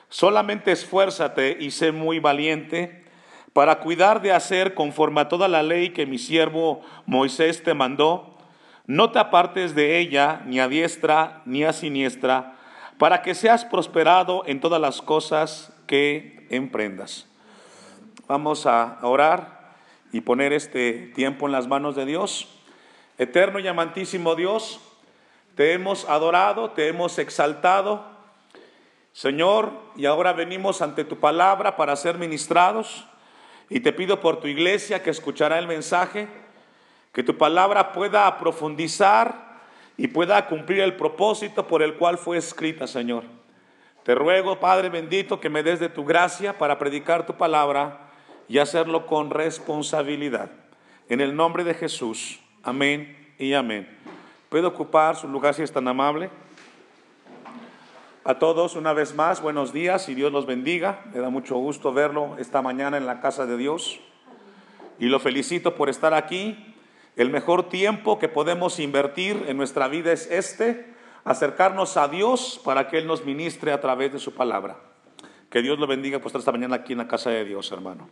Solamente 0.09 0.71
esfuérzate 0.71 1.55
y 1.59 1.69
sé 1.69 1.91
muy 1.91 2.17
valiente 2.17 3.05
para 3.53 3.79
cuidar 3.79 4.23
de 4.23 4.31
hacer 4.31 4.73
conforme 4.73 5.21
a 5.21 5.29
toda 5.29 5.47
la 5.47 5.61
ley 5.61 5.91
que 5.91 6.07
mi 6.07 6.17
siervo 6.17 6.81
Moisés 7.05 7.61
te 7.61 7.75
mandó. 7.75 8.39
No 8.87 9.11
te 9.11 9.19
apartes 9.19 9.75
de 9.75 9.99
ella 9.99 10.41
ni 10.47 10.59
a 10.59 10.67
diestra 10.67 11.43
ni 11.45 11.63
a 11.63 11.73
siniestra, 11.73 12.55
para 12.97 13.21
que 13.21 13.35
seas 13.35 13.65
prosperado 13.65 14.41
en 14.47 14.61
todas 14.61 14.81
las 14.81 14.99
cosas 14.99 15.71
que 15.85 16.47
emprendas. 16.49 17.27
Vamos 18.27 18.65
a 18.65 18.97
orar 19.03 19.60
y 20.11 20.21
poner 20.21 20.53
este 20.53 21.11
tiempo 21.15 21.45
en 21.45 21.51
las 21.51 21.67
manos 21.67 21.95
de 21.95 22.05
Dios. 22.05 22.49
Eterno 23.17 23.59
y 23.59 23.67
amantísimo 23.67 24.35
Dios, 24.35 24.79
te 25.55 25.73
hemos 25.73 26.07
adorado, 26.09 26.71
te 26.71 26.87
hemos 26.87 27.19
exaltado. 27.19 28.03
Señor, 29.13 29.71
y 29.95 30.05
ahora 30.05 30.33
venimos 30.33 30.81
ante 30.81 31.03
tu 31.03 31.19
palabra 31.19 31.75
para 31.75 31.95
ser 31.95 32.17
ministrados. 32.17 33.05
Y 33.69 33.79
te 33.79 33.93
pido 33.93 34.19
por 34.19 34.39
tu 34.39 34.47
iglesia 34.47 35.01
que 35.01 35.09
escuchará 35.09 35.57
el 35.59 35.67
mensaje, 35.67 36.27
que 37.13 37.23
tu 37.23 37.37
palabra 37.37 37.93
pueda 37.93 38.37
profundizar 38.37 39.61
y 39.97 40.07
pueda 40.07 40.45
cumplir 40.47 40.81
el 40.81 40.95
propósito 40.95 41.67
por 41.67 41.81
el 41.81 41.95
cual 41.95 42.17
fue 42.17 42.37
escrita, 42.37 42.87
Señor. 42.87 43.23
Te 44.03 44.15
ruego, 44.15 44.59
Padre 44.59 44.89
bendito, 44.89 45.39
que 45.39 45.49
me 45.49 45.63
des 45.63 45.79
de 45.79 45.89
tu 45.89 46.03
gracia 46.03 46.57
para 46.57 46.79
predicar 46.79 47.25
tu 47.25 47.35
palabra 47.37 48.10
y 48.51 48.59
hacerlo 48.59 49.05
con 49.07 49.29
responsabilidad. 49.29 50.51
En 51.07 51.21
el 51.21 51.37
nombre 51.37 51.63
de 51.63 51.73
Jesús. 51.73 52.41
Amén 52.63 53.33
y 53.39 53.53
amén. 53.53 53.87
¿Puedo 54.49 54.67
ocupar 54.67 55.15
su 55.15 55.29
lugar 55.29 55.53
si 55.53 55.63
es 55.63 55.71
tan 55.71 55.87
amable? 55.87 56.29
A 58.25 58.39
todos 58.39 58.75
una 58.75 58.91
vez 58.91 59.15
más, 59.15 59.41
buenos 59.41 59.71
días 59.71 60.09
y 60.09 60.15
Dios 60.15 60.33
los 60.33 60.45
bendiga. 60.45 60.99
Me 61.13 61.21
da 61.21 61.29
mucho 61.29 61.55
gusto 61.55 61.93
verlo 61.93 62.35
esta 62.39 62.61
mañana 62.61 62.97
en 62.97 63.05
la 63.05 63.21
casa 63.21 63.45
de 63.45 63.55
Dios 63.55 64.01
y 64.99 65.05
lo 65.05 65.21
felicito 65.21 65.75
por 65.75 65.87
estar 65.87 66.13
aquí. 66.13 66.75
El 67.15 67.29
mejor 67.29 67.69
tiempo 67.69 68.19
que 68.19 68.27
podemos 68.27 68.81
invertir 68.81 69.45
en 69.47 69.55
nuestra 69.55 69.87
vida 69.87 70.11
es 70.11 70.29
este, 70.29 70.93
acercarnos 71.23 71.95
a 71.95 72.09
Dios 72.09 72.59
para 72.65 72.89
que 72.89 72.97
Él 72.97 73.07
nos 73.07 73.23
ministre 73.23 73.71
a 73.71 73.79
través 73.79 74.11
de 74.11 74.19
su 74.19 74.33
palabra. 74.33 74.75
Que 75.49 75.61
Dios 75.61 75.79
lo 75.79 75.87
bendiga 75.87 76.19
por 76.19 76.27
estar 76.27 76.39
esta 76.39 76.51
mañana 76.51 76.75
aquí 76.75 76.91
en 76.91 76.99
la 76.99 77.07
casa 77.07 77.29
de 77.29 77.45
Dios, 77.45 77.71
hermano. 77.71 78.09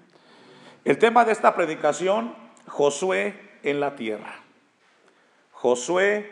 El 0.86 0.98
tema 0.98 1.26
de 1.26 1.34
esta 1.34 1.56
predicación, 1.56 2.34
Josué 2.66 3.38
en 3.64 3.82
la 3.82 3.96
tierra. 3.98 4.40
Josué 5.52 6.32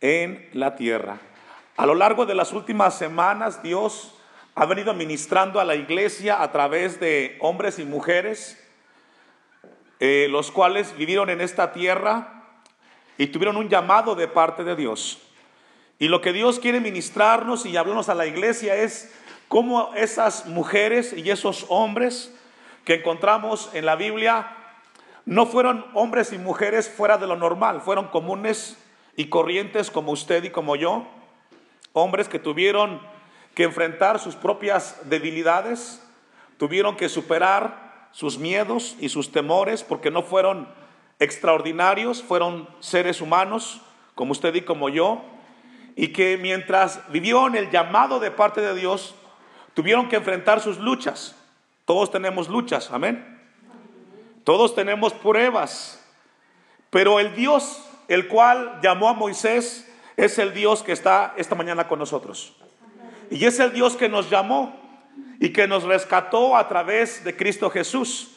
en 0.00 0.48
la 0.52 0.74
tierra. 0.74 1.18
A 1.76 1.86
lo 1.86 1.94
largo 1.94 2.26
de 2.26 2.34
las 2.34 2.52
últimas 2.52 2.98
semanas, 2.98 3.62
Dios 3.62 4.16
ha 4.56 4.66
venido 4.66 4.94
ministrando 4.94 5.60
a 5.60 5.64
la 5.64 5.76
iglesia 5.76 6.42
a 6.42 6.50
través 6.50 6.98
de 6.98 7.36
hombres 7.40 7.78
y 7.78 7.84
mujeres, 7.84 8.60
eh, 10.00 10.26
los 10.28 10.50
cuales 10.50 10.96
vivieron 10.96 11.30
en 11.30 11.40
esta 11.40 11.72
tierra 11.72 12.42
y 13.16 13.28
tuvieron 13.28 13.56
un 13.56 13.68
llamado 13.68 14.16
de 14.16 14.26
parte 14.26 14.64
de 14.64 14.74
Dios. 14.74 15.22
Y 16.00 16.08
lo 16.08 16.20
que 16.20 16.32
Dios 16.32 16.58
quiere 16.58 16.80
ministrarnos 16.80 17.64
y 17.64 17.76
hablarnos 17.76 18.08
a 18.08 18.16
la 18.16 18.26
iglesia 18.26 18.74
es 18.74 19.14
cómo 19.46 19.92
esas 19.94 20.46
mujeres 20.46 21.12
y 21.12 21.30
esos 21.30 21.66
hombres 21.68 22.34
que 22.84 22.94
encontramos 22.94 23.70
en 23.74 23.86
la 23.86 23.96
Biblia 23.96 24.56
no 25.26 25.46
fueron 25.46 25.86
hombres 25.94 26.32
y 26.32 26.38
mujeres 26.38 26.88
fuera 26.88 27.16
de 27.16 27.26
lo 27.26 27.36
normal, 27.36 27.80
fueron 27.80 28.08
comunes 28.08 28.78
y 29.16 29.26
corrientes 29.26 29.90
como 29.90 30.12
usted 30.12 30.44
y 30.44 30.50
como 30.50 30.76
yo, 30.76 31.06
hombres 31.92 32.28
que 32.28 32.38
tuvieron 32.38 33.00
que 33.54 33.62
enfrentar 33.62 34.18
sus 34.18 34.36
propias 34.36 35.08
debilidades, 35.08 36.06
tuvieron 36.58 36.96
que 36.96 37.08
superar 37.08 38.08
sus 38.12 38.38
miedos 38.38 38.96
y 39.00 39.08
sus 39.08 39.32
temores 39.32 39.82
porque 39.82 40.10
no 40.10 40.22
fueron 40.22 40.68
extraordinarios, 41.20 42.22
fueron 42.22 42.68
seres 42.80 43.20
humanos 43.20 43.80
como 44.14 44.32
usted 44.32 44.54
y 44.54 44.62
como 44.62 44.88
yo, 44.88 45.22
y 45.96 46.08
que 46.08 46.36
mientras 46.36 47.00
vivió 47.10 47.46
en 47.46 47.54
el 47.54 47.70
llamado 47.70 48.20
de 48.20 48.30
parte 48.30 48.60
de 48.60 48.74
Dios, 48.74 49.14
tuvieron 49.74 50.08
que 50.08 50.16
enfrentar 50.16 50.60
sus 50.60 50.78
luchas. 50.78 51.36
Todos 51.84 52.10
tenemos 52.10 52.48
luchas, 52.48 52.90
amén. 52.90 53.34
Todos 54.44 54.74
tenemos 54.74 55.12
pruebas, 55.12 56.02
pero 56.90 57.18
el 57.18 57.34
Dios, 57.34 57.82
el 58.08 58.28
cual 58.28 58.78
llamó 58.82 59.08
a 59.08 59.14
Moisés, 59.14 59.90
es 60.16 60.38
el 60.38 60.52
Dios 60.54 60.82
que 60.82 60.92
está 60.92 61.34
esta 61.36 61.54
mañana 61.54 61.88
con 61.88 61.98
nosotros. 61.98 62.54
Y 63.30 63.44
es 63.46 63.58
el 63.58 63.72
Dios 63.72 63.96
que 63.96 64.08
nos 64.08 64.30
llamó 64.30 64.78
y 65.40 65.50
que 65.50 65.66
nos 65.66 65.84
rescató 65.84 66.56
a 66.56 66.68
través 66.68 67.24
de 67.24 67.36
Cristo 67.36 67.70
Jesús. 67.70 68.36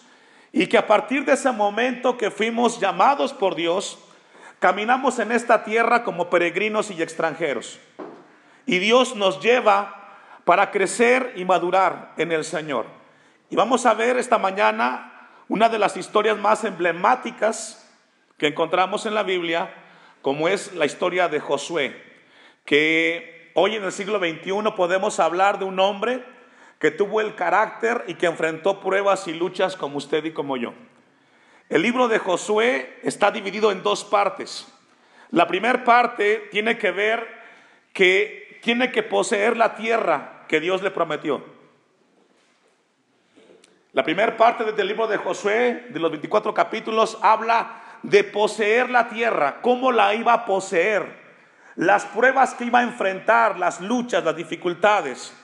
Y 0.52 0.68
que 0.68 0.78
a 0.78 0.88
partir 0.88 1.26
de 1.26 1.34
ese 1.34 1.52
momento 1.52 2.18
que 2.18 2.32
fuimos 2.32 2.80
llamados 2.80 3.34
por 3.34 3.56
Dios, 3.56 4.00
caminamos 4.60 5.20
en 5.20 5.32
esta 5.32 5.64
tierra 5.64 6.04
como 6.04 6.30
peregrinos 6.30 6.89
y 6.89 7.02
extranjeros. 7.02 7.80
Y 8.66 8.80
Dios 8.80 9.16
nos 9.16 9.41
lleva 9.41 10.16
para 10.45 10.72
crecer 10.72 11.34
y 11.36 11.45
madurar 11.45 12.14
en 12.18 12.32
el 12.32 12.43
Señor. 12.43 12.97
Y 13.50 13.56
vamos 13.56 13.86
a 13.86 13.93
ver 13.93 14.18
esta 14.18 14.38
mañana 14.38 15.30
una 15.48 15.70
de 15.70 15.80
las 15.80 15.95
historias 15.95 16.38
más 16.38 16.66
emblemáticas 16.66 17.89
que 18.38 18.48
encontramos 18.48 19.06
en 19.06 19.16
la 19.16 19.24
Biblia, 19.24 19.74
como 20.22 20.50
es 20.50 20.74
la 20.74 20.86
historia 20.86 21.30
de 21.30 21.39
Josué, 21.39 21.95
que 22.66 23.52
hoy 23.54 23.76
en 23.76 23.86
el 23.86 23.93
siglo 23.93 24.20
XXI 24.20 24.72
podemos 24.76 25.22
hablar 25.22 25.60
de 25.60 25.66
un 25.66 25.80
hombre 25.80 26.26
que 26.80 26.91
tuvo 26.91 27.22
el 27.22 27.36
carácter 27.36 28.04
y 28.08 28.16
que 28.16 28.26
enfrentó 28.26 28.82
pruebas 28.82 29.30
y 29.30 29.34
luchas 29.34 29.78
como 29.78 29.98
usted 29.98 30.26
y 30.26 30.34
como 30.34 30.58
yo. 30.58 30.74
El 31.70 31.84
libro 31.84 32.10
de 32.10 32.20
Josué 32.20 33.00
está 33.04 33.32
dividido 33.32 33.72
en 33.72 33.82
dos 33.82 34.04
partes. 34.04 34.68
La 35.32 35.48
primera 35.48 35.86
parte 35.86 36.50
tiene 36.52 36.78
que 36.78 36.91
ver 36.91 37.26
que 37.93 38.60
tiene 38.62 38.91
que 38.91 39.04
poseer 39.04 39.56
la 39.56 39.76
tierra 39.76 40.43
que 40.50 40.60
Dios 40.60 40.82
le 40.82 40.91
prometió. 40.91 41.57
La 43.98 44.04
primera 44.04 44.38
parte 44.38 44.64
del 44.74 44.88
libro 44.88 45.08
de 45.08 45.18
Josué, 45.18 45.88
de 45.89 46.00
los 46.00 46.12
24 46.12 46.54
capítulos, 46.54 47.18
habla 47.20 47.82
de 48.04 48.24
poseer 48.24 48.91
la 48.91 49.10
tierra, 49.10 49.60
cómo 49.64 49.91
la 49.91 50.14
iba 50.14 50.34
a 50.34 50.45
poseer, 50.45 51.04
las 51.76 52.06
pruebas 52.06 52.54
que 52.54 52.66
iba 52.66 52.78
a 52.78 52.84
enfrentar, 52.84 53.58
las 53.58 53.82
luchas, 53.82 54.24
las 54.24 54.36
dificultades. 54.36 55.36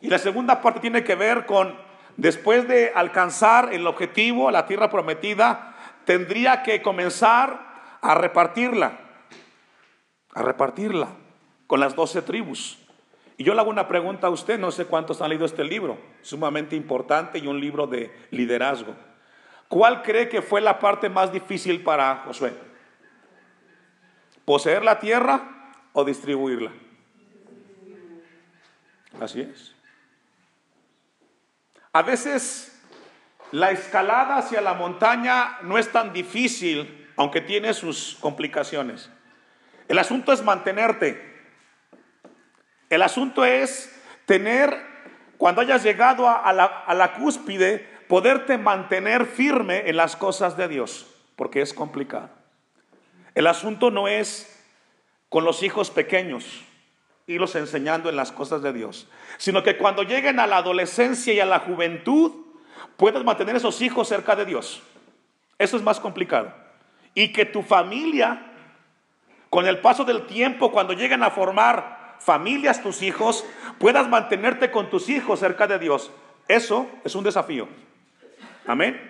Y 0.00 0.08
la 0.08 0.18
segunda 0.18 0.60
parte 0.60 0.80
tiene 0.80 1.04
que 1.04 1.14
ver 1.14 1.46
con, 1.46 1.78
después 2.16 2.66
de 2.66 2.90
alcanzar 2.92 3.72
el 3.72 3.86
objetivo, 3.86 4.50
la 4.50 4.66
tierra 4.66 4.90
prometida, 4.90 5.76
tendría 6.04 6.64
que 6.64 6.82
comenzar 6.82 7.56
a 8.00 8.16
repartirla, 8.16 8.98
a 10.34 10.42
repartirla 10.42 11.06
con 11.68 11.78
las 11.78 11.94
doce 11.94 12.20
tribus. 12.20 12.79
Y 13.40 13.44
yo 13.44 13.54
le 13.54 13.60
hago 13.60 13.70
una 13.70 13.88
pregunta 13.88 14.26
a 14.26 14.30
usted, 14.30 14.58
no 14.58 14.70
sé 14.70 14.84
cuántos 14.84 15.22
han 15.22 15.30
leído 15.30 15.46
este 15.46 15.64
libro, 15.64 15.96
sumamente 16.20 16.76
importante 16.76 17.38
y 17.38 17.46
un 17.46 17.58
libro 17.58 17.86
de 17.86 18.14
liderazgo. 18.32 18.94
¿Cuál 19.66 20.02
cree 20.02 20.28
que 20.28 20.42
fue 20.42 20.60
la 20.60 20.78
parte 20.78 21.08
más 21.08 21.32
difícil 21.32 21.82
para 21.82 22.16
Josué? 22.16 22.52
¿Poseer 24.44 24.84
la 24.84 24.98
tierra 24.98 25.72
o 25.94 26.04
distribuirla? 26.04 26.70
Así 29.18 29.40
es. 29.40 29.74
A 31.94 32.02
veces 32.02 32.78
la 33.52 33.70
escalada 33.70 34.36
hacia 34.36 34.60
la 34.60 34.74
montaña 34.74 35.60
no 35.62 35.78
es 35.78 35.90
tan 35.90 36.12
difícil, 36.12 37.08
aunque 37.16 37.40
tiene 37.40 37.72
sus 37.72 38.18
complicaciones. 38.20 39.08
El 39.88 39.98
asunto 39.98 40.30
es 40.30 40.44
mantenerte. 40.44 41.29
El 42.90 43.02
asunto 43.02 43.44
es 43.44 43.96
tener, 44.26 44.76
cuando 45.38 45.60
hayas 45.60 45.84
llegado 45.84 46.28
a, 46.28 46.52
la, 46.52 46.84
la 46.92 47.14
cúspide, 47.14 47.88
poderte 48.08 48.58
mantener 48.58 49.26
firme 49.26 49.88
en 49.88 49.96
las 49.96 50.16
cosas 50.16 50.56
de 50.56 50.66
Dios, 50.66 51.06
porque 51.36 51.62
es 51.62 51.72
complicado. 51.72 52.30
El 53.36 53.46
asunto 53.46 53.92
no 53.92 54.08
es 54.08 54.60
con 55.28 55.44
los 55.44 55.62
hijos 55.62 55.90
pequeños, 55.90 56.62
irlos 57.28 57.54
enseñando 57.54 58.08
en 58.08 58.16
las 58.16 58.32
cosas 58.32 58.60
de 58.60 58.72
Dios, 58.72 59.08
sino 59.38 59.62
que 59.62 59.78
cuando 59.78 60.02
lleguen 60.02 60.40
a 60.40 60.48
la 60.48 60.56
adolescencia 60.56 61.32
y 61.32 61.38
a 61.38 61.46
la 61.46 61.60
juventud, 61.60 62.32
puedas 62.96 63.22
mantener 63.22 63.54
esos 63.54 63.80
hijos 63.82 64.08
cerca 64.08 64.34
de 64.34 64.46
Dios. 64.46 64.82
Eso 65.58 65.76
es 65.76 65.82
más 65.84 66.00
complicado. 66.00 66.52
Y 67.14 67.32
que 67.32 67.44
tu 67.46 67.62
familia, 67.62 68.46
con 69.48 69.68
el 69.68 69.78
paso 69.78 70.04
del 70.04 70.26
tiempo, 70.26 70.72
cuando 70.72 70.92
lleguen 70.92 71.22
a 71.22 71.30
formar 71.30 71.99
familias 72.20 72.82
tus 72.82 73.02
hijos, 73.02 73.44
puedas 73.78 74.08
mantenerte 74.08 74.70
con 74.70 74.90
tus 74.90 75.08
hijos 75.08 75.40
cerca 75.40 75.66
de 75.66 75.78
Dios. 75.78 76.10
Eso 76.46 76.86
es 77.04 77.14
un 77.14 77.24
desafío. 77.24 77.68
Amén. 78.66 79.00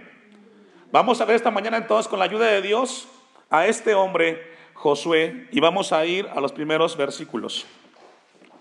Vamos 0.93 1.21
a 1.21 1.25
ver 1.25 1.37
esta 1.37 1.51
mañana 1.51 1.77
entonces 1.77 2.09
con 2.09 2.19
la 2.19 2.25
ayuda 2.25 2.47
de 2.47 2.63
Dios 2.63 3.09
a 3.51 3.67
este 3.67 3.95
hombre 3.95 4.51
Josué 4.75 5.49
y 5.51 5.61
vamos 5.61 5.93
a 5.93 6.05
ir 6.07 6.27
a 6.35 6.41
los 6.41 6.53
primeros 6.53 6.97
versículos. 6.97 7.67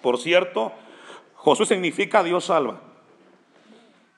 Por 0.01 0.17
cierto, 0.17 0.73
Josué 1.35 1.65
significa 1.65 2.23
Dios 2.23 2.45
salva. 2.45 2.81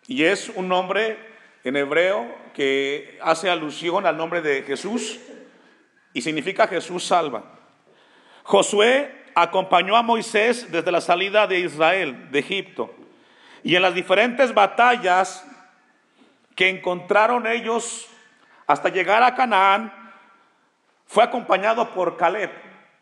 Y 0.08 0.24
es 0.24 0.50
un 0.50 0.68
nombre 0.68 1.18
en 1.64 1.76
hebreo 1.76 2.28
que 2.54 3.20
hace 3.22 3.50
alusión 3.50 4.06
al 4.06 4.18
nombre 4.18 4.42
de 4.42 4.64
Jesús 4.64 5.20
y 6.14 6.22
significa 6.22 6.68
Jesús 6.68 7.06
salva. 7.06 7.44
Josué 8.44 9.21
acompañó 9.36 9.96
a 9.96 10.02
Moisés 10.02 10.72
desde 10.72 10.92
la 10.92 11.02
salida 11.02 11.48
de 11.48 11.60
Israel, 11.60 12.30
de 12.32 12.40
Egipto, 12.40 12.94
y 13.64 13.76
en 13.76 13.82
las 13.82 13.94
diferentes 13.94 14.54
batallas 14.54 15.46
que 16.56 16.70
encontraron 16.70 17.48
ellos 17.48 18.08
hasta 18.68 18.90
llegar 18.90 19.24
a 19.24 19.36
Canaán, 19.36 19.94
fue 21.06 21.24
acompañado 21.24 21.90
por 21.90 22.18
Caleb. 22.18 22.52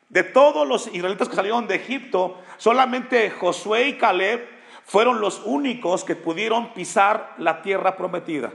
De 0.09 0.23
todos 0.23 0.67
los 0.67 0.87
israelitas 0.87 1.29
que 1.29 1.35
salieron 1.35 1.67
de 1.67 1.75
Egipto, 1.75 2.41
solamente 2.57 3.29
Josué 3.29 3.89
y 3.89 3.97
Caleb 3.97 4.47
fueron 4.85 5.21
los 5.21 5.43
únicos 5.45 6.03
que 6.03 6.15
pudieron 6.15 6.73
pisar 6.73 7.35
la 7.37 7.61
tierra 7.61 7.95
prometida. 7.95 8.51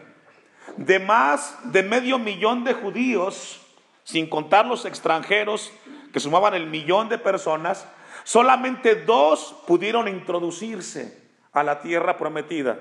De 0.77 0.99
más 0.99 1.57
de 1.73 1.85
medio 1.85 2.19
millón 2.19 2.65
de 2.65 2.75
judíos, 2.75 3.61
sin 4.03 4.29
contar 4.29 4.67
los 4.67 4.85
extranjeros 4.85 5.73
que 6.15 6.21
sumaban 6.21 6.55
el 6.55 6.69
millón 6.69 7.09
de 7.09 7.19
personas, 7.19 7.89
solamente 8.23 8.95
dos 8.95 9.57
pudieron 9.67 10.07
introducirse 10.07 11.21
a 11.53 11.65
la 11.65 11.81
tierra 11.81 12.17
prometida. 12.17 12.79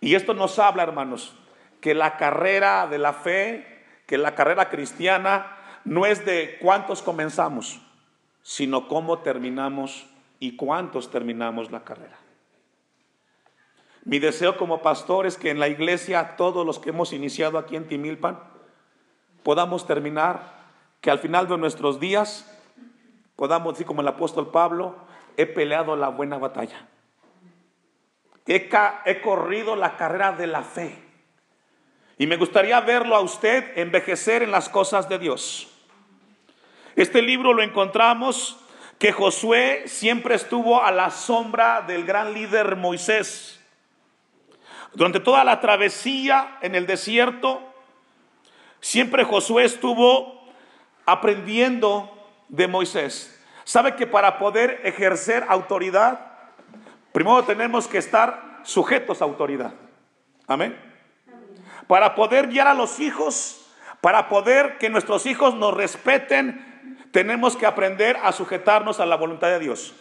Y 0.00 0.14
esto 0.14 0.32
nos 0.32 0.58
habla, 0.58 0.82
hermanos, 0.82 1.36
que 1.82 1.92
la 1.92 2.16
carrera 2.16 2.86
de 2.86 2.96
la 2.96 3.12
fe, 3.12 3.84
que 4.06 4.16
la 4.16 4.34
carrera 4.34 4.70
cristiana 4.70 5.58
no 5.84 6.06
es 6.06 6.24
de 6.24 6.56
cuántos 6.58 7.02
comenzamos, 7.02 7.82
sino 8.42 8.88
cómo 8.88 9.18
terminamos 9.18 10.06
y 10.38 10.56
cuántos 10.56 11.10
terminamos 11.10 11.70
la 11.70 11.84
carrera. 11.84 12.16
Mi 14.06 14.20
deseo 14.20 14.56
como 14.56 14.80
pastor 14.80 15.26
es 15.26 15.36
que 15.36 15.50
en 15.50 15.60
la 15.60 15.68
iglesia, 15.68 16.34
todos 16.38 16.64
los 16.64 16.78
que 16.78 16.88
hemos 16.88 17.12
iniciado 17.12 17.58
aquí 17.58 17.76
en 17.76 17.86
Timilpan, 17.86 18.40
podamos 19.42 19.86
terminar, 19.86 20.58
que 21.02 21.10
al 21.10 21.18
final 21.18 21.46
de 21.46 21.58
nuestros 21.58 22.00
días 22.00 22.49
podamos 23.40 23.72
decir 23.72 23.86
como 23.86 24.02
el 24.02 24.08
apóstol 24.08 24.50
Pablo, 24.50 24.96
he 25.34 25.46
peleado 25.46 25.96
la 25.96 26.10
buena 26.10 26.36
batalla. 26.36 26.86
He, 28.46 28.68
he 29.06 29.20
corrido 29.22 29.76
la 29.76 29.96
carrera 29.96 30.32
de 30.32 30.46
la 30.46 30.60
fe. 30.60 31.02
Y 32.18 32.26
me 32.26 32.36
gustaría 32.36 32.78
verlo 32.82 33.16
a 33.16 33.20
usted 33.20 33.78
envejecer 33.78 34.42
en 34.42 34.50
las 34.50 34.68
cosas 34.68 35.08
de 35.08 35.18
Dios. 35.18 35.72
Este 36.96 37.22
libro 37.22 37.54
lo 37.54 37.62
encontramos 37.62 38.60
que 38.98 39.10
Josué 39.10 39.84
siempre 39.86 40.34
estuvo 40.34 40.82
a 40.82 40.90
la 40.90 41.10
sombra 41.10 41.80
del 41.80 42.04
gran 42.04 42.34
líder 42.34 42.76
Moisés. 42.76 43.58
Durante 44.92 45.18
toda 45.18 45.44
la 45.44 45.60
travesía 45.60 46.58
en 46.60 46.74
el 46.74 46.86
desierto, 46.86 47.62
siempre 48.80 49.24
Josué 49.24 49.64
estuvo 49.64 50.46
aprendiendo 51.06 52.18
de 52.50 52.68
Moisés. 52.68 53.36
¿Sabe 53.64 53.96
que 53.96 54.06
para 54.06 54.38
poder 54.38 54.80
ejercer 54.84 55.44
autoridad, 55.48 56.20
primero 57.12 57.44
tenemos 57.44 57.86
que 57.86 57.98
estar 57.98 58.60
sujetos 58.64 59.22
a 59.22 59.24
autoridad? 59.24 59.72
Amén. 60.46 60.78
Para 61.86 62.14
poder 62.14 62.48
guiar 62.48 62.66
a 62.66 62.74
los 62.74 63.00
hijos, 63.00 63.66
para 64.00 64.28
poder 64.28 64.78
que 64.78 64.90
nuestros 64.90 65.26
hijos 65.26 65.54
nos 65.54 65.74
respeten, 65.74 66.98
tenemos 67.12 67.56
que 67.56 67.66
aprender 67.66 68.16
a 68.22 68.32
sujetarnos 68.32 69.00
a 69.00 69.06
la 69.06 69.16
voluntad 69.16 69.48
de 69.48 69.58
Dios. 69.58 69.94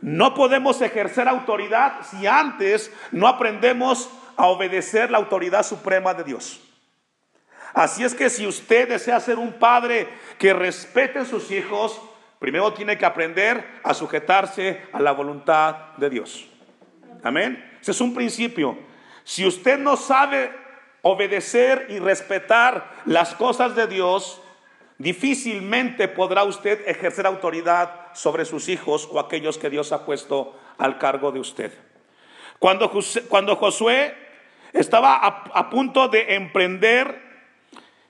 No 0.00 0.34
podemos 0.34 0.80
ejercer 0.80 1.28
autoridad 1.28 2.02
si 2.02 2.26
antes 2.26 2.92
no 3.12 3.28
aprendemos 3.28 4.10
a 4.36 4.46
obedecer 4.46 5.10
la 5.10 5.18
autoridad 5.18 5.62
suprema 5.62 6.14
de 6.14 6.24
Dios. 6.24 6.60
Así 7.74 8.04
es 8.04 8.14
que 8.14 8.28
si 8.28 8.46
usted 8.46 8.88
desea 8.88 9.20
ser 9.20 9.38
un 9.38 9.54
padre 9.54 10.08
que 10.38 10.52
respete 10.52 11.20
a 11.20 11.24
sus 11.24 11.50
hijos, 11.50 12.00
primero 12.38 12.72
tiene 12.72 12.98
que 12.98 13.06
aprender 13.06 13.64
a 13.82 13.94
sujetarse 13.94 14.82
a 14.92 15.00
la 15.00 15.12
voluntad 15.12 15.94
de 15.96 16.10
Dios. 16.10 16.48
Amén. 17.22 17.78
Ese 17.80 17.92
es 17.92 18.00
un 18.00 18.14
principio. 18.14 18.78
Si 19.24 19.46
usted 19.46 19.78
no 19.78 19.96
sabe 19.96 20.52
obedecer 21.02 21.86
y 21.88 21.98
respetar 21.98 22.90
las 23.06 23.34
cosas 23.34 23.74
de 23.74 23.86
Dios, 23.86 24.40
difícilmente 24.98 26.08
podrá 26.08 26.44
usted 26.44 26.86
ejercer 26.86 27.26
autoridad 27.26 28.12
sobre 28.14 28.44
sus 28.44 28.68
hijos 28.68 29.08
o 29.10 29.18
aquellos 29.18 29.58
que 29.58 29.70
Dios 29.70 29.92
ha 29.92 30.04
puesto 30.04 30.58
al 30.78 30.98
cargo 30.98 31.32
de 31.32 31.40
usted. 31.40 31.72
Cuando, 32.58 32.88
Josué 33.56 34.14
estaba 34.72 35.16
a, 35.16 35.70
punto 35.70 36.06
de 36.06 36.36
emprender, 36.36 37.31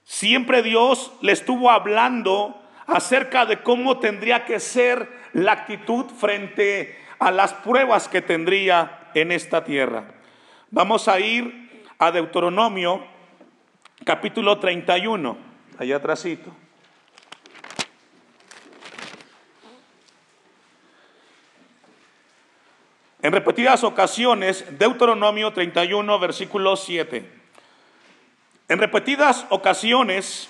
siempre 0.04 0.62
Dios 0.62 1.12
le 1.20 1.32
estuvo 1.32 1.70
hablando 1.70 2.60
acerca 2.86 3.46
de 3.46 3.62
cómo 3.62 3.98
tendría 3.98 4.44
que 4.44 4.60
ser 4.60 5.08
la 5.32 5.52
actitud 5.52 6.06
frente 6.06 6.98
a 7.18 7.30
las 7.30 7.54
pruebas 7.54 8.08
que 8.08 8.22
tendría 8.22 9.10
en 9.14 9.32
esta 9.32 9.64
tierra. 9.64 10.04
Vamos 10.70 11.08
a 11.08 11.20
ir 11.20 11.86
a 11.98 12.10
Deuteronomio 12.10 13.06
capítulo 14.04 14.58
31, 14.58 15.36
allá 15.78 15.96
atrásito. 15.96 16.52
En 23.22 23.30
repetidas 23.30 23.84
ocasiones, 23.84 24.64
Deuteronomio 24.78 25.52
31, 25.52 26.18
versículo 26.18 26.74
7. 26.74 27.41
En 28.72 28.78
repetidas 28.78 29.44
ocasiones, 29.50 30.48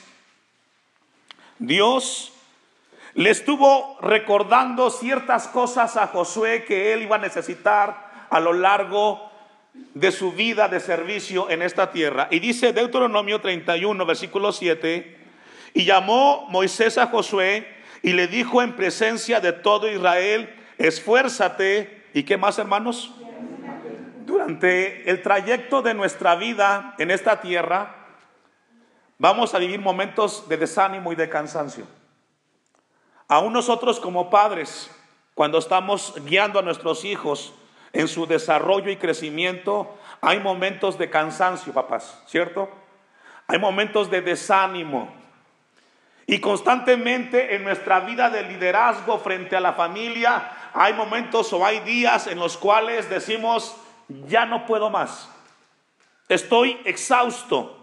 Dios 1.58 2.32
le 3.14 3.30
estuvo 3.30 3.98
recordando 4.00 4.90
ciertas 4.90 5.48
cosas 5.48 5.96
a 5.96 6.06
Josué 6.06 6.62
que 6.64 6.92
él 6.92 7.02
iba 7.02 7.16
a 7.16 7.18
necesitar 7.18 8.28
a 8.30 8.38
lo 8.38 8.52
largo 8.52 9.28
de 9.94 10.12
su 10.12 10.30
vida 10.30 10.68
de 10.68 10.78
servicio 10.78 11.50
en 11.50 11.62
esta 11.62 11.90
tierra. 11.90 12.28
Y 12.30 12.38
dice 12.38 12.72
Deuteronomio 12.72 13.40
31, 13.40 14.06
versículo 14.06 14.52
7, 14.52 15.18
y 15.74 15.84
llamó 15.84 16.46
Moisés 16.48 16.98
a 16.98 17.08
Josué 17.08 17.66
y 18.04 18.12
le 18.12 18.28
dijo 18.28 18.62
en 18.62 18.76
presencia 18.76 19.40
de 19.40 19.52
todo 19.52 19.90
Israel, 19.90 20.48
esfuérzate 20.78 22.04
¿Y 22.14 22.22
qué 22.22 22.36
más, 22.36 22.56
hermanos? 22.60 23.12
Durante 24.24 25.10
el 25.10 25.22
trayecto 25.22 25.82
de 25.82 25.94
nuestra 25.94 26.36
vida 26.36 26.94
en 26.98 27.10
esta 27.10 27.40
tierra, 27.40 28.01
vamos 29.18 29.54
a 29.54 29.58
vivir 29.58 29.80
momentos 29.80 30.48
de 30.48 30.56
desánimo 30.56 31.12
y 31.12 31.16
de 31.16 31.28
cansancio. 31.28 31.86
Aún 33.28 33.52
nosotros 33.52 34.00
como 34.00 34.30
padres, 34.30 34.90
cuando 35.34 35.58
estamos 35.58 36.14
guiando 36.24 36.58
a 36.58 36.62
nuestros 36.62 37.04
hijos 37.04 37.54
en 37.92 38.08
su 38.08 38.26
desarrollo 38.26 38.90
y 38.90 38.96
crecimiento, 38.96 39.96
hay 40.20 40.40
momentos 40.40 40.98
de 40.98 41.10
cansancio, 41.10 41.72
papás, 41.72 42.22
¿cierto? 42.26 42.68
Hay 43.46 43.58
momentos 43.58 44.10
de 44.10 44.20
desánimo. 44.20 45.12
Y 46.26 46.40
constantemente 46.40 47.56
en 47.56 47.64
nuestra 47.64 48.00
vida 48.00 48.30
de 48.30 48.42
liderazgo 48.42 49.18
frente 49.18 49.56
a 49.56 49.60
la 49.60 49.72
familia 49.72 50.70
hay 50.74 50.94
momentos 50.94 51.52
o 51.52 51.64
hay 51.64 51.80
días 51.80 52.26
en 52.26 52.38
los 52.38 52.56
cuales 52.56 53.10
decimos, 53.10 53.76
ya 54.26 54.46
no 54.46 54.64
puedo 54.64 54.90
más. 54.90 55.28
Estoy 56.28 56.80
exhausto. 56.84 57.81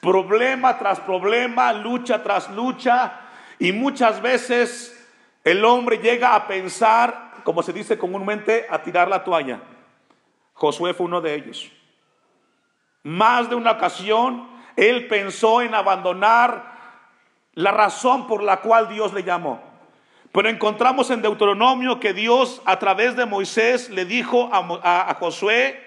Problema 0.00 0.78
tras 0.78 1.00
problema, 1.00 1.72
lucha 1.72 2.22
tras 2.22 2.50
lucha. 2.50 3.20
Y 3.58 3.72
muchas 3.72 4.22
veces 4.22 4.96
el 5.44 5.64
hombre 5.64 5.98
llega 5.98 6.34
a 6.34 6.46
pensar, 6.46 7.32
como 7.44 7.62
se 7.62 7.72
dice 7.72 7.98
comúnmente, 7.98 8.66
a 8.70 8.82
tirar 8.82 9.08
la 9.08 9.24
toalla. 9.24 9.60
Josué 10.54 10.94
fue 10.94 11.06
uno 11.06 11.20
de 11.20 11.34
ellos. 11.34 11.70
Más 13.02 13.48
de 13.48 13.54
una 13.54 13.72
ocasión, 13.72 14.46
él 14.76 15.08
pensó 15.08 15.62
en 15.62 15.74
abandonar 15.74 16.70
la 17.54 17.70
razón 17.70 18.26
por 18.26 18.42
la 18.42 18.58
cual 18.58 18.88
Dios 18.88 19.12
le 19.12 19.22
llamó. 19.22 19.62
Pero 20.32 20.48
encontramos 20.48 21.10
en 21.10 21.22
Deuteronomio 21.22 21.98
que 21.98 22.12
Dios 22.12 22.62
a 22.64 22.78
través 22.78 23.16
de 23.16 23.26
Moisés 23.26 23.90
le 23.90 24.04
dijo 24.04 24.48
a, 24.52 25.14
Josué, 25.18 25.82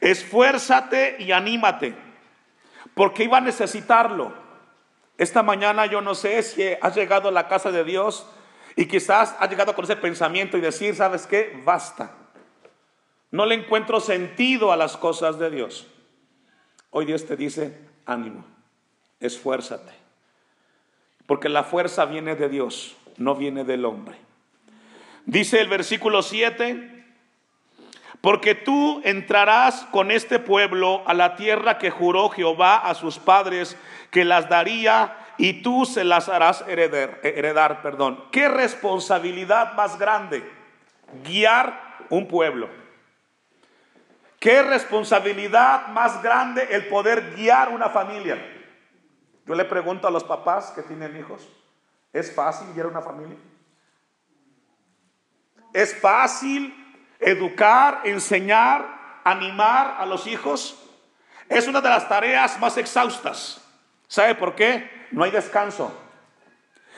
esfuérzate 0.00 1.16
y 1.20 1.30
anímate, 1.32 1.94
porque 2.96 3.24
iba 3.24 3.36
a 3.36 3.42
necesitarlo. 3.42 4.32
Esta 5.18 5.42
mañana 5.42 5.84
yo 5.84 6.00
no 6.00 6.14
sé 6.14 6.42
si 6.42 6.62
has 6.80 6.94
llegado 6.94 7.28
a 7.28 7.32
la 7.32 7.46
casa 7.46 7.70
de 7.70 7.84
Dios 7.84 8.26
y 8.74 8.86
quizás 8.86 9.36
has 9.38 9.50
llegado 9.50 9.74
con 9.74 9.84
ese 9.84 9.96
pensamiento 9.96 10.56
y 10.56 10.62
decir, 10.62 10.96
¿sabes 10.96 11.26
qué? 11.26 11.60
Basta. 11.62 12.12
No 13.30 13.44
le 13.44 13.54
encuentro 13.54 14.00
sentido 14.00 14.72
a 14.72 14.78
las 14.78 14.96
cosas 14.96 15.38
de 15.38 15.50
Dios. 15.50 15.86
Hoy 16.88 17.04
Dios 17.04 17.26
te 17.26 17.36
dice, 17.36 17.78
ánimo, 18.06 18.46
esfuérzate. 19.20 19.92
Porque 21.26 21.50
la 21.50 21.64
fuerza 21.64 22.06
viene 22.06 22.34
de 22.34 22.48
Dios 22.48 22.96
no 23.18 23.34
viene 23.34 23.64
del 23.64 23.84
hombre. 23.84 24.16
Dice 25.26 25.60
el 25.60 25.68
versículo 25.68 26.22
7, 26.22 26.95
porque 28.26 28.56
tú 28.56 29.00
entrarás 29.04 29.86
con 29.92 30.10
este 30.10 30.40
pueblo 30.40 31.04
a 31.06 31.14
la 31.14 31.36
tierra 31.36 31.78
que 31.78 31.92
juró 31.92 32.28
Jehová 32.28 32.76
a 32.78 32.92
sus 32.94 33.20
padres 33.20 33.76
que 34.10 34.24
las 34.24 34.48
daría 34.48 35.16
y 35.38 35.62
tú 35.62 35.86
se 35.86 36.02
las 36.02 36.28
harás 36.28 36.64
heredar, 36.66 37.20
heredar, 37.22 37.82
perdón. 37.82 38.24
¿Qué 38.32 38.48
responsabilidad 38.48 39.74
más 39.74 39.96
grande? 39.96 40.42
Guiar 41.22 41.80
un 42.10 42.26
pueblo. 42.26 42.68
¿Qué 44.40 44.60
responsabilidad 44.60 45.86
más 45.86 46.20
grande 46.20 46.66
el 46.72 46.88
poder 46.88 47.32
guiar 47.36 47.68
una 47.68 47.90
familia? 47.90 48.44
Yo 49.46 49.54
le 49.54 49.66
pregunto 49.66 50.08
a 50.08 50.10
los 50.10 50.24
papás 50.24 50.72
que 50.72 50.82
tienen 50.82 51.16
hijos, 51.16 51.48
¿Es 52.12 52.34
fácil 52.34 52.66
guiar 52.74 52.88
una 52.88 53.02
familia? 53.02 53.36
¿Es 55.72 55.94
fácil 56.00 56.85
educar, 57.20 58.02
enseñar, 58.04 59.20
animar 59.24 59.96
a 59.98 60.06
los 60.06 60.26
hijos? 60.26 60.82
Es 61.48 61.68
una 61.68 61.80
de 61.80 61.88
las 61.88 62.08
tareas 62.08 62.58
más 62.60 62.76
exhaustas. 62.76 63.62
¿Sabe 64.08 64.34
por 64.34 64.54
qué? 64.54 64.90
No 65.10 65.24
hay 65.24 65.30
descanso. 65.30 65.96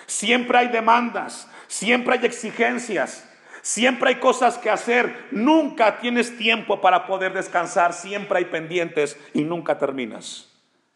Siempre 0.06 0.58
hay 0.58 0.68
demandas, 0.68 1.50
siempre 1.66 2.14
hay 2.14 2.24
exigencias, 2.24 3.28
siempre 3.60 4.10
hay 4.10 4.14
cosas 4.16 4.56
que 4.56 4.70
hacer. 4.70 5.28
Nunca 5.30 5.98
tienes 5.98 6.36
tiempo 6.38 6.80
para 6.80 7.06
poder 7.06 7.34
descansar, 7.34 7.92
siempre 7.92 8.38
hay 8.38 8.44
pendientes 8.46 9.18
y 9.34 9.42
nunca 9.42 9.78
terminas. 9.78 10.50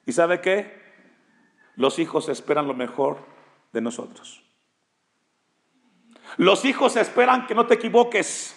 ¿Y 0.07 0.13
sabe 0.13 0.41
qué? 0.41 0.81
Los 1.77 1.99
hijos 1.99 2.29
esperan 2.29 2.67
lo 2.67 2.75
mejor 2.75 3.19
de 3.73 3.81
nosotros. 3.81 4.43
Los 6.37 6.65
hijos 6.65 6.97
esperan 6.97 7.47
que 7.47 7.55
no 7.55 7.67
te 7.67 7.75
equivoques. 7.75 8.57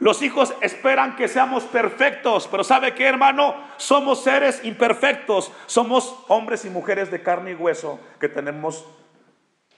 Los 0.00 0.22
hijos 0.22 0.54
esperan 0.62 1.14
que 1.14 1.28
seamos 1.28 1.64
perfectos, 1.64 2.48
pero 2.50 2.64
¿sabe 2.64 2.94
qué, 2.94 3.04
hermano? 3.04 3.54
Somos 3.76 4.24
seres 4.24 4.64
imperfectos, 4.64 5.52
somos 5.66 6.24
hombres 6.28 6.64
y 6.64 6.70
mujeres 6.70 7.10
de 7.10 7.22
carne 7.22 7.50
y 7.50 7.54
hueso 7.54 8.00
que 8.18 8.30
tenemos 8.30 8.86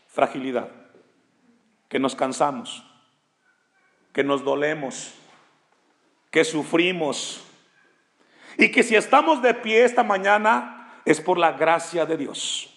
fragilidad, 0.07 0.69
que 1.89 1.99
nos 1.99 2.15
cansamos, 2.15 2.85
que 4.13 4.23
nos 4.23 4.45
dolemos, 4.45 5.13
que 6.31 6.45
sufrimos 6.45 7.45
y 8.57 8.71
que 8.71 8.85
si 8.85 8.95
estamos 8.95 9.43
de 9.43 9.55
pie 9.55 9.85
esta 9.85 10.05
mañana 10.05 11.01
es 11.05 11.21
por 11.21 11.37
la 11.37 11.51
gracia 11.51 12.07
de 12.07 12.17
Dios. 12.17 12.73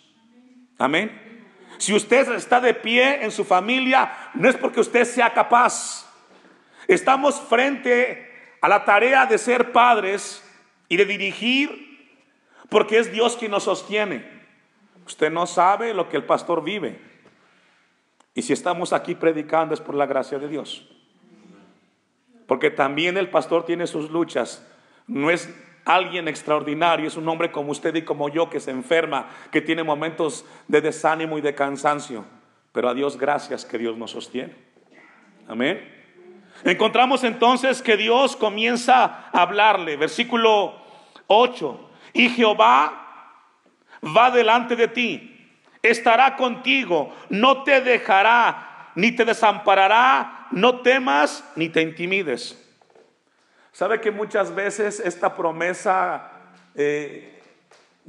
Amén. 0.80 1.46
Si 1.78 1.94
usted 1.94 2.34
está 2.34 2.60
de 2.60 2.74
pie 2.74 3.24
en 3.24 3.32
su 3.32 3.46
familia, 3.46 4.32
no 4.34 4.50
es 4.50 4.56
porque 4.58 4.80
usted 4.80 5.06
sea 5.06 5.32
capaz. 5.32 6.05
Estamos 6.88 7.40
frente 7.42 8.32
a 8.62 8.68
la 8.68 8.86
tarea 8.86 9.26
de 9.26 9.38
ser 9.38 9.72
padres 9.72 10.44
y 10.88 10.98
de 10.98 11.06
dirigir, 11.06 12.10
porque 12.70 13.00
es 13.00 13.12
Dios 13.12 13.38
quien 13.38 13.52
nos 13.52 13.64
sostiene. 13.64 14.26
Usted 15.06 15.32
no 15.32 15.46
sabe 15.46 15.94
lo 15.94 16.10
que 16.10 16.18
el 16.18 16.24
pastor 16.24 16.64
vive. 16.64 17.00
Y 18.34 18.42
si 18.42 18.54
estamos 18.54 18.92
aquí 18.92 19.16
predicando 19.16 19.74
es 19.74 19.82
por 19.82 19.96
la 19.96 20.06
gracia 20.06 20.40
de 20.40 20.48
Dios. 20.48 20.90
Porque 22.48 22.70
también 22.70 23.18
el 23.18 23.30
pastor 23.30 23.66
tiene 23.66 23.88
sus 23.88 24.12
luchas. 24.12 24.68
No 25.08 25.30
es 25.30 25.50
alguien 25.86 26.28
extraordinario, 26.28 27.08
es 27.08 27.16
un 27.16 27.30
hombre 27.30 27.52
como 27.52 27.72
usted 27.72 27.96
y 27.96 28.02
como 28.02 28.30
yo 28.30 28.50
que 28.50 28.60
se 28.60 28.72
enferma, 28.72 29.30
que 29.52 29.62
tiene 29.62 29.84
momentos 29.84 30.46
de 30.68 30.82
desánimo 30.82 31.38
y 31.38 31.42
de 31.42 31.56
cansancio. 31.56 32.26
Pero 32.72 32.90
a 32.90 32.94
Dios 32.94 33.18
gracias 33.18 33.64
que 33.64 33.78
Dios 33.78 33.96
nos 33.98 34.12
sostiene. 34.12 34.54
Amén. 35.48 35.95
Encontramos 36.64 37.24
entonces 37.24 37.82
que 37.82 37.98
Dios 37.98 38.36
comienza 38.36 39.30
a 39.32 39.42
hablarle, 39.42 39.98
versículo 39.98 40.76
8, 41.28 41.90
y 42.14 42.30
Jehová 42.30 43.06
va 44.16 44.32
delante 44.32 44.76
de 44.76 44.88
ti, 44.88 45.52
estará 45.82 46.36
contigo, 46.36 47.14
no 47.30 47.64
te 47.64 47.82
dejará, 47.82 48.92
ni 48.96 49.12
te 49.12 49.26
desamparará, 49.26 50.48
no 50.52 50.82
temas, 50.82 51.44
ni 51.56 51.70
te 51.70 51.82
intimides. 51.82 52.62
¿Sabe 53.72 54.00
que 54.00 54.12
muchas 54.12 54.56
veces 54.56 55.02
esta 55.02 55.36
promesa 55.36 56.32
eh, 56.76 57.42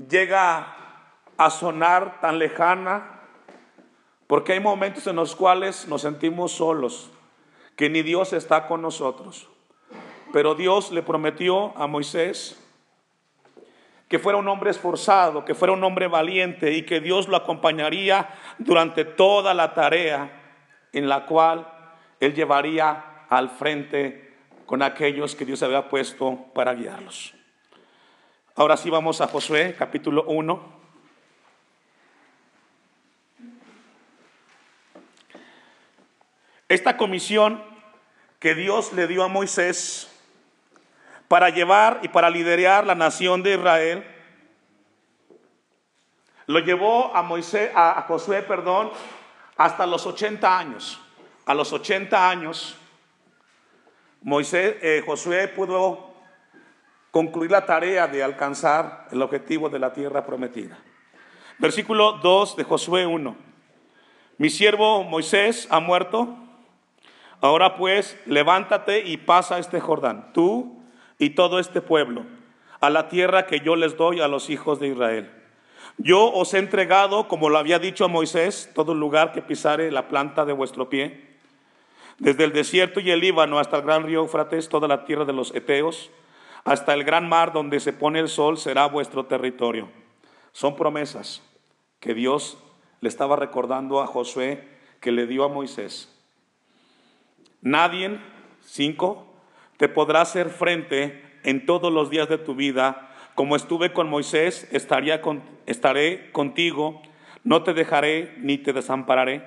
llega 0.08 0.76
a 1.36 1.50
sonar 1.50 2.20
tan 2.20 2.38
lejana? 2.38 3.20
Porque 4.28 4.52
hay 4.52 4.60
momentos 4.60 5.06
en 5.06 5.16
los 5.16 5.34
cuales 5.34 5.88
nos 5.88 6.02
sentimos 6.02 6.52
solos, 6.52 7.10
que 7.76 7.90
ni 7.90 8.02
Dios 8.02 8.32
está 8.32 8.66
con 8.66 8.82
nosotros. 8.82 9.48
Pero 10.32 10.54
Dios 10.54 10.90
le 10.90 11.02
prometió 11.02 11.76
a 11.76 11.86
Moisés 11.86 12.62
que 14.08 14.18
fuera 14.18 14.38
un 14.38 14.48
hombre 14.48 14.70
esforzado, 14.70 15.44
que 15.44 15.54
fuera 15.54 15.72
un 15.72 15.82
hombre 15.82 16.06
valiente 16.06 16.72
y 16.72 16.82
que 16.82 17.00
Dios 17.00 17.28
lo 17.28 17.36
acompañaría 17.36 18.28
durante 18.58 19.04
toda 19.04 19.52
la 19.52 19.74
tarea 19.74 20.42
en 20.92 21.08
la 21.08 21.26
cual 21.26 21.66
él 22.20 22.34
llevaría 22.34 23.26
al 23.28 23.50
frente 23.50 24.36
con 24.64 24.82
aquellos 24.82 25.34
que 25.34 25.44
Dios 25.44 25.62
había 25.62 25.88
puesto 25.88 26.46
para 26.54 26.74
guiarlos. 26.74 27.34
Ahora 28.54 28.76
sí 28.76 28.90
vamos 28.90 29.20
a 29.20 29.28
Josué 29.28 29.74
capítulo 29.78 30.24
1. 30.28 30.76
Esta 36.68 36.96
comisión 36.96 37.62
que 38.40 38.54
Dios 38.54 38.92
le 38.92 39.06
dio 39.06 39.22
a 39.22 39.28
Moisés 39.28 40.10
para 41.28 41.50
llevar 41.50 42.00
y 42.02 42.08
para 42.08 42.30
liderar 42.30 42.86
la 42.86 42.94
nación 42.94 43.42
de 43.42 43.54
Israel, 43.54 44.04
lo 46.46 46.60
llevó 46.60 47.14
a 47.14 47.22
Moisés, 47.22 47.70
a, 47.74 48.04
Josué, 48.06 48.42
perdón, 48.42 48.90
hasta 49.56 49.86
los 49.86 50.06
80 50.06 50.58
años. 50.58 51.00
A 51.44 51.54
los 51.54 51.72
80 51.72 52.28
años, 52.28 52.76
Moisés, 54.22 54.76
eh, 54.82 55.02
Josué 55.04 55.48
pudo 55.48 56.14
concluir 57.10 57.50
la 57.50 57.64
tarea 57.64 58.06
de 58.06 58.22
alcanzar 58.22 59.08
el 59.10 59.22
objetivo 59.22 59.68
de 59.68 59.78
la 59.78 59.92
tierra 59.92 60.26
prometida. 60.26 60.78
Versículo 61.58 62.12
2 62.22 62.56
de 62.56 62.64
Josué 62.64 63.06
1. 63.06 63.36
Mi 64.38 64.50
siervo 64.50 65.02
Moisés 65.04 65.66
ha 65.70 65.80
muerto. 65.80 66.45
Ahora 67.40 67.76
pues, 67.76 68.18
levántate 68.26 69.00
y 69.06 69.16
pasa 69.18 69.58
este 69.58 69.80
Jordán, 69.80 70.32
tú 70.32 70.82
y 71.18 71.30
todo 71.30 71.58
este 71.58 71.80
pueblo, 71.80 72.24
a 72.80 72.90
la 72.90 73.08
tierra 73.08 73.46
que 73.46 73.60
yo 73.60 73.76
les 73.76 73.96
doy 73.96 74.20
a 74.20 74.28
los 74.28 74.50
hijos 74.50 74.80
de 74.80 74.88
Israel. 74.88 75.30
Yo 75.98 76.30
os 76.32 76.52
he 76.54 76.58
entregado, 76.58 77.28
como 77.28 77.48
lo 77.48 77.58
había 77.58 77.78
dicho 77.78 78.04
a 78.04 78.08
Moisés, 78.08 78.70
todo 78.74 78.94
lugar 78.94 79.32
que 79.32 79.42
pisare 79.42 79.90
la 79.90 80.08
planta 80.08 80.44
de 80.44 80.52
vuestro 80.52 80.88
pie 80.88 81.26
desde 82.18 82.44
el 82.44 82.52
desierto 82.52 83.00
y 83.00 83.10
el 83.10 83.20
Líbano 83.20 83.58
hasta 83.58 83.76
el 83.76 83.82
gran 83.82 84.04
río 84.04 84.20
Eufrates, 84.20 84.68
toda 84.68 84.88
la 84.88 85.04
tierra 85.04 85.24
de 85.24 85.32
los 85.32 85.54
Eteos, 85.54 86.10
hasta 86.64 86.94
el 86.94 87.04
gran 87.04 87.28
mar 87.28 87.52
donde 87.52 87.78
se 87.78 87.92
pone 87.92 88.18
el 88.18 88.28
sol 88.28 88.58
será 88.58 88.86
vuestro 88.86 89.26
territorio. 89.26 89.88
Son 90.52 90.76
promesas 90.76 91.42
que 92.00 92.14
Dios 92.14 92.58
le 93.00 93.08
estaba 93.08 93.36
recordando 93.36 94.00
a 94.00 94.06
Josué 94.06 94.66
que 95.00 95.12
le 95.12 95.26
dio 95.26 95.44
a 95.44 95.48
Moisés. 95.48 96.12
Nadie, 97.62 98.18
cinco, 98.62 99.26
te 99.76 99.88
podrá 99.88 100.22
hacer 100.22 100.50
frente 100.50 101.22
en 101.42 101.66
todos 101.66 101.92
los 101.92 102.10
días 102.10 102.28
de 102.28 102.38
tu 102.38 102.54
vida. 102.54 103.10
Como 103.34 103.56
estuve 103.56 103.92
con 103.92 104.08
Moisés, 104.08 104.68
estaría 104.72 105.20
con, 105.20 105.42
estaré 105.66 106.30
contigo, 106.32 107.02
no 107.44 107.62
te 107.62 107.74
dejaré 107.74 108.34
ni 108.38 108.58
te 108.58 108.72
desampararé. 108.72 109.44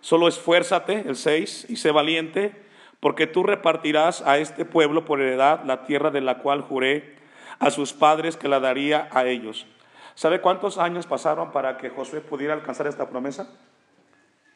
Solo 0.00 0.28
esfuérzate, 0.28 1.04
el 1.06 1.16
6, 1.16 1.66
y 1.68 1.76
sé 1.76 1.90
valiente, 1.90 2.52
porque 3.00 3.26
tú 3.26 3.42
repartirás 3.42 4.22
a 4.22 4.38
este 4.38 4.64
pueblo 4.64 5.04
por 5.04 5.20
heredad 5.20 5.64
la 5.64 5.84
tierra 5.84 6.10
de 6.10 6.20
la 6.20 6.38
cual 6.38 6.62
juré 6.62 7.16
a 7.58 7.70
sus 7.70 7.92
padres 7.92 8.36
que 8.36 8.48
la 8.48 8.60
daría 8.60 9.08
a 9.12 9.26
ellos. 9.26 9.66
¿Sabe 10.14 10.40
cuántos 10.40 10.78
años 10.78 11.06
pasaron 11.06 11.52
para 11.52 11.76
que 11.76 11.90
Josué 11.90 12.20
pudiera 12.20 12.54
alcanzar 12.54 12.86
esta 12.86 13.08
promesa? 13.08 13.48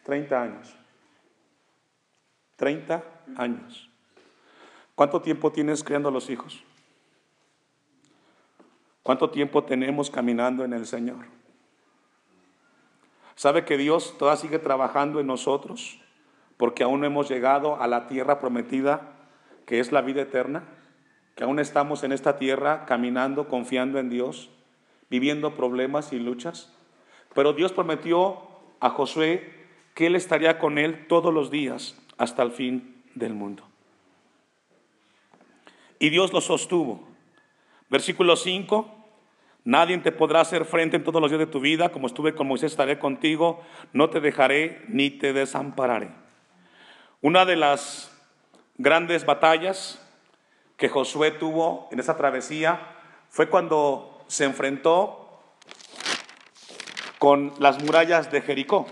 30 0.05 0.43
años. 0.43 0.82
30 2.63 3.03
años. 3.39 3.91
¿Cuánto 4.95 5.21
tiempo 5.21 5.51
tienes 5.51 5.83
criando 5.83 6.11
a 6.11 6.13
los 6.13 6.31
hijos? 6.31 6.63
¿Cuánto 9.03 9.31
tiempo 9.31 9.65
tenemos 9.65 10.11
caminando 10.11 10.65
en 10.65 10.73
el 10.73 10.87
Señor? 10.87 11.27
¿Sabe 13.35 13.65
que 13.65 13.77
Dios 13.77 14.17
todavía 14.17 14.41
sigue 14.41 14.61
trabajando 14.61 15.19
en 15.19 15.27
nosotros? 15.27 15.99
Porque 16.57 16.85
aún 16.85 17.01
no 17.01 17.07
hemos 17.07 17.29
llegado 17.29 17.83
a 17.83 17.89
la 17.89 18.07
tierra 18.07 18.39
prometida, 18.39 19.11
que 19.67 19.81
es 19.81 19.91
la 19.91 20.01
vida 20.01 20.23
eterna, 20.23 20.63
que 21.35 21.43
aún 21.43 21.59
estamos 21.59 22.05
en 22.05 22.13
esta 22.13 22.37
tierra 22.39 22.87
caminando, 22.87 23.49
confiando 23.49 23.99
en 23.99 24.09
Dios, 24.09 24.51
viviendo 25.11 25.57
problemas 25.57 26.13
y 26.13 26.21
luchas. 26.21 26.73
Pero 27.35 27.55
Dios 27.55 27.73
prometió 27.73 28.39
a 28.79 28.91
Josué 28.91 29.53
que 29.97 30.07
Él 30.07 30.15
estaría 30.15 30.61
con 30.61 30.79
él 30.79 31.09
todos 31.09 31.35
los 31.35 31.51
días 31.51 31.99
hasta 32.23 32.45
el 32.45 32.53
fin 32.53 33.03
del 33.17 33.35
mundo. 33.35 33.65
Y 35.99 36.09
Dios 36.11 36.33
lo 36.33 36.41
sostuvo. 36.41 37.03
Versículo 37.91 38.37
5, 38.37 38.89
Nadie 39.65 39.99
te 39.99 40.13
podrá 40.13 40.41
hacer 40.41 40.65
frente 40.65 40.97
en 40.97 41.03
todos 41.03 41.21
los 41.21 41.33
días 41.33 41.41
de 41.41 41.47
tu 41.47 41.59
vida, 41.59 41.91
como 41.91 42.07
estuve 42.07 42.37
con 42.37 42.47
Moisés, 42.47 42.73
estaré 42.73 43.01
contigo, 43.01 43.61
no 43.93 44.09
te 44.09 44.21
dejaré 44.21 44.83
ni 44.87 45.11
te 45.11 45.33
desampararé. 45.33 46.11
Una 47.21 47.45
de 47.45 47.57
las 47.57 48.17
grandes 48.79 49.27
batallas 49.27 50.01
que 50.77 50.89
Josué 50.89 51.33
tuvo 51.33 51.89
en 51.91 51.99
esa 51.99 52.17
travesía 52.17 52.81
fue 53.31 53.49
cuando 53.49 54.25
se 54.29 54.45
enfrentó 54.45 55.41
con 57.19 57.53
las 57.59 57.83
murallas 57.83 58.31
de 58.31 58.43
Jericó. 58.43 58.87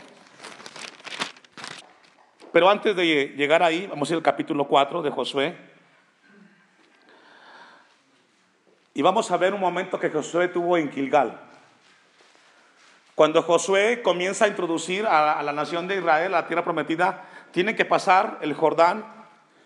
Pero 2.53 2.69
antes 2.69 2.97
de 2.97 3.33
llegar 3.37 3.63
ahí, 3.63 3.87
vamos 3.87 4.11
a 4.11 4.15
ir 4.15 4.17
al 4.17 4.23
capítulo 4.23 4.67
4 4.67 5.03
de 5.03 5.11
Josué. 5.11 5.57
Y 8.93 9.03
vamos 9.03 9.31
a 9.31 9.37
ver 9.37 9.55
un 9.55 9.61
momento 9.61 10.01
que 10.01 10.11
Josué 10.11 10.49
tuvo 10.49 10.77
en 10.77 10.91
Gilgal. 10.91 11.41
Cuando 13.15 13.43
Josué 13.43 14.03
comienza 14.03 14.47
a 14.47 14.49
introducir 14.49 15.07
a, 15.07 15.43
la 15.43 15.53
nación 15.53 15.87
de 15.87 15.97
Israel, 15.97 16.35
a 16.35 16.41
la 16.41 16.47
tierra 16.49 16.65
prometida, 16.65 17.25
tienen 17.53 17.77
que 17.77 17.85
pasar 17.85 18.39
el 18.41 18.55
Jordán 18.55 19.05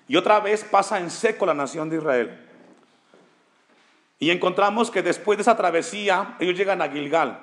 y 0.07 0.17
otra 0.17 0.41
vez 0.41 0.65
pasa 0.65 0.99
en 0.99 1.11
seco 1.11 1.47
la 1.47 1.55
nación 1.55 1.89
de 1.89 1.97
Israel. 1.97 2.49
Y 4.19 4.31
encontramos 4.31 4.91
que 4.91 5.03
después 5.03 5.39
de 5.39 5.43
esa 5.43 5.57
travesía, 5.57 6.37
ellos 6.39 6.57
llegan 6.57 6.83
a 6.83 6.91
Gilgal, 6.91 7.41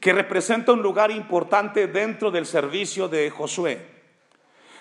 que 0.00 0.12
representa 0.12 0.72
un 0.72 0.82
lugar 0.82 1.10
importante 1.10 1.86
dentro 1.86 2.30
del 2.30 2.46
servicio 2.46 3.06
de 3.06 3.30
Josué. 3.30 3.99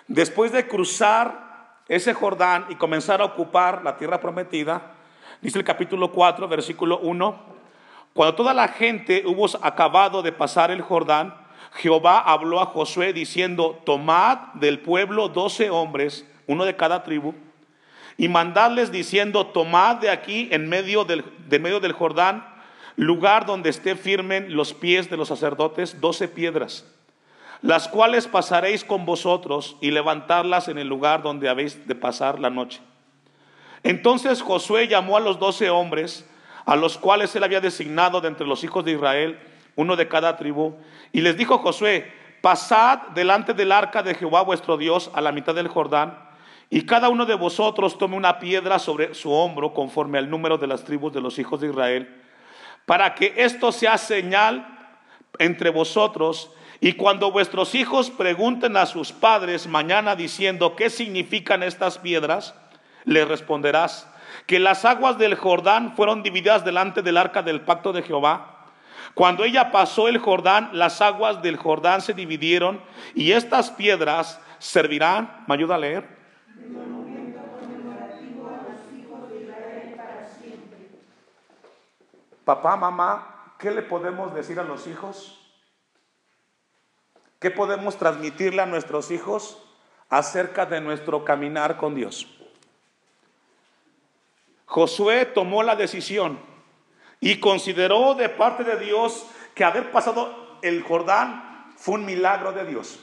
Después 0.10 0.52
de 0.52 0.68
cruzar 0.68 1.78
ese 1.88 2.14
Jordán 2.14 2.66
y 2.68 2.76
comenzar 2.76 3.22
a 3.22 3.26
ocupar 3.26 3.84
la 3.84 3.96
tierra 3.96 4.20
prometida, 4.20 4.96
Dice 5.42 5.58
el 5.58 5.64
capítulo 5.64 6.12
4, 6.12 6.50
versículo 6.50 7.00
1, 7.00 7.40
cuando 8.14 8.36
toda 8.36 8.54
la 8.54 8.68
gente 8.68 9.24
hubo 9.26 9.46
acabado 9.62 10.22
de 10.22 10.34
pasar 10.34 10.70
el 10.70 10.82
Jordán, 10.82 11.34
Jehová 11.76 12.20
habló 12.20 12.60
a 12.60 12.66
Josué 12.66 13.14
diciendo, 13.14 13.80
tomad 13.86 14.54
del 14.56 14.80
pueblo 14.80 15.30
doce 15.30 15.70
hombres, 15.70 16.28
uno 16.46 16.66
de 16.66 16.76
cada 16.76 17.04
tribu, 17.04 17.36
y 18.18 18.28
mandadles 18.28 18.92
diciendo, 18.92 19.48
tomad 19.48 19.98
de 19.98 20.10
aquí 20.10 20.50
en 20.52 20.68
medio 20.68 21.06
del, 21.06 21.24
de 21.48 21.60
medio 21.60 21.80
del 21.80 21.94
Jordán, 21.94 22.46
lugar 22.98 23.46
donde 23.46 23.70
esté 23.70 23.96
firmen 23.96 24.58
los 24.58 24.74
pies 24.74 25.10
de 25.10 25.16
los 25.16 25.30
sacerdotes, 25.30 26.02
doce 26.02 26.28
piedras, 26.28 26.86
las 27.62 27.88
cuales 27.88 28.28
pasaréis 28.28 28.84
con 28.84 29.06
vosotros 29.06 29.76
y 29.82 29.92
levantarlas 29.92 30.68
en 30.68 30.78
el 30.78 30.88
lugar 30.88 31.22
donde 31.22 31.50
habéis 31.50 31.88
de 31.88 31.96
pasar 31.96 32.40
la 32.40 32.50
noche. 32.50 32.82
Entonces 33.84 34.42
Josué 34.42 34.88
llamó 34.88 35.18
a 35.18 35.22
los 35.22 35.40
doce 35.40 35.70
hombres, 35.70 36.28
a 36.66 36.76
los 36.76 36.98
cuales 36.98 37.36
él 37.36 37.44
había 37.44 37.62
designado 37.62 38.22
de 38.22 38.28
entre 38.28 38.48
los 38.48 38.64
hijos 38.64 38.86
de 38.86 38.92
Israel, 38.92 39.40
uno 39.76 39.96
de 39.96 40.08
cada 40.08 40.38
tribu, 40.38 40.76
y 41.12 41.22
les 41.22 41.38
dijo 41.38 41.58
Josué, 41.58 42.12
pasad 42.42 43.00
delante 43.16 43.54
del 43.54 43.72
arca 43.72 44.04
de 44.04 44.16
Jehová 44.16 44.42
vuestro 44.42 44.78
Dios 44.78 45.12
a 45.14 45.22
la 45.22 45.32
mitad 45.32 45.56
del 45.56 45.68
Jordán, 45.68 46.18
y 46.70 46.86
cada 46.86 47.10
uno 47.10 47.26
de 47.26 47.36
vosotros 47.36 47.98
tome 47.98 48.16
una 48.16 48.40
piedra 48.40 48.78
sobre 48.78 49.16
su 49.16 49.32
hombro 49.32 49.74
conforme 49.74 50.20
al 50.20 50.30
número 50.30 50.58
de 50.58 50.68
las 50.68 50.84
tribus 50.84 51.12
de 51.14 51.22
los 51.22 51.40
hijos 51.40 51.60
de 51.62 51.70
Israel, 51.70 52.24
para 52.86 53.16
que 53.16 53.34
esto 53.38 53.72
sea 53.72 53.98
señal 53.98 54.78
entre 55.40 55.70
vosotros, 55.70 56.52
y 56.82 56.94
cuando 56.94 57.32
vuestros 57.32 57.76
hijos 57.76 58.10
pregunten 58.10 58.78
a 58.78 58.86
sus 58.86 59.12
padres 59.12 59.68
mañana 59.68 60.16
diciendo, 60.16 60.76
¿qué 60.76 60.90
significan 60.90 61.64
estas 61.64 61.98
piedras? 61.98 62.54
le 63.06 63.26
responderás 63.26 64.08
que 64.46 64.60
las 64.60 64.86
aguas 64.86 65.18
del 65.18 65.36
Jordán 65.36 65.96
fueron 65.96 66.24
divididas 66.24 66.64
delante 66.64 67.02
del 67.02 67.18
arca 67.18 67.42
del 67.42 67.62
pacto 67.62 67.94
de 67.94 68.04
Jehová. 68.04 68.56
Cuando 69.14 69.44
ella 69.44 69.72
pasó 69.72 70.08
el 70.08 70.20
Jordán, 70.20 70.70
las 70.74 71.02
aguas 71.02 71.42
del 71.42 71.58
Jordán 71.58 72.02
se 72.02 72.14
dividieron 72.14 72.82
y 73.16 73.32
estas 73.32 73.72
piedras 73.72 74.40
servirán, 74.60 75.44
¿me 75.48 75.56
ayuda 75.56 75.76
a 75.76 75.80
leer? 75.80 76.20
Papá, 82.46 82.76
mamá, 82.76 83.54
¿qué 83.60 83.72
le 83.72 83.82
podemos 83.84 84.34
decir 84.34 84.60
a 84.60 84.64
los 84.64 84.88
hijos? 84.88 85.49
¿Qué 87.40 87.52
podemos 87.52 87.98
transmitirle 87.98 88.62
a 88.62 88.66
nuestros 88.66 89.12
hijos 89.12 89.58
acerca 90.10 90.66
de 90.66 90.82
nuestro 90.82 91.24
caminar 91.24 91.78
con 91.78 91.96
Dios? 91.96 92.28
Josué 94.66 95.26
tomó 95.26 95.64
la 95.64 95.78
decisión 95.78 96.38
y 97.22 97.40
consideró 97.40 98.14
de 98.14 98.28
parte 98.28 98.64
de 98.64 98.78
Dios 98.78 99.26
que 99.56 99.64
haber 99.64 99.92
pasado 99.92 100.58
el 100.62 100.84
Jordán 100.84 101.74
fue 101.78 101.96
un 101.96 102.06
milagro 102.06 102.52
de 102.52 102.66
Dios. 102.66 103.00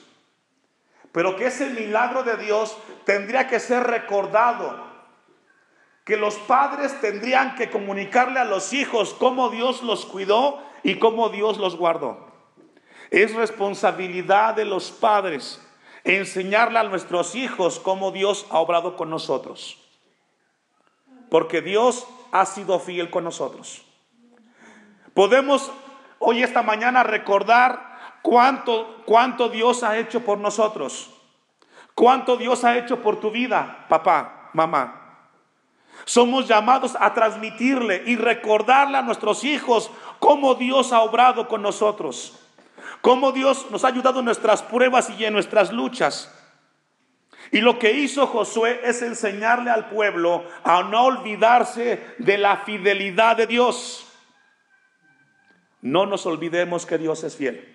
Pero 1.13 1.35
que 1.37 1.47
ese 1.47 1.71
milagro 1.71 2.23
de 2.23 2.37
Dios 2.37 2.77
tendría 3.05 3.49
que 3.49 3.59
ser 3.59 3.85
recordado. 3.85 4.85
Que 6.05 6.19
los 6.19 6.37
padres 6.37 7.01
tendrían 7.01 7.55
que 7.55 7.71
comunicarle 7.71 8.39
a 8.39 8.45
los 8.45 8.75
hijos 8.75 9.15
cómo 9.15 9.49
Dios 9.49 9.83
los 9.83 10.05
cuidó 10.05 10.63
y 10.83 10.99
cómo 10.99 11.31
Dios 11.31 11.57
los 11.57 11.77
guardó. 11.77 12.26
Es 13.11 13.35
responsabilidad 13.35 14.55
de 14.55 14.65
los 14.65 14.91
padres 14.91 15.61
enseñarle 16.05 16.79
a 16.79 16.85
nuestros 16.85 17.35
hijos 17.35 17.81
cómo 17.81 18.11
Dios 18.13 18.47
ha 18.51 18.59
obrado 18.59 18.97
con 18.97 19.11
nosotros 19.11 19.79
porque 21.29 21.61
Dios 21.61 22.07
ha 22.33 22.47
sido 22.47 22.79
fiel 22.79 23.11
con 23.11 23.25
nosotros. 23.25 23.83
Podemos 25.15 25.71
hoy 26.19 26.43
esta 26.43 26.63
mañana 26.63 27.03
recordar 27.03 27.99
cuánto, 28.23 29.03
cuánto 29.07 29.49
Dios 29.49 29.83
ha 29.83 29.99
hecho 29.99 30.21
por 30.25 30.39
nosotros, 30.39 31.11
cuánto 31.95 32.37
Dios 32.37 32.65
ha 32.65 32.77
hecho 32.77 33.03
por 33.03 33.21
tu 33.21 33.31
vida, 33.31 33.87
papá, 33.89 34.51
mamá. 34.53 35.03
Somos 36.05 36.47
llamados 36.47 36.97
a 37.01 37.15
transmitirle 37.15 38.03
y 38.07 38.17
recordarle 38.17 38.99
a 38.99 39.03
nuestros 39.03 39.45
hijos 39.45 39.91
cómo 40.19 40.55
Dios 40.55 40.93
ha 40.93 41.01
obrado 41.01 41.49
con 41.49 41.63
nosotros, 41.63 42.39
cómo 43.01 43.33
Dios 43.33 43.67
nos 43.71 43.85
ha 43.85 43.89
ayudado 43.89 44.21
en 44.21 44.25
nuestras 44.25 44.63
pruebas 44.63 45.11
y 45.11 45.25
en 45.25 45.33
nuestras 45.33 45.73
luchas. 45.73 46.33
Y 47.53 47.61
lo 47.61 47.79
que 47.79 47.93
hizo 47.93 48.27
Josué 48.27 48.81
es 48.85 49.03
enseñarle 49.03 49.71
al 49.71 49.89
pueblo 49.89 50.45
a 50.65 50.83
no 50.83 51.05
olvidarse 51.05 52.15
de 52.19 52.39
la 52.39 52.59
fidelidad 52.59 53.37
de 53.37 53.47
Dios. 53.47 54.07
No 55.81 56.07
nos 56.07 56.27
olvidemos 56.27 56.87
que 56.87 56.99
Dios 56.99 57.23
es 57.23 57.37
fiel. 57.37 57.73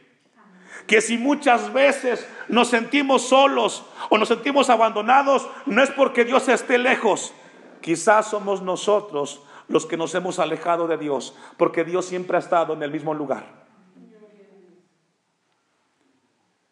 Que 0.87 0.99
si 0.99 1.17
muchas 1.17 1.71
veces 1.71 2.27
nos 2.47 2.69
sentimos 2.69 3.27
solos 3.27 3.85
o 4.09 4.17
nos 4.17 4.27
sentimos 4.27 4.69
abandonados, 4.69 5.47
no 5.65 5.81
es 5.81 5.91
porque 5.91 6.25
Dios 6.25 6.49
esté 6.49 6.77
lejos. 6.77 7.33
Quizás 7.81 8.29
somos 8.29 8.61
nosotros 8.61 9.41
los 9.67 9.85
que 9.85 9.97
nos 9.97 10.13
hemos 10.15 10.39
alejado 10.39 10.87
de 10.87 10.97
Dios, 10.97 11.35
porque 11.57 11.83
Dios 11.83 12.05
siempre 12.05 12.35
ha 12.35 12.39
estado 12.39 12.73
en 12.73 12.83
el 12.83 12.91
mismo 12.91 13.13
lugar. 13.13 13.60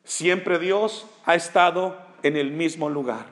Siempre 0.10 0.57
Dios 0.57 1.05
ha 1.26 1.36
estado 1.36 1.95
en 2.24 2.36
el 2.36 2.49
mismo 2.49 2.89
lugar, 2.89 3.28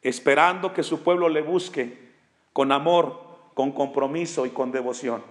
esperando 0.00 0.72
que 0.72 0.82
su 0.82 1.02
pueblo 1.02 1.28
le 1.28 1.42
busque 1.42 2.10
con 2.54 2.72
amor, 2.72 3.50
con 3.52 3.70
compromiso 3.70 4.46
y 4.46 4.48
con 4.48 4.72
devoción. 4.72 5.22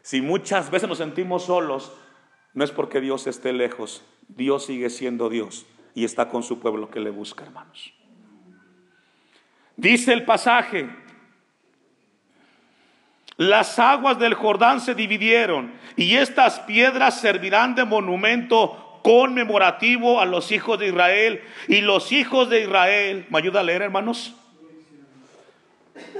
Si 0.00 0.22
muchas 0.22 0.70
veces 0.70 0.88
nos 0.88 0.96
sentimos 0.96 1.44
solos, 1.44 1.92
no 2.54 2.64
es 2.64 2.70
porque 2.70 3.02
Dios 3.02 3.26
esté 3.26 3.52
lejos, 3.52 4.02
Dios 4.26 4.64
sigue 4.64 4.88
siendo 4.88 5.28
Dios 5.28 5.66
y 5.94 6.06
está 6.06 6.30
con 6.30 6.42
su 6.42 6.60
pueblo 6.60 6.90
que 6.90 7.00
le 7.00 7.10
busca, 7.10 7.44
hermanos. 7.44 7.92
Dice 9.76 10.14
el 10.14 10.24
pasaje, 10.24 10.88
las 13.36 13.78
aguas 13.78 14.18
del 14.18 14.32
Jordán 14.32 14.80
se 14.80 14.94
dividieron 14.94 15.74
y 15.94 16.16
estas 16.16 16.58
piedras 16.60 17.20
servirán 17.20 17.74
de 17.74 17.84
monumento 17.84 18.86
conmemorativo 19.02 20.20
a 20.20 20.24
los 20.24 20.52
hijos 20.52 20.78
de 20.78 20.88
Israel. 20.88 21.42
Y 21.68 21.80
los 21.80 22.12
hijos 22.12 22.50
de 22.50 22.62
Israel, 22.62 23.26
¿me 23.30 23.38
ayuda 23.38 23.60
a 23.60 23.62
leer 23.62 23.82
hermanos? 23.82 24.34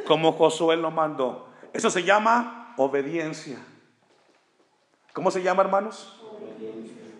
Como 0.06 0.32
Josué 0.32 0.76
lo 0.76 0.90
mandó. 0.90 1.48
Eso 1.72 1.90
se 1.90 2.02
llama 2.02 2.74
obediencia. 2.76 3.58
¿Cómo 5.12 5.30
se 5.30 5.42
llama 5.42 5.62
hermanos? 5.62 6.16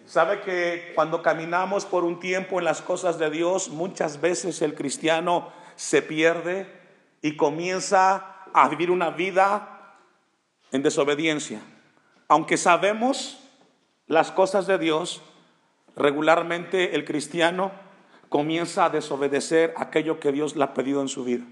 Sabe 0.06 0.40
que 0.40 0.92
cuando 0.94 1.22
caminamos 1.22 1.84
por 1.84 2.02
un 2.02 2.18
tiempo 2.18 2.58
en 2.58 2.64
las 2.64 2.82
cosas 2.82 3.18
de 3.18 3.30
Dios, 3.30 3.68
muchas 3.68 4.20
veces 4.20 4.61
el 4.62 4.74
cristiano 4.74 5.52
se 5.76 6.02
pierde 6.02 6.66
y 7.22 7.36
comienza 7.36 8.44
a 8.52 8.68
vivir 8.68 8.90
una 8.90 9.11
vida 9.11 9.96
en 10.72 10.82
desobediencia. 10.82 11.61
Aunque 12.28 12.56
sabemos 12.56 13.38
las 14.06 14.32
cosas 14.32 14.66
de 14.66 14.78
Dios, 14.78 15.22
regularmente 15.97 16.95
el 16.95 17.05
cristiano 17.05 17.72
comienza 18.28 18.84
a 18.84 18.91
desobedecer 18.91 19.74
aquello 19.76 20.20
que 20.20 20.32
Dios 20.32 20.57
le 20.57 20.64
ha 20.64 20.74
pedido 20.74 21.03
en 21.03 21.09
su 21.09 21.24
vida. 21.24 21.45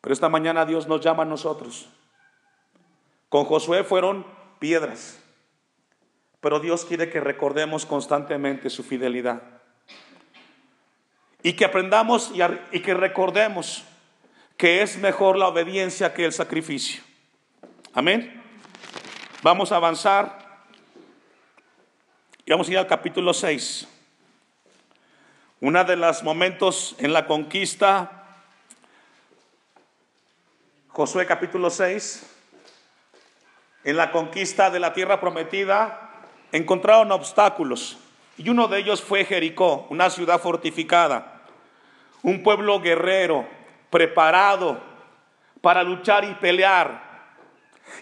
Pero 0.00 0.12
esta 0.12 0.28
mañana 0.28 0.66
Dios 0.66 0.88
nos 0.88 1.00
llama 1.00 1.22
a 1.22 1.26
nosotros. 1.26 1.88
Con 3.28 3.44
Josué 3.44 3.84
fueron 3.84 4.26
piedras. 4.58 5.18
Pero 6.40 6.58
Dios 6.58 6.84
quiere 6.84 7.08
que 7.08 7.20
recordemos 7.20 7.86
constantemente 7.86 8.68
su 8.68 8.82
fidelidad. 8.82 9.42
Y 11.44 11.52
que 11.52 11.64
aprendamos 11.64 12.32
y, 12.72 12.80
que 12.80 12.94
recordemos 12.94 13.84
que 14.56 14.82
es 14.82 14.98
mejor 14.98 15.38
la 15.38 15.48
obediencia 15.48 16.12
que 16.14 16.24
el 16.24 16.32
sacrificio. 16.32 17.00
Amén. 17.94 18.42
Vamos 19.42 19.70
a 19.70 19.76
avanzar. 19.76 20.41
Y 22.44 22.50
vamos 22.50 22.68
a 22.68 22.72
ir 22.72 22.78
al 22.78 22.88
capítulo 22.88 23.32
6. 23.32 23.86
Uno 25.60 25.84
de 25.84 25.94
los 25.94 26.24
momentos 26.24 26.96
en 26.98 27.12
la 27.12 27.28
conquista, 27.28 28.24
Josué 30.88 31.24
capítulo 31.24 31.70
6, 31.70 32.28
en 33.84 33.96
la 33.96 34.10
conquista 34.10 34.70
de 34.70 34.80
la 34.80 34.92
tierra 34.92 35.20
prometida, 35.20 36.10
encontraron 36.50 37.12
obstáculos 37.12 37.96
y 38.36 38.48
uno 38.48 38.66
de 38.66 38.80
ellos 38.80 39.00
fue 39.00 39.24
Jericó, 39.24 39.86
una 39.88 40.10
ciudad 40.10 40.40
fortificada, 40.40 41.42
un 42.24 42.42
pueblo 42.42 42.80
guerrero, 42.80 43.46
preparado 43.88 44.82
para 45.60 45.84
luchar 45.84 46.24
y 46.24 46.34
pelear. 46.34 47.30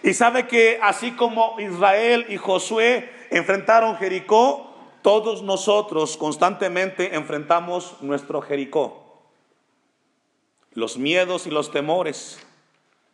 Y 0.01 0.15
sabe 0.15 0.47
que 0.47 0.79
así 0.81 1.11
como 1.11 1.59
Israel 1.59 2.25
y 2.27 2.37
Josué 2.37 3.20
enfrentaron 3.31 3.97
Jericó, 3.97 4.75
todos 5.01 5.41
nosotros 5.41 6.15
constantemente 6.15 7.15
enfrentamos 7.15 7.97
nuestro 8.01 8.43
Jericó. 8.43 9.23
Los 10.73 10.97
miedos 10.97 11.47
y 11.47 11.49
los 11.49 11.71
temores 11.71 12.39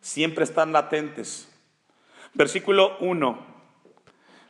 siempre 0.02 0.44
están 0.44 0.72
latentes. 0.72 1.50
Versículo 2.34 2.98
1 3.00 3.38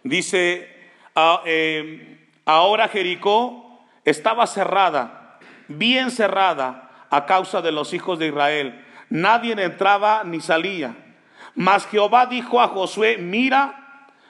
dice, 0.03 0.79
Ah, 1.21 1.43
eh, 1.47 2.29
ahora 2.45 2.87
Jericó 2.87 3.81
estaba 4.05 4.47
cerrada, 4.47 5.41
bien 5.67 6.13
cerrada 6.13 7.07
a 7.11 7.27
causa 7.27 7.61
de 7.61 7.73
los 7.73 7.93
hijos 7.93 8.21
de 8.21 8.29
Israel. 8.29 8.87
Nadie 9.11 9.61
entraba 9.61 10.23
ni 10.23 10.41
salía. 10.41 10.95
Mas 11.57 11.89
Jehová 11.89 12.27
dijo 12.27 12.61
a 12.61 12.69
Josué, 12.69 13.19
mira, 13.19 13.88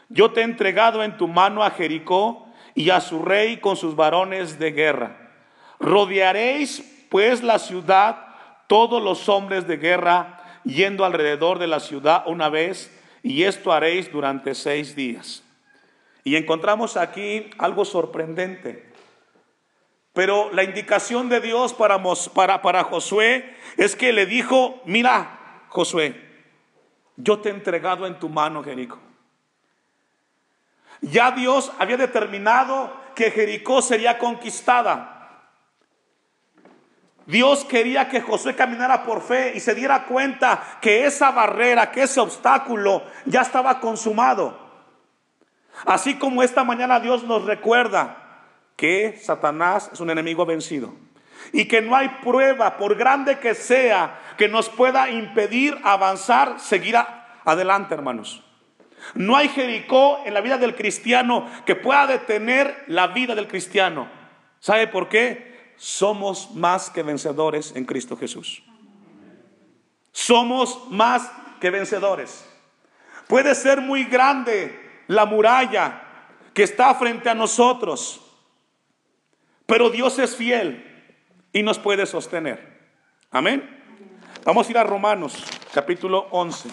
yo 0.09 0.33
te 0.33 0.41
he 0.41 0.45
entregado 0.45 1.03
en 1.05 1.17
tu 1.17 1.29
mano 1.29 1.63
a 1.63 1.71
Jericó 1.71 2.47
y 2.75 2.91
a 2.91 3.01
su 3.01 3.23
rey 3.23 3.59
con 3.59 3.77
sus 3.77 3.97
varones 3.97 4.59
de 4.59 4.73
guerra. 4.73 5.33
Rodearéis 5.81 7.07
pues 7.11 7.43
la 7.43 7.59
ciudad, 7.59 8.27
todos 8.67 9.03
los 9.03 9.29
hombres 9.29 9.67
de 9.67 9.77
guerra, 9.77 10.61
yendo 10.65 11.05
alrededor 11.05 11.59
de 11.59 11.67
la 11.67 11.81
ciudad 11.81 12.25
una 12.27 12.49
vez, 12.49 12.95
y 13.23 13.45
esto 13.45 13.73
haréis 13.73 14.11
durante 14.13 14.55
seis 14.55 14.95
días. 14.95 15.43
Y 16.25 16.37
encontramos 16.37 16.97
aquí 16.97 17.51
algo 17.59 17.85
sorprendente. 17.85 18.93
Pero 20.13 20.51
la 20.53 20.65
indicación 20.65 21.29
de 21.29 21.41
Dios 21.41 21.73
para, 21.75 22.03
para, 22.35 22.63
para 22.63 22.85
Josué 22.85 23.57
es 23.77 23.95
que 23.95 24.13
le 24.13 24.27
dijo, 24.27 24.81
mira, 24.85 25.65
Josué, 25.69 26.29
yo 27.17 27.39
te 27.39 27.49
he 27.49 27.53
entregado 27.53 28.07
en 28.07 28.19
tu 28.19 28.29
mano 28.29 28.63
Jericó. 28.63 29.08
Ya 31.01 31.31
Dios 31.31 31.73
había 31.79 31.97
determinado 31.97 32.93
que 33.15 33.31
Jericó 33.31 33.83
sería 33.83 34.19
conquistada. 34.19 35.19
Dios 37.27 37.65
quería 37.65 38.09
que 38.09 38.23
Josué 38.23 38.57
caminara 38.57 39.03
por 39.05 39.21
fe 39.21 39.53
y 39.55 39.61
se 39.61 39.75
diera 39.75 40.07
cuenta 40.07 40.63
que 40.81 41.05
esa 41.05 41.31
barrera, 41.31 41.91
que 41.91 42.05
ese 42.05 42.21
obstáculo 42.21 43.03
ya 43.27 43.43
estaba 43.43 43.81
consumado. 43.81 44.59
Así 45.85 46.15
como 46.15 46.43
esta 46.43 46.65
mañana 46.65 47.01
Dios 47.01 47.25
nos 47.25 47.45
recuerda 47.45 48.17
que 48.77 49.21
Satanás 49.23 49.91
es 49.93 50.01
un 50.01 50.09
enemigo 50.09 50.47
vencido 50.47 50.95
y 51.53 51.67
que 51.67 51.83
no 51.83 51.95
hay 51.95 52.09
prueba, 52.23 52.77
por 52.79 52.97
grande 52.97 53.39
que 53.39 53.55
sea, 53.55 54.19
que 54.39 54.49
nos 54.49 54.69
pueda 54.71 55.11
impedir 55.11 55.79
avanzar, 55.85 56.59
seguir 56.59 56.97
adelante, 57.45 57.95
hermanos. 57.95 58.48
No 59.15 59.37
hay 59.37 59.49
Jericó 59.49 60.21
en 60.25 60.35
la 60.35 60.41
vida 60.41 60.59
del 60.59 60.75
cristiano 60.75 61.47
que 61.65 61.75
pueda 61.75 62.07
detener 62.07 62.85
la 62.89 63.09
vida 63.09 63.35
del 63.35 63.49
cristiano. 63.49 64.09
¿Sabe 64.61 64.87
por 64.87 65.09
qué? 65.09 65.73
Somos 65.77 66.55
más 66.55 66.91
que 66.91 67.03
vencedores 67.03 67.75
en 67.77 67.85
Cristo 67.85 68.17
Jesús. 68.17 68.63
Somos 70.13 70.91
más 70.91 71.31
que 71.61 71.71
vencedores. 71.71 72.49
Puede 73.29 73.55
ser 73.55 73.81
muy 73.81 74.05
grande 74.05 74.79
la 75.07 75.27
muralla 75.27 76.03
que 76.55 76.63
está 76.63 76.95
frente 76.95 77.29
a 77.29 77.35
nosotros. 77.35 78.21
Pero 79.67 79.91
Dios 79.91 80.19
es 80.19 80.35
fiel 80.35 80.85
y 81.53 81.63
nos 81.63 81.79
puede 81.79 82.07
sostener. 82.07 82.79
Amén. 83.31 83.79
Vamos 84.45 84.67
a 84.67 84.71
ir 84.71 84.79
a 84.79 84.85
Romanos, 84.85 85.45
capítulo 85.73 86.27
11. 86.31 86.71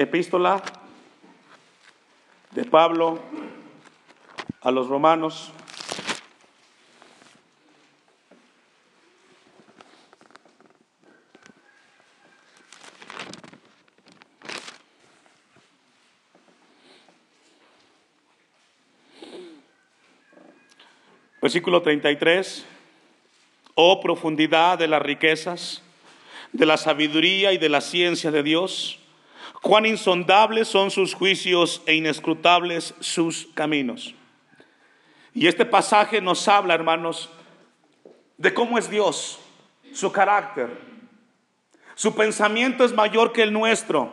Epístola 0.00 0.62
de 2.52 2.64
Pablo 2.64 3.18
a 4.62 4.70
los 4.70 4.88
romanos, 4.88 5.52
Versículo 21.42 21.82
33. 21.82 22.64
Oh 23.74 24.00
profundidad 24.00 24.78
de 24.78 24.88
las 24.88 25.02
riquezas, 25.02 25.82
de 26.52 26.64
la 26.64 26.78
sabiduría 26.78 27.52
y 27.52 27.58
de 27.58 27.68
la 27.68 27.82
ciencia 27.82 28.30
de 28.30 28.42
Dios. 28.42 28.99
Cuán 29.62 29.84
insondables 29.84 30.68
son 30.68 30.90
sus 30.90 31.14
juicios 31.14 31.82
e 31.86 31.94
inescrutables 31.94 32.94
sus 33.00 33.48
caminos. 33.54 34.14
Y 35.34 35.46
este 35.46 35.64
pasaje 35.64 36.20
nos 36.20 36.48
habla, 36.48 36.74
hermanos, 36.74 37.30
de 38.38 38.54
cómo 38.54 38.78
es 38.78 38.88
Dios, 38.88 39.38
su 39.92 40.10
carácter. 40.10 40.70
Su 41.94 42.14
pensamiento 42.14 42.84
es 42.84 42.94
mayor 42.94 43.32
que 43.32 43.42
el 43.42 43.52
nuestro. 43.52 44.12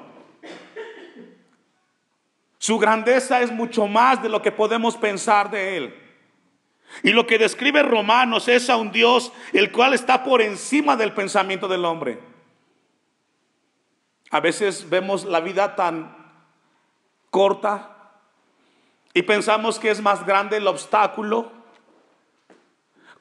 Su 2.58 2.78
grandeza 2.78 3.42
es 3.42 3.52
mucho 3.52 3.88
más 3.88 4.22
de 4.22 4.30
lo 4.30 4.42
que 4.42 4.52
podemos 4.52 4.98
pensar 4.98 5.50
de 5.50 5.78
Él. 5.78 5.96
Y 7.04 7.12
lo 7.12 7.26
que 7.26 7.38
describe 7.38 7.84
Romanos 7.84 8.48
es 8.48 8.70
a 8.70 8.76
un 8.76 8.92
Dios 8.92 9.32
el 9.54 9.72
cual 9.72 9.94
está 9.94 10.24
por 10.24 10.42
encima 10.42 10.98
del 10.98 11.14
pensamiento 11.14 11.68
del 11.68 11.86
hombre. 11.86 12.20
A 14.30 14.40
veces 14.40 14.90
vemos 14.90 15.24
la 15.26 15.40
vida 15.40 15.76
tan 15.76 16.16
corta 17.30 18.12
y 19.14 19.22
pensamos 19.24 19.80
que 19.80 19.90
es 19.90 20.02
más 20.02 20.26
grande 20.26 20.58
el 20.58 20.68
obstáculo. 20.68 21.52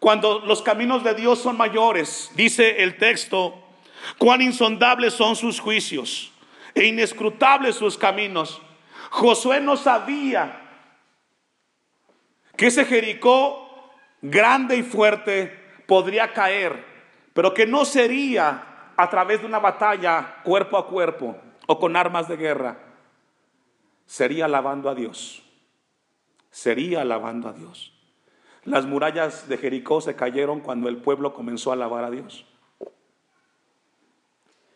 Cuando 0.00 0.40
los 0.40 0.62
caminos 0.62 1.04
de 1.04 1.14
Dios 1.14 1.38
son 1.40 1.56
mayores, 1.56 2.30
dice 2.34 2.82
el 2.82 2.98
texto, 2.98 3.54
cuán 4.18 4.42
insondables 4.42 5.14
son 5.14 5.36
sus 5.36 5.60
juicios 5.60 6.32
e 6.74 6.84
inescrutables 6.86 7.76
sus 7.76 7.96
caminos. 7.96 8.60
Josué 9.10 9.60
no 9.60 9.76
sabía 9.76 10.62
que 12.56 12.66
ese 12.66 12.84
Jericó 12.84 13.90
grande 14.20 14.76
y 14.76 14.82
fuerte 14.82 15.82
podría 15.86 16.32
caer, 16.32 16.84
pero 17.32 17.54
que 17.54 17.66
no 17.66 17.84
sería 17.84 18.75
a 18.96 19.10
través 19.10 19.40
de 19.40 19.46
una 19.46 19.58
batalla 19.58 20.36
cuerpo 20.42 20.78
a 20.78 20.86
cuerpo 20.86 21.36
o 21.66 21.78
con 21.78 21.96
armas 21.96 22.28
de 22.28 22.36
guerra, 22.36 22.78
sería 24.06 24.46
alabando 24.46 24.88
a 24.88 24.94
Dios, 24.94 25.42
sería 26.50 27.02
alabando 27.02 27.48
a 27.48 27.52
Dios. 27.52 27.92
Las 28.64 28.86
murallas 28.86 29.48
de 29.48 29.58
Jericó 29.58 30.00
se 30.00 30.16
cayeron 30.16 30.60
cuando 30.60 30.88
el 30.88 30.96
pueblo 30.96 31.34
comenzó 31.34 31.70
a 31.70 31.74
alabar 31.74 32.04
a 32.04 32.10
Dios. 32.10 32.46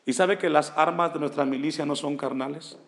Y 0.07 0.13
sabe 0.13 0.39
que 0.39 0.51
las 0.51 0.73
armas 0.77 1.13
de 1.13 1.21
nuestra 1.21 1.45
milicia 1.45 1.87
no 1.87 1.97
son 1.97 2.17
carnales, 2.17 2.79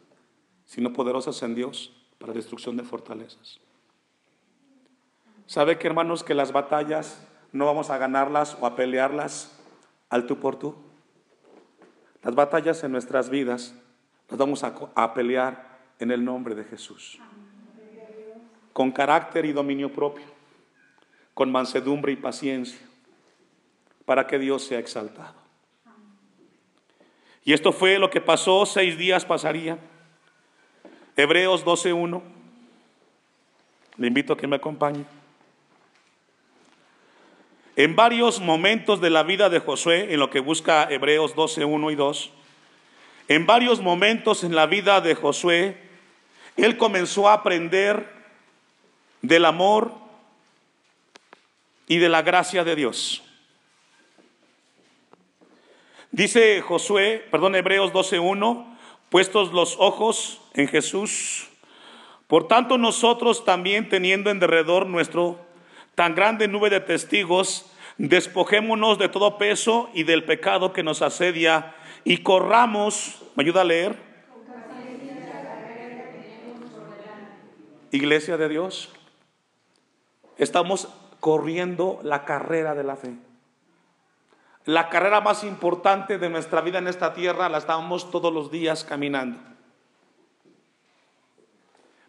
sino 0.64 0.92
poderosas 0.92 1.42
en 1.42 1.54
Dios 1.54 1.92
para 2.18 2.32
destrucción 2.32 2.76
de 2.76 2.84
fortalezas. 2.84 3.60
¿Sabe 5.46 5.78
que 5.78 5.86
hermanos 5.86 6.24
que 6.24 6.34
las 6.34 6.52
batallas 6.52 7.26
no 7.52 7.66
vamos 7.66 7.90
a 7.90 7.98
ganarlas 7.98 8.56
o 8.60 8.66
a 8.66 8.76
pelearlas 8.76 9.58
al 10.08 10.26
tú 10.26 10.38
por 10.38 10.56
tú? 10.56 10.74
Las 12.22 12.34
batallas 12.34 12.82
en 12.84 12.92
nuestras 12.92 13.30
vidas 13.30 13.74
las 14.28 14.38
vamos 14.38 14.64
a, 14.64 14.74
a 14.94 15.14
pelear 15.14 15.78
en 15.98 16.10
el 16.10 16.24
nombre 16.24 16.54
de 16.54 16.64
Jesús. 16.64 17.18
Con 18.72 18.90
carácter 18.92 19.44
y 19.44 19.52
dominio 19.52 19.92
propio, 19.92 20.24
con 21.34 21.50
mansedumbre 21.50 22.12
y 22.12 22.16
paciencia, 22.16 22.80
para 24.04 24.26
que 24.26 24.38
Dios 24.38 24.64
sea 24.64 24.78
exaltado. 24.78 25.42
Y 27.44 27.52
esto 27.52 27.72
fue 27.72 27.98
lo 27.98 28.08
que 28.08 28.20
pasó, 28.20 28.64
seis 28.66 28.96
días 28.96 29.24
pasaría. 29.24 29.78
Hebreos 31.16 31.64
12.1. 31.64 32.22
Le 33.96 34.06
invito 34.06 34.32
a 34.32 34.36
que 34.36 34.46
me 34.46 34.56
acompañe. 34.56 35.04
En 37.76 37.96
varios 37.96 38.40
momentos 38.40 39.00
de 39.00 39.08
la 39.08 39.22
vida 39.22 39.48
de 39.48 39.58
Josué, 39.58 40.12
en 40.12 40.20
lo 40.20 40.28
que 40.28 40.40
busca 40.40 40.88
Hebreos 40.90 41.34
12.1 41.34 41.92
y 41.92 41.94
2, 41.94 42.30
en 43.28 43.46
varios 43.46 43.80
momentos 43.80 44.44
en 44.44 44.54
la 44.54 44.66
vida 44.66 45.00
de 45.00 45.14
Josué, 45.14 45.76
él 46.56 46.76
comenzó 46.76 47.28
a 47.28 47.34
aprender 47.34 48.06
del 49.22 49.46
amor 49.46 49.92
y 51.86 51.96
de 51.98 52.10
la 52.10 52.20
gracia 52.20 52.62
de 52.62 52.76
Dios. 52.76 53.22
Dice 56.10 56.60
Josué, 56.60 57.26
perdón, 57.30 57.54
Hebreos 57.54 57.90
12:1, 57.92 58.66
puestos 59.08 59.52
los 59.52 59.76
ojos 59.78 60.42
en 60.52 60.68
Jesús. 60.68 61.48
Por 62.26 62.48
tanto, 62.48 62.76
nosotros 62.76 63.46
también 63.46 63.88
teniendo 63.88 64.30
en 64.30 64.40
derredor 64.40 64.86
nuestro 64.86 65.41
tan 65.94 66.14
grande 66.14 66.48
nube 66.48 66.70
de 66.70 66.80
testigos, 66.80 67.66
despojémonos 67.98 68.98
de 68.98 69.08
todo 69.08 69.38
peso 69.38 69.90
y 69.94 70.04
del 70.04 70.24
pecado 70.24 70.72
que 70.72 70.82
nos 70.82 71.02
asedia 71.02 71.74
y 72.04 72.18
corramos, 72.18 73.22
¿me 73.36 73.44
ayuda 73.44 73.62
a 73.62 73.64
leer? 73.64 74.12
Iglesia 77.90 78.38
de 78.38 78.48
Dios, 78.48 78.90
estamos 80.38 80.88
corriendo 81.20 82.00
la 82.02 82.24
carrera 82.24 82.74
de 82.74 82.84
la 82.84 82.96
fe. 82.96 83.14
La 84.64 84.88
carrera 84.88 85.20
más 85.20 85.44
importante 85.44 86.18
de 86.18 86.30
nuestra 86.30 86.62
vida 86.62 86.78
en 86.78 86.88
esta 86.88 87.12
tierra 87.12 87.48
la 87.48 87.58
estamos 87.58 88.10
todos 88.10 88.32
los 88.32 88.50
días 88.50 88.84
caminando. 88.84 89.51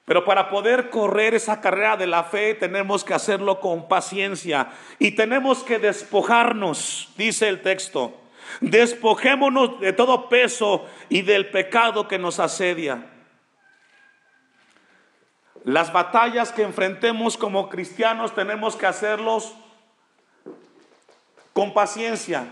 Pero 0.06 0.26
para 0.26 0.50
poder 0.50 0.90
correr 0.90 1.34
esa 1.34 1.62
carrera 1.62 1.96
de 1.96 2.08
la 2.08 2.24
fe 2.24 2.56
tenemos 2.56 3.04
que 3.04 3.14
hacerlo 3.14 3.60
con 3.60 3.88
paciencia 3.88 4.72
y 5.00 5.12
tenemos 5.12 5.64
que 5.64 5.80
despojarnos, 5.80 7.10
dice 7.18 7.48
el 7.48 7.62
texto. 7.62 8.20
Despojémonos 8.60 9.80
de 9.80 9.94
todo 9.94 10.28
peso 10.28 10.86
y 11.08 11.22
del 11.22 11.50
pecado 11.50 12.08
que 12.08 12.20
nos 12.20 12.40
asedia. 12.40 13.10
Las 15.64 15.94
batallas 15.94 16.52
que 16.52 16.64
enfrentemos 16.64 17.38
como 17.38 17.70
cristianos 17.70 18.36
tenemos 18.36 18.76
que 18.76 18.86
hacerlos 18.86 19.54
con 21.54 21.74
paciencia. 21.74 22.48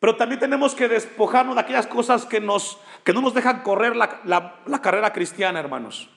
Pero 0.00 0.16
también 0.16 0.40
tenemos 0.40 0.74
que 0.74 0.88
despojarnos 0.88 1.54
de 1.54 1.60
aquellas 1.60 1.86
cosas 1.86 2.26
que, 2.26 2.40
nos, 2.40 2.78
que 3.04 3.12
no 3.12 3.20
nos 3.20 3.34
dejan 3.34 3.62
correr 3.62 3.94
la, 3.96 4.20
la 4.66 4.82
carrera 4.82 5.12
cristiana, 5.12 5.60
hermanos. 5.60 6.10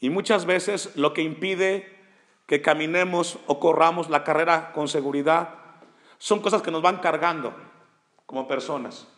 Y 0.00 0.10
muchas 0.10 0.44
veces 0.44 0.94
lo 0.96 1.14
que 1.14 1.22
impide 1.22 1.94
que 2.46 2.60
caminemos 2.60 3.38
o 3.46 3.58
corramos 3.58 4.10
la 4.10 4.24
carrera 4.24 4.72
con 4.72 4.88
seguridad 4.88 5.54
son 6.18 6.40
cosas 6.40 6.62
que 6.62 6.70
nos 6.70 6.82
van 6.82 6.98
cargando 6.98 7.54
como 8.26 8.48
personas. 8.48 9.08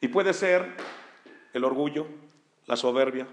Y 0.00 0.08
puede 0.08 0.32
ser 0.34 0.76
el 1.52 1.64
orgullo, 1.64 2.06
la 2.66 2.76
soberbia, 2.76 3.26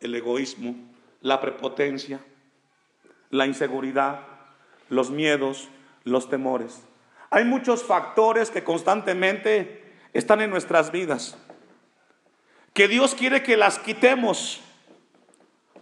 el 0.00 0.14
egoísmo, 0.14 0.74
la 1.20 1.40
prepotencia, 1.40 2.20
la 3.30 3.46
inseguridad, 3.46 4.20
los 4.88 5.10
miedos, 5.10 5.68
los 6.04 6.28
temores. 6.28 6.82
Hay 7.30 7.44
muchos 7.44 7.84
factores 7.84 8.50
que 8.50 8.64
constantemente 8.64 9.94
están 10.12 10.40
en 10.40 10.50
nuestras 10.50 10.90
vidas, 10.90 11.38
que 12.72 12.88
Dios 12.88 13.14
quiere 13.14 13.42
que 13.42 13.56
las 13.56 13.78
quitemos, 13.78 14.60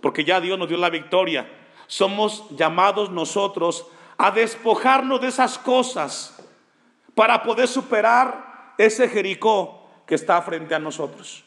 porque 0.00 0.24
ya 0.24 0.40
Dios 0.40 0.58
nos 0.58 0.68
dio 0.68 0.78
la 0.78 0.90
victoria. 0.90 1.50
Somos 1.86 2.44
llamados 2.50 3.10
nosotros 3.10 3.86
a 4.16 4.30
despojarnos 4.30 5.20
de 5.20 5.28
esas 5.28 5.58
cosas 5.58 6.36
para 7.14 7.42
poder 7.42 7.68
superar 7.68 8.74
ese 8.78 9.08
Jericó 9.08 9.90
que 10.06 10.14
está 10.14 10.40
frente 10.42 10.74
a 10.74 10.78
nosotros. 10.78 11.44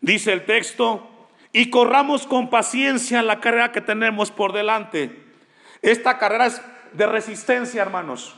Dice 0.00 0.32
el 0.32 0.44
texto, 0.44 1.08
y 1.52 1.70
corramos 1.70 2.26
con 2.26 2.50
paciencia 2.50 3.22
la 3.22 3.40
carrera 3.40 3.72
que 3.72 3.80
tenemos 3.80 4.30
por 4.30 4.52
delante. 4.52 5.24
Esta 5.82 6.18
carrera 6.18 6.46
es 6.46 6.62
de 6.92 7.06
resistencia, 7.06 7.82
hermanos. 7.82 8.34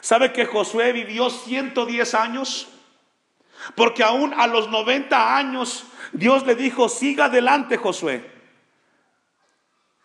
¿Sabe 0.00 0.32
que 0.32 0.46
Josué 0.46 0.92
vivió 0.92 1.30
110 1.30 2.14
años? 2.14 2.68
Porque 3.74 4.02
aún 4.02 4.34
a 4.34 4.46
los 4.46 4.68
90 4.68 5.36
años 5.36 5.84
Dios 6.12 6.46
le 6.46 6.54
dijo, 6.54 6.88
siga 6.88 7.26
adelante 7.26 7.76
Josué. 7.76 8.30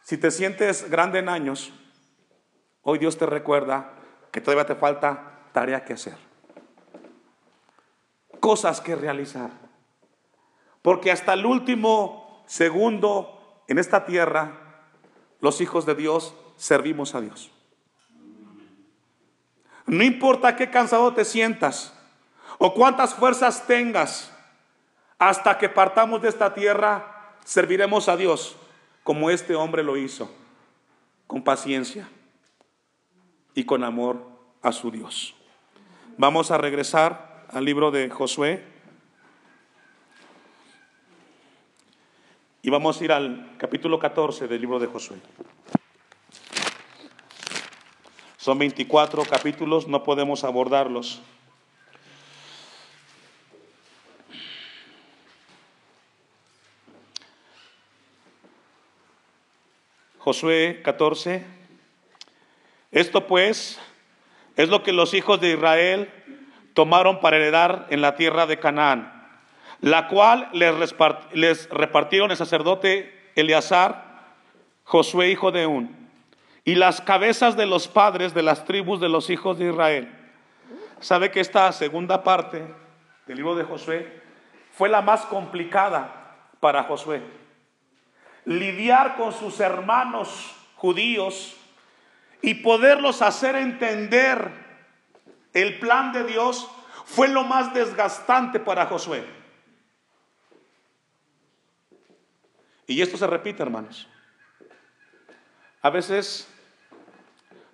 Si 0.03 0.17
te 0.17 0.29
sientes 0.29 0.89
grande 0.89 1.19
en 1.19 1.29
años, 1.29 1.73
hoy 2.83 2.99
Dios 2.99 3.17
te 3.17 3.25
recuerda 3.25 3.91
que 4.31 4.41
todavía 4.41 4.65
te 4.65 4.75
falta 4.75 5.49
tarea 5.51 5.83
que 5.83 5.93
hacer. 5.93 6.17
Cosas 8.39 8.81
que 8.81 8.95
realizar. 8.95 9.49
Porque 10.81 11.11
hasta 11.11 11.33
el 11.33 11.45
último 11.45 12.43
segundo 12.45 13.63
en 13.67 13.79
esta 13.79 14.05
tierra, 14.05 14.83
los 15.39 15.61
hijos 15.61 15.85
de 15.87 15.95
Dios 15.95 16.35
servimos 16.57 17.15
a 17.15 17.21
Dios. 17.21 17.51
No 19.87 20.03
importa 20.03 20.55
qué 20.55 20.69
cansado 20.69 21.13
te 21.13 21.25
sientas 21.25 21.94
o 22.57 22.73
cuántas 22.73 23.13
fuerzas 23.13 23.65
tengas, 23.67 24.31
hasta 25.17 25.57
que 25.57 25.69
partamos 25.69 26.21
de 26.21 26.29
esta 26.29 26.53
tierra, 26.53 27.35
serviremos 27.43 28.09
a 28.09 28.17
Dios 28.17 28.55
como 29.03 29.29
este 29.29 29.55
hombre 29.55 29.83
lo 29.83 29.97
hizo, 29.97 30.33
con 31.27 31.43
paciencia 31.43 32.09
y 33.53 33.63
con 33.65 33.83
amor 33.83 34.27
a 34.61 34.71
su 34.71 34.91
Dios. 34.91 35.35
Vamos 36.17 36.51
a 36.51 36.57
regresar 36.57 37.45
al 37.49 37.65
libro 37.65 37.91
de 37.91 38.09
Josué 38.09 38.63
y 42.61 42.69
vamos 42.71 42.99
a 42.99 43.03
ir 43.03 43.11
al 43.11 43.55
capítulo 43.57 43.99
14 43.99 44.47
del 44.47 44.61
libro 44.61 44.79
de 44.79 44.87
Josué. 44.87 45.17
Son 48.37 48.57
24 48.57 49.23
capítulos, 49.25 49.87
no 49.87 50.03
podemos 50.03 50.43
abordarlos. 50.43 51.21
Josué 60.25 60.81
14. 60.83 61.45
Esto 62.91 63.27
pues 63.27 63.79
es 64.55 64.69
lo 64.69 64.81
que 64.81 64.91
los 64.91 65.13
hijos 65.13 65.39
de 65.39 65.51
Israel 65.51 66.09
tomaron 66.73 67.19
para 67.19 67.37
heredar 67.37 67.85
en 67.91 68.01
la 68.01 68.15
tierra 68.15 68.47
de 68.47 68.57
Canaán, 68.57 69.23
la 69.81 70.07
cual 70.07 70.49
les, 70.51 71.69
repartieron 71.69 72.31
el 72.31 72.37
sacerdote 72.37 73.13
Eleazar, 73.35 74.33
Josué 74.83 75.29
hijo 75.29 75.51
de 75.51 75.67
Un, 75.67 75.95
y 76.63 76.73
las 76.73 77.01
cabezas 77.01 77.55
de 77.55 77.67
los 77.67 77.87
padres 77.87 78.33
de 78.33 78.41
las 78.41 78.65
tribus 78.65 78.99
de 78.99 79.09
los 79.09 79.29
hijos 79.29 79.59
de 79.59 79.69
Israel. 79.69 80.11
¿Sabe 81.01 81.29
que 81.29 81.39
esta 81.39 81.71
segunda 81.71 82.23
parte 82.23 82.65
del 83.27 83.37
libro 83.37 83.53
de 83.53 83.63
Josué 83.63 84.23
fue 84.71 84.89
la 84.89 85.03
más 85.03 85.23
complicada 85.27 86.33
para 86.59 86.81
Josué? 86.81 87.44
Lidiar 88.45 89.15
con 89.17 89.33
sus 89.33 89.59
hermanos 89.59 90.55
judíos 90.75 91.55
y 92.41 92.55
poderlos 92.55 93.21
hacer 93.21 93.55
entender 93.55 94.51
el 95.53 95.79
plan 95.79 96.11
de 96.11 96.25
Dios 96.25 96.69
fue 97.05 97.27
lo 97.27 97.43
más 97.43 97.73
desgastante 97.73 98.59
para 98.59 98.85
Josué. 98.85 99.25
Y 102.87 103.01
esto 103.01 103.17
se 103.17 103.25
repite, 103.25 103.63
hermanos. 103.63 104.07
A 105.81 105.89
veces 105.89 106.47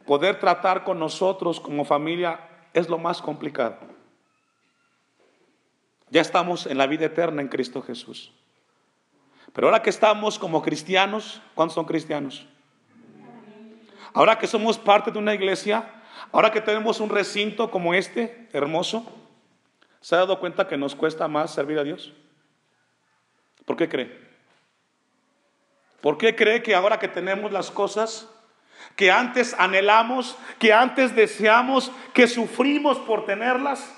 poder 0.06 0.39
tratar 0.39 0.84
con 0.84 0.99
nosotros 0.99 1.60
como 1.60 1.85
familia 1.85 2.39
es 2.73 2.89
lo 2.89 2.98
más 2.98 3.22
complicado. 3.22 3.77
Ya 6.10 6.22
estamos 6.22 6.65
en 6.65 6.77
la 6.77 6.88
vida 6.88 7.06
eterna 7.06 7.41
en 7.41 7.48
Cristo 7.48 7.81
Jesús. 7.81 8.34
Pero 9.53 9.68
ahora 9.68 9.82
que 9.82 9.90
estamos 9.90 10.40
como 10.40 10.61
cristianos, 10.61 11.41
¿cuántos 11.56 11.76
son 11.76 11.86
cristianos? 11.86 12.45
Ahora 14.14 14.38
que 14.38 14.48
somos 14.48 14.78
parte 14.78 15.11
de 15.11 15.19
una 15.19 15.34
iglesia, 15.34 16.02
Ahora 16.32 16.52
que 16.52 16.61
tenemos 16.61 16.99
un 16.99 17.10
recinto 17.10 17.72
como 17.72 17.94
este, 17.94 18.48
hermoso, 18.53 19.06
¿se 19.99 20.15
ha 20.15 20.19
dado 20.19 20.40
cuenta 20.40 20.68
que 20.68 20.78
nos 20.78 20.95
cuesta 20.95 21.28
más 21.28 21.53
servir 21.53 21.78
a 21.78 21.84
Dios? 21.84 22.14
¿Por 23.65 23.76
qué 23.76 23.90
cree? 23.90 24.32
¿Por 26.02 26.18
qué 26.18 26.36
cree 26.36 26.64
que 26.64 26.73
ahora 26.73 26.99
que 26.99 27.07
tenemos 27.07 27.52
las 27.52 27.69
cosas 27.69 28.30
que 28.95 29.11
antes 29.11 29.53
anhelamos, 29.60 30.38
que 30.57 30.73
antes 30.73 31.15
deseamos, 31.15 31.91
que 32.14 32.28
sufrimos 32.28 32.98
por 32.99 33.26
tenerlas, 33.26 33.94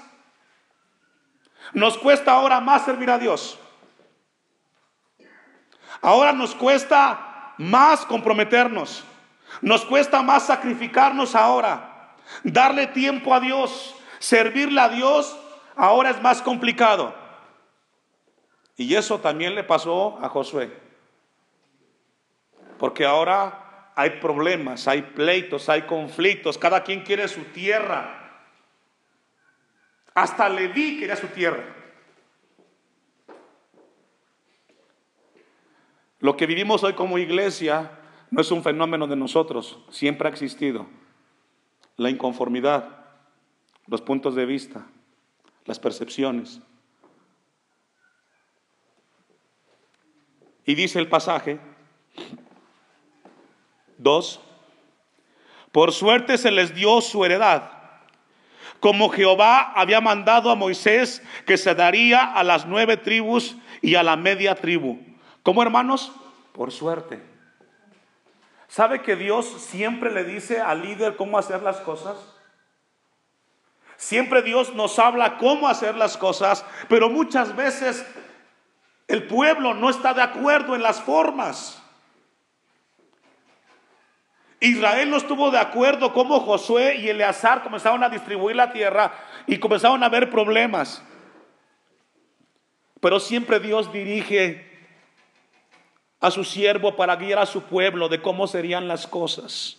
nos 1.73 1.97
cuesta 1.97 2.33
ahora 2.33 2.59
más 2.59 2.83
servir 2.83 3.09
a 3.09 3.19
Dios? 3.19 3.59
Ahora 6.03 6.33
nos 6.33 6.53
cuesta 6.53 7.53
más 7.57 8.05
comprometernos, 8.05 9.05
nos 9.61 9.85
cuesta 9.85 10.21
más 10.21 10.45
sacrificarnos 10.45 11.33
ahora. 11.33 12.13
Darle 12.43 12.87
tiempo 12.87 13.33
a 13.33 13.39
Dios, 13.39 13.95
servirle 14.19 14.81
a 14.81 14.89
Dios, 14.89 15.39
ahora 15.77 16.09
es 16.09 16.21
más 16.21 16.41
complicado. 16.41 17.15
Y 18.75 18.95
eso 18.95 19.21
también 19.21 19.55
le 19.55 19.63
pasó 19.63 20.19
a 20.21 20.27
Josué. 20.27 20.77
Porque 22.77 23.05
ahora 23.05 23.93
hay 23.95 24.09
problemas, 24.19 24.89
hay 24.89 25.03
pleitos, 25.03 25.69
hay 25.69 25.83
conflictos, 25.83 26.57
cada 26.57 26.83
quien 26.83 27.03
quiere 27.03 27.29
su 27.29 27.45
tierra. 27.45 28.41
Hasta 30.13 30.49
Leví 30.49 30.99
quería 30.99 31.15
su 31.15 31.27
tierra. 31.27 31.63
Lo 36.23 36.37
que 36.37 36.45
vivimos 36.45 36.81
hoy 36.85 36.93
como 36.93 37.17
iglesia 37.17 37.99
no 38.31 38.39
es 38.39 38.49
un 38.49 38.63
fenómeno 38.63 39.07
de 39.07 39.17
nosotros, 39.17 39.77
siempre 39.89 40.29
ha 40.29 40.31
existido 40.31 40.87
la 41.97 42.09
inconformidad, 42.09 42.87
los 43.87 43.99
puntos 43.99 44.33
de 44.33 44.45
vista, 44.45 44.87
las 45.65 45.79
percepciones. 45.79 46.61
Y 50.65 50.75
dice 50.75 50.97
el 50.97 51.09
pasaje 51.09 51.59
dos, 53.97 54.39
por 55.73 55.91
suerte 55.91 56.37
se 56.37 56.51
les 56.51 56.73
dio 56.73 57.01
su 57.01 57.25
heredad, 57.25 57.69
como 58.79 59.09
Jehová 59.09 59.73
había 59.75 59.99
mandado 59.99 60.49
a 60.51 60.55
Moisés 60.55 61.21
que 61.45 61.57
se 61.57 61.75
daría 61.75 62.23
a 62.23 62.45
las 62.45 62.65
nueve 62.65 62.95
tribus 62.95 63.57
y 63.81 63.95
a 63.95 64.03
la 64.03 64.15
media 64.15 64.55
tribu. 64.55 65.12
¿Cómo 65.43 65.61
hermanos? 65.61 66.13
Por 66.53 66.71
suerte. 66.71 67.21
¿Sabe 68.67 69.01
que 69.01 69.15
Dios 69.15 69.45
siempre 69.45 70.11
le 70.11 70.23
dice 70.23 70.61
al 70.61 70.81
líder 70.81 71.15
cómo 71.15 71.37
hacer 71.37 71.61
las 71.61 71.77
cosas? 71.77 72.17
Siempre 73.97 74.41
Dios 74.41 74.73
nos 74.73 74.97
habla 74.97 75.37
cómo 75.37 75.67
hacer 75.67 75.95
las 75.95 76.17
cosas, 76.17 76.65
pero 76.89 77.09
muchas 77.09 77.55
veces 77.55 78.05
el 79.07 79.27
pueblo 79.27 79.73
no 79.73 79.89
está 79.89 80.13
de 80.13 80.23
acuerdo 80.23 80.75
en 80.75 80.81
las 80.81 81.01
formas. 81.01 81.81
Israel 84.59 85.09
no 85.09 85.17
estuvo 85.17 85.51
de 85.51 85.59
acuerdo 85.59 86.13
cómo 86.13 86.39
Josué 86.39 86.95
y 86.95 87.09
Eleazar 87.09 87.63
comenzaron 87.63 88.01
a 88.03 88.09
distribuir 88.09 88.55
la 88.55 88.71
tierra 88.71 89.13
y 89.45 89.59
comenzaron 89.59 90.01
a 90.01 90.05
haber 90.05 90.29
problemas. 90.29 91.03
Pero 93.01 93.19
siempre 93.19 93.59
Dios 93.59 93.91
dirige 93.91 94.72
a 96.23 96.31
su 96.31 96.45
siervo 96.45 96.95
para 96.95 97.17
guiar 97.17 97.39
a 97.39 97.45
su 97.45 97.63
pueblo 97.63 98.07
de 98.07 98.21
cómo 98.21 98.47
serían 98.47 98.87
las 98.87 99.05
cosas. 99.07 99.77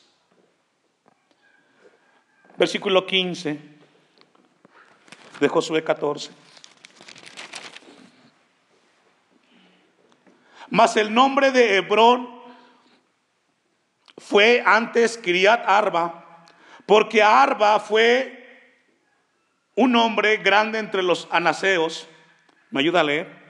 Versículo 2.59 3.07
15 3.07 3.59
de 5.41 5.49
Josué 5.49 5.83
14. 5.83 6.31
Mas 10.69 10.99
el 10.99 11.15
nombre 11.15 11.51
de 11.51 11.77
Hebrón 11.77 12.29
fue 14.19 14.63
antes 14.67 15.17
Criat 15.17 15.65
Arba, 15.67 16.45
porque 16.85 17.23
Arba 17.23 17.81
fue 17.81 18.69
un 19.77 19.97
hombre 19.97 20.37
grande 20.37 20.79
entre 20.79 21.03
los 21.03 21.27
anaseos. 21.31 22.07
¿Me 22.71 22.81
ayuda 22.81 23.01
a 23.01 23.05
leer? 23.05 23.44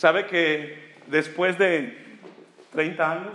¿Sabe 0.00 0.26
que 0.26 0.94
después 1.08 1.58
de 1.58 2.18
30 2.72 3.12
años 3.12 3.34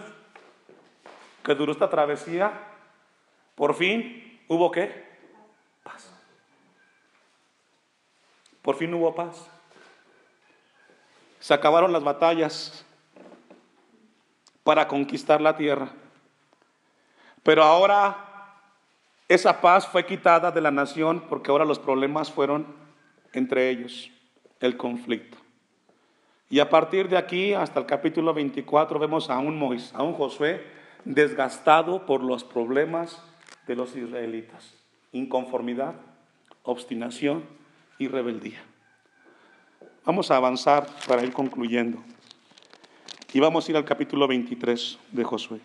que 1.44 1.54
duró 1.54 1.72
esta 1.72 1.92
travesía, 1.92 2.60
por 3.54 3.76
fin 3.76 4.42
hubo 4.48 4.72
qué? 4.72 5.06
Paz. 5.84 6.12
Por 8.64 8.78
fin 8.78 8.92
hubo 8.96 9.14
paz. 9.14 9.48
Se 11.40 11.54
acabaron 11.54 11.94
las 11.94 12.04
batallas 12.04 12.84
para 14.64 14.88
conquistar 14.88 15.42
la 15.42 15.56
tierra. 15.56 15.90
Pero 17.44 17.62
ahora 17.62 18.58
esa 19.28 19.62
paz 19.62 19.86
fue 19.86 20.04
quitada 20.08 20.50
de 20.50 20.62
la 20.62 20.72
nación 20.72 21.26
porque 21.30 21.52
ahora 21.52 21.64
los 21.64 21.78
problemas 21.78 22.32
fueron 22.32 22.66
entre 23.34 23.70
ellos, 23.70 24.10
el 24.62 24.78
conflicto. 24.78 25.45
Y 26.50 26.60
a 26.60 26.70
partir 26.70 27.10
de 27.10 27.18
aquí 27.18 27.54
hasta 27.54 27.80
el 27.80 27.86
capítulo 27.86 28.34
24 28.34 29.00
vemos 29.00 29.30
a 29.30 29.40
un, 29.40 29.58
Moisés, 29.58 29.94
a 29.96 30.04
un 30.04 30.14
Josué 30.14 30.64
desgastado 31.04 32.06
por 32.06 32.24
los 32.24 32.44
problemas 32.44 33.22
de 33.68 33.76
los 33.76 33.96
israelitas. 33.96 34.74
Inconformidad, 35.12 35.96
obstinación 36.64 37.44
y 37.98 38.08
rebeldía. 38.08 38.62
Vamos 40.06 40.30
a 40.30 40.38
avanzar 40.38 40.88
para 41.08 41.24
ir 41.24 41.34
concluyendo. 41.34 41.98
Y 43.34 43.40
vamos 43.40 43.68
a 43.68 43.72
ir 43.72 43.78
al 43.78 43.86
capítulo 43.86 44.28
23 44.28 45.00
de 45.12 45.24
Josué. 45.24 45.60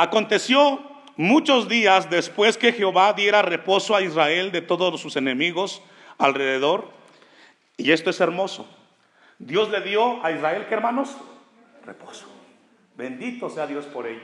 Aconteció 0.00 0.80
muchos 1.16 1.68
días 1.68 2.08
después 2.08 2.56
que 2.56 2.72
Jehová 2.72 3.14
diera 3.14 3.42
reposo 3.42 3.96
a 3.96 4.00
Israel 4.00 4.52
de 4.52 4.62
todos 4.62 5.00
sus 5.00 5.16
enemigos 5.16 5.82
alrededor. 6.18 6.88
Y 7.76 7.90
esto 7.90 8.10
es 8.10 8.20
hermoso. 8.20 8.72
Dios 9.40 9.70
le 9.70 9.80
dio 9.80 10.24
a 10.24 10.30
Israel, 10.30 10.66
¿qué 10.68 10.74
hermanos? 10.74 11.16
Reposo. 11.84 12.28
Bendito 12.96 13.50
sea 13.50 13.66
Dios 13.66 13.86
por 13.86 14.06
ello. 14.06 14.22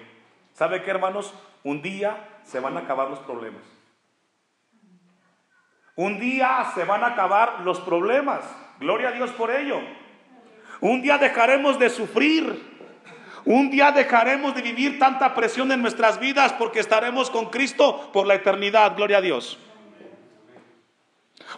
¿Sabe 0.53 0.81
qué 0.85 0.93
hermanos? 0.93 1.35
Un 1.65 1.83
día 1.83 2.25
se 2.45 2.61
van 2.61 2.77
a 2.77 2.83
acabar 2.83 3.11
los 3.11 3.19
problemas. 3.19 3.63
Un 5.97 6.21
día 6.21 6.71
se 6.77 6.85
van 6.85 7.03
a 7.03 7.09
acabar 7.09 7.63
los 7.65 7.81
problemas. 7.81 8.45
Gloria 8.79 9.09
a 9.09 9.13
Dios 9.13 9.33
por 9.33 9.51
ello. 9.51 9.81
Un 10.81 11.03
día 11.03 11.19
dejaremos 11.19 11.81
de 11.81 11.91
sufrir. 11.91 12.74
Un 13.47 13.71
día 13.71 13.93
dejaremos 13.93 14.55
de 14.55 14.63
vivir 14.63 14.99
tanta 14.99 15.35
presión 15.35 15.71
en 15.71 15.83
nuestras 15.83 16.19
vidas 16.19 16.53
porque 16.55 16.81
estaremos 16.81 17.31
con 17.31 17.51
Cristo 17.51 18.11
por 18.13 18.27
la 18.27 18.35
eternidad. 18.35 18.97
Gloria 18.97 19.19
a 19.19 19.21
Dios. 19.21 19.59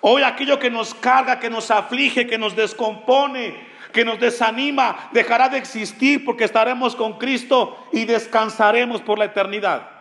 Hoy 0.01 0.23
aquello 0.23 0.59
que 0.59 0.71
nos 0.71 0.95
carga, 0.95 1.39
que 1.39 1.49
nos 1.49 1.71
aflige, 1.71 2.27
que 2.27 2.39
nos 2.39 2.57
descompone, 2.57 3.55
que 3.93 4.05
nos 4.05 4.19
desanima, 4.19 5.09
dejará 5.13 5.49
de 5.49 5.59
existir 5.59 6.25
porque 6.25 6.45
estaremos 6.45 6.97
con 6.97 7.19
Cristo 7.19 7.79
y 7.93 8.05
descansaremos 8.05 9.01
por 9.01 9.19
la 9.19 9.27
eternidad. 9.27 9.96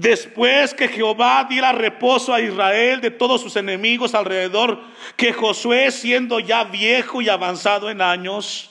Después 0.00 0.74
que 0.74 0.86
Jehová 0.86 1.44
diera 1.48 1.72
reposo 1.72 2.32
a 2.32 2.40
Israel 2.40 3.00
de 3.00 3.10
todos 3.10 3.40
sus 3.40 3.56
enemigos 3.56 4.14
alrededor, 4.14 4.80
que 5.16 5.32
Josué 5.32 5.90
siendo 5.90 6.38
ya 6.38 6.62
viejo 6.64 7.20
y 7.20 7.28
avanzado 7.28 7.90
en 7.90 8.00
años, 8.00 8.70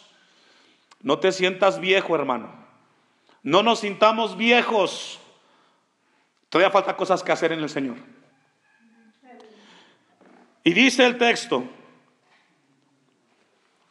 no 1.02 1.20
te 1.20 1.34
sientas 1.34 1.82
viejo 1.82 2.16
hermano, 2.16 2.54
no 3.44 3.62
nos 3.62 3.80
sintamos 3.80 4.38
viejos, 4.38 5.20
todavía 6.48 6.72
falta 6.72 6.96
cosas 6.96 7.22
que 7.22 7.34
hacer 7.34 7.52
en 7.52 7.60
el 7.60 7.70
Señor. 7.70 7.98
Y 10.64 10.72
dice 10.72 11.06
el 11.06 11.18
texto, 11.18 11.66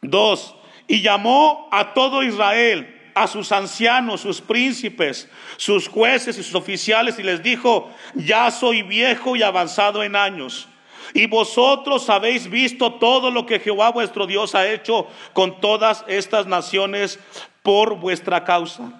dos, 0.01 0.55
y 0.87 1.01
llamó 1.01 1.69
a 1.71 1.93
todo 1.93 2.23
Israel 2.23 2.96
a 3.17 3.27
sus 3.27 3.51
ancianos, 3.51 4.21
sus 4.21 4.41
príncipes, 4.41 5.29
sus 5.57 5.87
jueces 5.87 6.37
y 6.37 6.43
sus 6.43 6.53
oficiales 6.53 7.17
y 7.17 7.23
les 7.23 7.41
dijo, 7.41 7.91
ya 8.13 8.51
soy 8.51 8.83
viejo 8.83 9.35
y 9.35 9.41
avanzado 9.41 10.03
en 10.03 10.15
años. 10.15 10.67
Y 11.13 11.25
vosotros 11.25 12.09
habéis 12.09 12.49
visto 12.49 12.93
todo 12.93 13.31
lo 13.31 13.45
que 13.45 13.59
Jehová 13.59 13.89
vuestro 13.89 14.27
Dios 14.27 14.53
ha 14.53 14.67
hecho 14.67 15.07
con 15.33 15.59
todas 15.59 16.05
estas 16.07 16.45
naciones 16.45 17.19
por 17.63 17.95
vuestra 17.95 18.43
causa. 18.43 18.91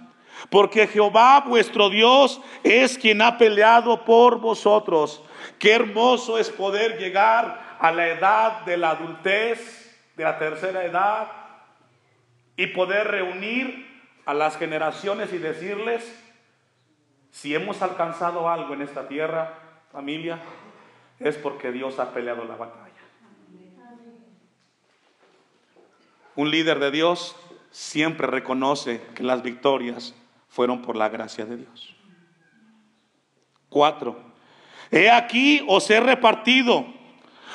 Porque 0.49 0.87
Jehová 0.87 1.43
vuestro 1.45 1.89
Dios 1.89 2.41
es 2.63 2.97
quien 2.97 3.21
ha 3.21 3.37
peleado 3.37 4.03
por 4.03 4.39
vosotros. 4.39 5.21
Qué 5.59 5.73
hermoso 5.73 6.39
es 6.39 6.49
poder 6.49 6.97
llegar 6.97 7.77
a 7.79 7.91
la 7.91 8.07
edad 8.07 8.61
de 8.61 8.77
la 8.77 8.91
adultez, 8.91 9.95
de 10.15 10.23
la 10.23 10.39
tercera 10.39 10.85
edad, 10.85 11.27
y 12.55 12.67
poder 12.67 13.07
reunir 13.07 13.86
a 14.27 14.33
las 14.33 14.57
generaciones 14.57 15.31
y 15.31 15.37
decirles, 15.37 16.03
si 17.31 17.55
hemos 17.55 17.81
alcanzado 17.81 18.49
algo 18.49 18.73
en 18.73 18.81
esta 18.81 19.07
tierra, 19.07 19.53
familia, 19.89 20.37
es 21.17 21.37
porque 21.37 21.71
Dios 21.71 21.97
ha 21.97 22.13
peleado 22.13 22.43
la 22.43 22.57
batalla. 22.57 22.83
Un 26.35 26.51
líder 26.51 26.79
de 26.79 26.91
Dios 26.91 27.37
siempre 27.71 28.27
reconoce 28.27 29.01
que 29.15 29.23
las 29.23 29.43
victorias 29.43 30.13
fueron 30.49 30.81
por 30.81 30.97
la 30.97 31.07
gracia 31.07 31.45
de 31.45 31.55
Dios. 31.57 31.95
Cuatro. 33.69 34.19
He 34.91 35.09
aquí 35.09 35.63
os 35.69 35.89
he 35.89 36.01
repartido 36.01 36.85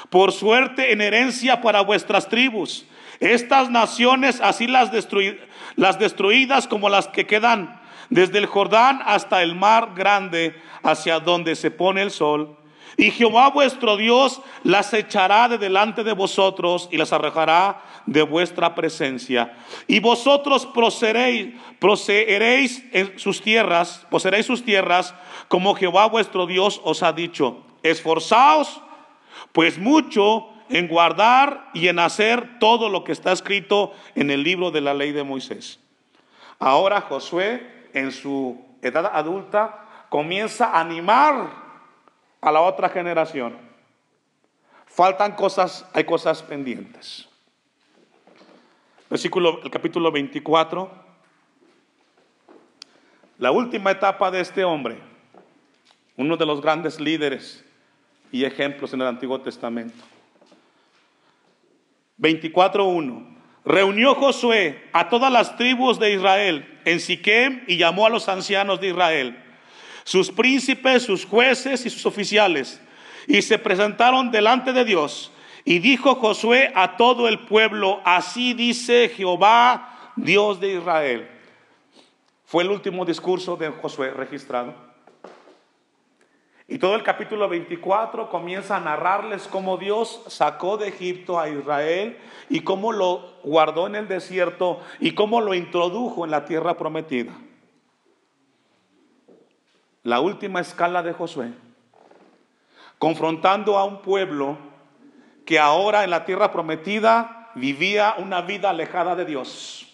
por 0.08 0.32
suerte 0.32 0.90
en 0.92 1.02
herencia 1.02 1.60
para 1.60 1.82
vuestras 1.82 2.30
tribus. 2.30 2.86
Estas 3.22 3.70
naciones 3.70 4.40
así 4.40 4.66
las 4.66 4.90
destruí 4.90 5.38
las 5.76 5.98
destruidas 5.98 6.66
como 6.66 6.88
las 6.88 7.06
que 7.06 7.24
quedan 7.24 7.80
desde 8.10 8.38
el 8.38 8.46
Jordán 8.46 9.00
hasta 9.04 9.42
el 9.42 9.54
mar 9.54 9.92
grande, 9.94 10.60
hacia 10.82 11.20
donde 11.20 11.54
se 11.54 11.70
pone 11.70 12.02
el 12.02 12.10
sol. 12.10 12.58
Y 12.96 13.10
Jehová 13.12 13.48
vuestro 13.50 13.96
Dios 13.96 14.42
las 14.64 14.92
echará 14.92 15.48
de 15.48 15.56
delante 15.56 16.04
de 16.04 16.12
vosotros 16.12 16.88
y 16.90 16.98
las 16.98 17.12
arrojará 17.12 17.80
de 18.06 18.22
vuestra 18.22 18.74
presencia. 18.74 19.56
Y 19.86 20.00
vosotros 20.00 20.66
procederéis, 20.66 21.54
procederéis 21.78 22.84
en 22.92 23.18
sus 23.18 23.40
tierras, 23.40 24.04
poseeréis 24.10 24.46
sus 24.46 24.64
tierras, 24.64 25.14
como 25.46 25.74
Jehová 25.74 26.06
vuestro 26.06 26.46
Dios 26.46 26.80
os 26.84 27.02
ha 27.02 27.12
dicho. 27.12 27.62
Esforzaos, 27.82 28.82
pues 29.52 29.78
mucho 29.78 30.51
en 30.72 30.88
guardar 30.88 31.68
y 31.74 31.88
en 31.88 31.98
hacer 31.98 32.58
todo 32.58 32.88
lo 32.88 33.04
que 33.04 33.12
está 33.12 33.30
escrito 33.30 33.92
en 34.14 34.30
el 34.30 34.42
libro 34.42 34.70
de 34.70 34.80
la 34.80 34.94
ley 34.94 35.12
de 35.12 35.22
Moisés. 35.22 35.78
Ahora 36.58 37.02
Josué, 37.02 37.88
en 37.92 38.10
su 38.10 38.58
edad 38.80 39.10
adulta, 39.12 40.06
comienza 40.08 40.68
a 40.68 40.80
animar 40.80 41.50
a 42.40 42.50
la 42.50 42.62
otra 42.62 42.88
generación. 42.88 43.58
Faltan 44.86 45.32
cosas, 45.32 45.86
hay 45.92 46.04
cosas 46.04 46.42
pendientes. 46.42 47.28
Versículo, 49.10 49.60
el 49.62 49.70
capítulo 49.70 50.10
24. 50.10 50.90
La 53.38 53.50
última 53.50 53.90
etapa 53.90 54.30
de 54.30 54.40
este 54.40 54.64
hombre, 54.64 54.98
uno 56.16 56.38
de 56.38 56.46
los 56.46 56.62
grandes 56.62 56.98
líderes 56.98 57.62
y 58.30 58.44
ejemplos 58.44 58.94
en 58.94 59.02
el 59.02 59.08
Antiguo 59.08 59.38
Testamento. 59.40 60.11
24.1. 62.22 63.26
Reunió 63.64 64.14
Josué 64.14 64.82
a 64.92 65.08
todas 65.08 65.30
las 65.30 65.56
tribus 65.56 65.98
de 65.98 66.14
Israel 66.14 66.80
en 66.84 67.00
Siquem 67.00 67.62
y 67.66 67.76
llamó 67.76 68.06
a 68.06 68.10
los 68.10 68.28
ancianos 68.28 68.80
de 68.80 68.88
Israel, 68.88 69.38
sus 70.04 70.30
príncipes, 70.30 71.02
sus 71.02 71.24
jueces 71.24 71.84
y 71.84 71.90
sus 71.90 72.06
oficiales, 72.06 72.80
y 73.26 73.42
se 73.42 73.58
presentaron 73.58 74.30
delante 74.30 74.72
de 74.72 74.84
Dios. 74.84 75.32
Y 75.64 75.78
dijo 75.78 76.16
Josué 76.16 76.72
a 76.74 76.96
todo 76.96 77.28
el 77.28 77.40
pueblo, 77.40 78.00
así 78.04 78.54
dice 78.54 79.12
Jehová, 79.14 80.12
Dios 80.16 80.58
de 80.58 80.74
Israel. 80.74 81.28
Fue 82.44 82.64
el 82.64 82.70
último 82.70 83.04
discurso 83.04 83.56
de 83.56 83.70
Josué 83.70 84.10
registrado. 84.10 84.91
Y 86.72 86.78
todo 86.78 86.94
el 86.94 87.02
capítulo 87.02 87.50
24 87.50 88.30
comienza 88.30 88.78
a 88.78 88.80
narrarles 88.80 89.46
cómo 89.46 89.76
Dios 89.76 90.22
sacó 90.28 90.78
de 90.78 90.88
Egipto 90.88 91.38
a 91.38 91.50
Israel 91.50 92.16
y 92.48 92.60
cómo 92.60 92.92
lo 92.92 93.34
guardó 93.44 93.86
en 93.86 93.94
el 93.94 94.08
desierto 94.08 94.80
y 94.98 95.12
cómo 95.12 95.42
lo 95.42 95.52
introdujo 95.52 96.24
en 96.24 96.30
la 96.30 96.46
tierra 96.46 96.78
prometida. 96.78 97.34
La 100.02 100.20
última 100.20 100.60
escala 100.62 101.02
de 101.02 101.12
Josué, 101.12 101.52
confrontando 102.96 103.76
a 103.76 103.84
un 103.84 104.00
pueblo 104.00 104.56
que 105.44 105.58
ahora 105.58 106.04
en 106.04 106.10
la 106.10 106.24
tierra 106.24 106.52
prometida 106.52 107.50
vivía 107.54 108.14
una 108.16 108.40
vida 108.40 108.70
alejada 108.70 109.14
de 109.14 109.26
Dios. 109.26 109.86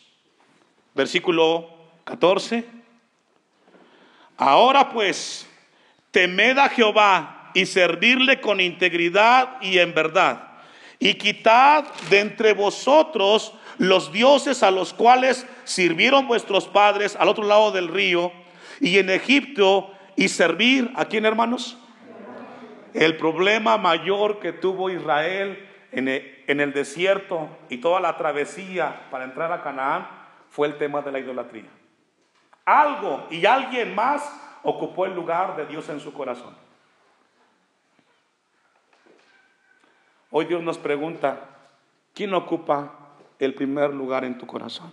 Versículo 0.95 1.71
14. 2.05 2.65
Ahora 4.37 4.91
pues, 4.91 5.48
temed 6.11 6.59
a 6.59 6.69
Jehová 6.69 7.51
y 7.55 7.67
servirle 7.67 8.41
con 8.41 8.61
integridad 8.61 9.61
y 9.61 9.79
en 9.79 9.95
verdad. 9.95 10.49
Y 10.99 11.15
quitad 11.15 11.85
de 12.11 12.21
entre 12.21 12.53
vosotros 12.53 13.55
los 13.79 14.13
dioses 14.13 14.63
a 14.63 14.71
los 14.71 14.93
cuales 14.93 15.47
sirvieron 15.65 16.27
vuestros 16.27 16.67
padres 16.67 17.17
al 17.17 17.29
otro 17.29 17.45
lado 17.45 17.71
del 17.71 17.89
río 17.89 18.33
y 18.81 18.99
en 18.99 19.11
Egipto 19.11 19.93
y 20.17 20.29
servir 20.29 20.91
a 20.97 21.05
quién 21.05 21.25
hermanos? 21.25 21.79
El 22.95 23.17
problema 23.17 23.79
mayor 23.79 24.41
que 24.41 24.53
tuvo 24.53 24.91
Israel 24.91 25.65
en 25.93 26.09
en 26.49 26.61
el 26.61 26.73
desierto 26.73 27.47
y 27.69 27.77
toda 27.77 28.01
la 28.01 28.17
travesía 28.17 29.03
para 29.11 29.25
entrar 29.25 29.53
a 29.53 29.63
Canaán 29.63 30.09
fue 30.49 30.67
el 30.67 30.79
tema 30.79 31.03
de 31.03 31.13
la 31.13 31.19
idolatría. 31.19 31.69
Algo 32.65 33.27
y 33.31 33.45
alguien 33.45 33.95
más 33.95 34.23
ocupó 34.63 35.07
el 35.07 35.15
lugar 35.15 35.57
de 35.57 35.67
Dios 35.67 35.89
en 35.89 36.01
su 36.01 36.13
corazón. 36.13 36.55
Hoy 40.31 40.45
Dios 40.45 40.63
nos 40.63 40.79
pregunta, 40.79 41.71
¿quién 42.15 42.35
ocupa 42.35 43.17
el 43.39 43.55
primer 43.55 43.95
lugar 43.95 44.25
en 44.25 44.37
tu 44.37 44.47
corazón? 44.47 44.93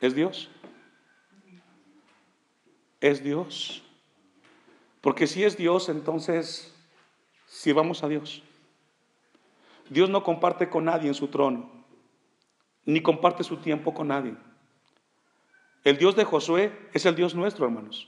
¿Es 0.00 0.14
Dios? 0.14 0.50
¿Es 3.00 3.22
Dios? 3.22 3.82
Porque 5.00 5.26
si 5.26 5.44
es 5.44 5.56
Dios, 5.56 5.88
entonces 5.88 6.74
sirvamos 7.46 8.02
a 8.02 8.08
Dios. 8.08 8.42
Dios 9.88 10.10
no 10.10 10.22
comparte 10.22 10.68
con 10.68 10.84
nadie 10.84 11.08
en 11.08 11.14
su 11.14 11.28
trono, 11.28 11.70
ni 12.84 13.02
comparte 13.02 13.44
su 13.44 13.56
tiempo 13.58 13.94
con 13.94 14.08
nadie. 14.08 14.34
El 15.88 15.96
Dios 15.96 16.14
de 16.14 16.24
Josué 16.24 16.70
es 16.92 17.06
el 17.06 17.14
Dios 17.14 17.34
nuestro, 17.34 17.64
hermanos. 17.64 18.06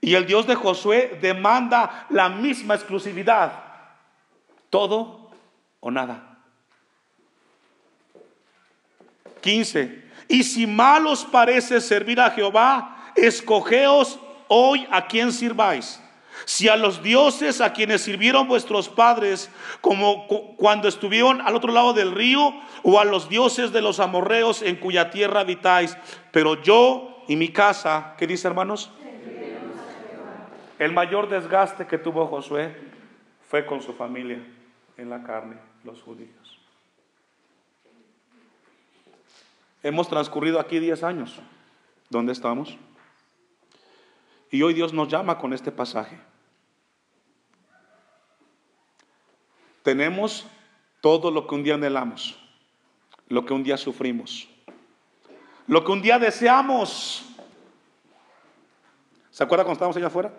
Y 0.00 0.16
el 0.16 0.26
Dios 0.26 0.44
de 0.44 0.56
Josué 0.56 1.16
demanda 1.22 2.08
la 2.10 2.28
misma 2.28 2.74
exclusividad. 2.74 3.62
Todo 4.68 5.30
o 5.78 5.88
nada. 5.92 6.40
15. 9.40 10.02
Y 10.26 10.42
si 10.42 10.66
mal 10.66 11.06
os 11.06 11.24
parece 11.24 11.80
servir 11.80 12.20
a 12.20 12.32
Jehová, 12.32 13.12
escogeos 13.14 14.18
hoy 14.48 14.84
a 14.90 15.06
quien 15.06 15.30
sirváis 15.30 16.01
si 16.44 16.68
a 16.68 16.76
los 16.76 17.02
dioses 17.02 17.60
a 17.60 17.72
quienes 17.72 18.02
sirvieron 18.02 18.48
vuestros 18.48 18.88
padres, 18.88 19.50
como 19.80 20.26
cuando 20.56 20.88
estuvieron 20.88 21.40
al 21.40 21.56
otro 21.56 21.72
lado 21.72 21.92
del 21.92 22.12
río, 22.12 22.52
o 22.82 22.98
a 22.98 23.04
los 23.04 23.28
dioses 23.28 23.72
de 23.72 23.82
los 23.82 24.00
amorreos 24.00 24.62
en 24.62 24.76
cuya 24.76 25.10
tierra 25.10 25.40
habitáis, 25.40 25.96
pero 26.30 26.62
yo 26.62 27.22
y 27.28 27.36
mi 27.36 27.48
casa, 27.48 28.14
¿qué 28.18 28.26
dice 28.26 28.48
hermanos? 28.48 28.90
El 30.78 30.92
mayor 30.92 31.28
desgaste 31.28 31.86
que 31.86 31.98
tuvo 31.98 32.26
Josué 32.26 32.74
fue 33.48 33.64
con 33.66 33.82
su 33.82 33.92
familia 33.92 34.42
en 34.96 35.10
la 35.10 35.22
carne, 35.22 35.56
los 35.84 36.02
judíos. 36.02 36.58
Hemos 39.82 40.08
transcurrido 40.08 40.60
aquí 40.60 40.78
10 40.78 41.02
años. 41.02 41.40
¿Dónde 42.08 42.32
estamos? 42.32 42.76
Y 44.50 44.62
hoy 44.62 44.74
Dios 44.74 44.92
nos 44.92 45.08
llama 45.08 45.38
con 45.38 45.52
este 45.52 45.72
pasaje. 45.72 46.18
Tenemos 49.82 50.46
todo 51.00 51.30
lo 51.30 51.46
que 51.46 51.54
un 51.54 51.62
día 51.62 51.74
anhelamos, 51.74 52.38
lo 53.28 53.44
que 53.44 53.52
un 53.52 53.62
día 53.62 53.76
sufrimos, 53.76 54.48
lo 55.66 55.84
que 55.84 55.92
un 55.92 56.02
día 56.02 56.18
deseamos. 56.18 57.24
¿Se 59.30 59.42
acuerda 59.42 59.64
cuando 59.64 59.74
estábamos 59.74 59.96
allá 59.96 60.06
afuera? 60.06 60.32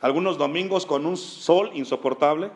Algunos 0.00 0.38
domingos 0.38 0.86
con 0.86 1.06
un 1.06 1.16
sol 1.16 1.72
insoportable, 1.74 2.52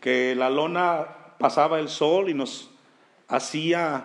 que 0.00 0.36
la 0.36 0.50
lona 0.50 1.08
pasaba 1.38 1.80
el 1.80 1.88
sol 1.88 2.28
y 2.28 2.34
nos 2.34 2.70
hacía 3.26 4.04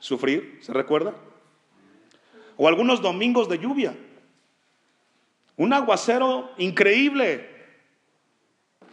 sufrir, 0.00 0.58
¿se 0.62 0.72
recuerda? 0.72 1.14
O 2.56 2.66
algunos 2.66 3.00
domingos 3.00 3.48
de 3.48 3.58
lluvia, 3.58 3.96
un 5.60 5.74
aguacero 5.74 6.50
increíble, 6.56 7.46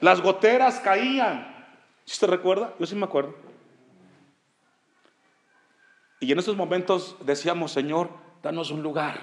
las 0.01 0.21
goteras 0.21 0.81
caían, 0.81 1.47
¿sí 2.03 2.17
se 2.17 2.27
recuerda? 2.27 2.75
Yo 2.77 2.85
sí 2.85 2.93
me 2.93 3.05
acuerdo. 3.05 3.33
Y 6.19 6.29
en 6.29 6.39
esos 6.39 6.57
momentos 6.57 7.15
decíamos, 7.25 7.71
Señor, 7.71 8.09
danos 8.43 8.69
un 8.71 8.83
lugar 8.83 9.17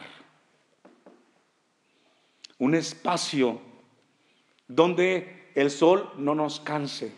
un 2.59 2.75
espacio 2.75 3.61
donde 4.67 5.51
el 5.55 5.71
sol 5.71 6.11
no 6.17 6.35
nos 6.35 6.61
canse 6.61 7.13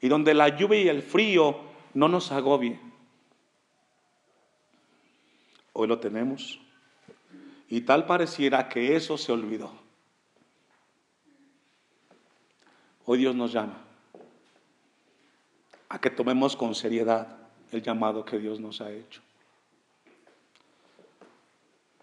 y 0.00 0.08
donde 0.08 0.32
la 0.32 0.56
lluvia 0.56 0.80
y 0.80 0.88
el 0.88 1.02
frío 1.02 1.60
no 1.92 2.08
nos 2.08 2.32
agobie. 2.32 2.80
Hoy 5.74 5.86
lo 5.86 5.98
tenemos 5.98 6.63
y 7.68 7.82
tal 7.82 8.06
pareciera 8.06 8.68
que 8.68 8.96
eso 8.96 9.16
se 9.18 9.32
olvidó. 9.32 9.72
Hoy 13.06 13.18
Dios 13.18 13.34
nos 13.34 13.52
llama 13.52 13.78
a 15.88 16.00
que 16.00 16.10
tomemos 16.10 16.56
con 16.56 16.74
seriedad 16.74 17.36
el 17.70 17.82
llamado 17.82 18.24
que 18.24 18.38
Dios 18.38 18.60
nos 18.60 18.80
ha 18.80 18.90
hecho. 18.90 19.20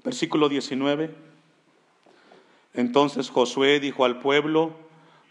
Versículo 0.04 0.50
19. 0.50 1.14
Entonces 2.74 3.30
Josué 3.30 3.80
dijo 3.80 4.06
al 4.06 4.20
pueblo, 4.20 4.74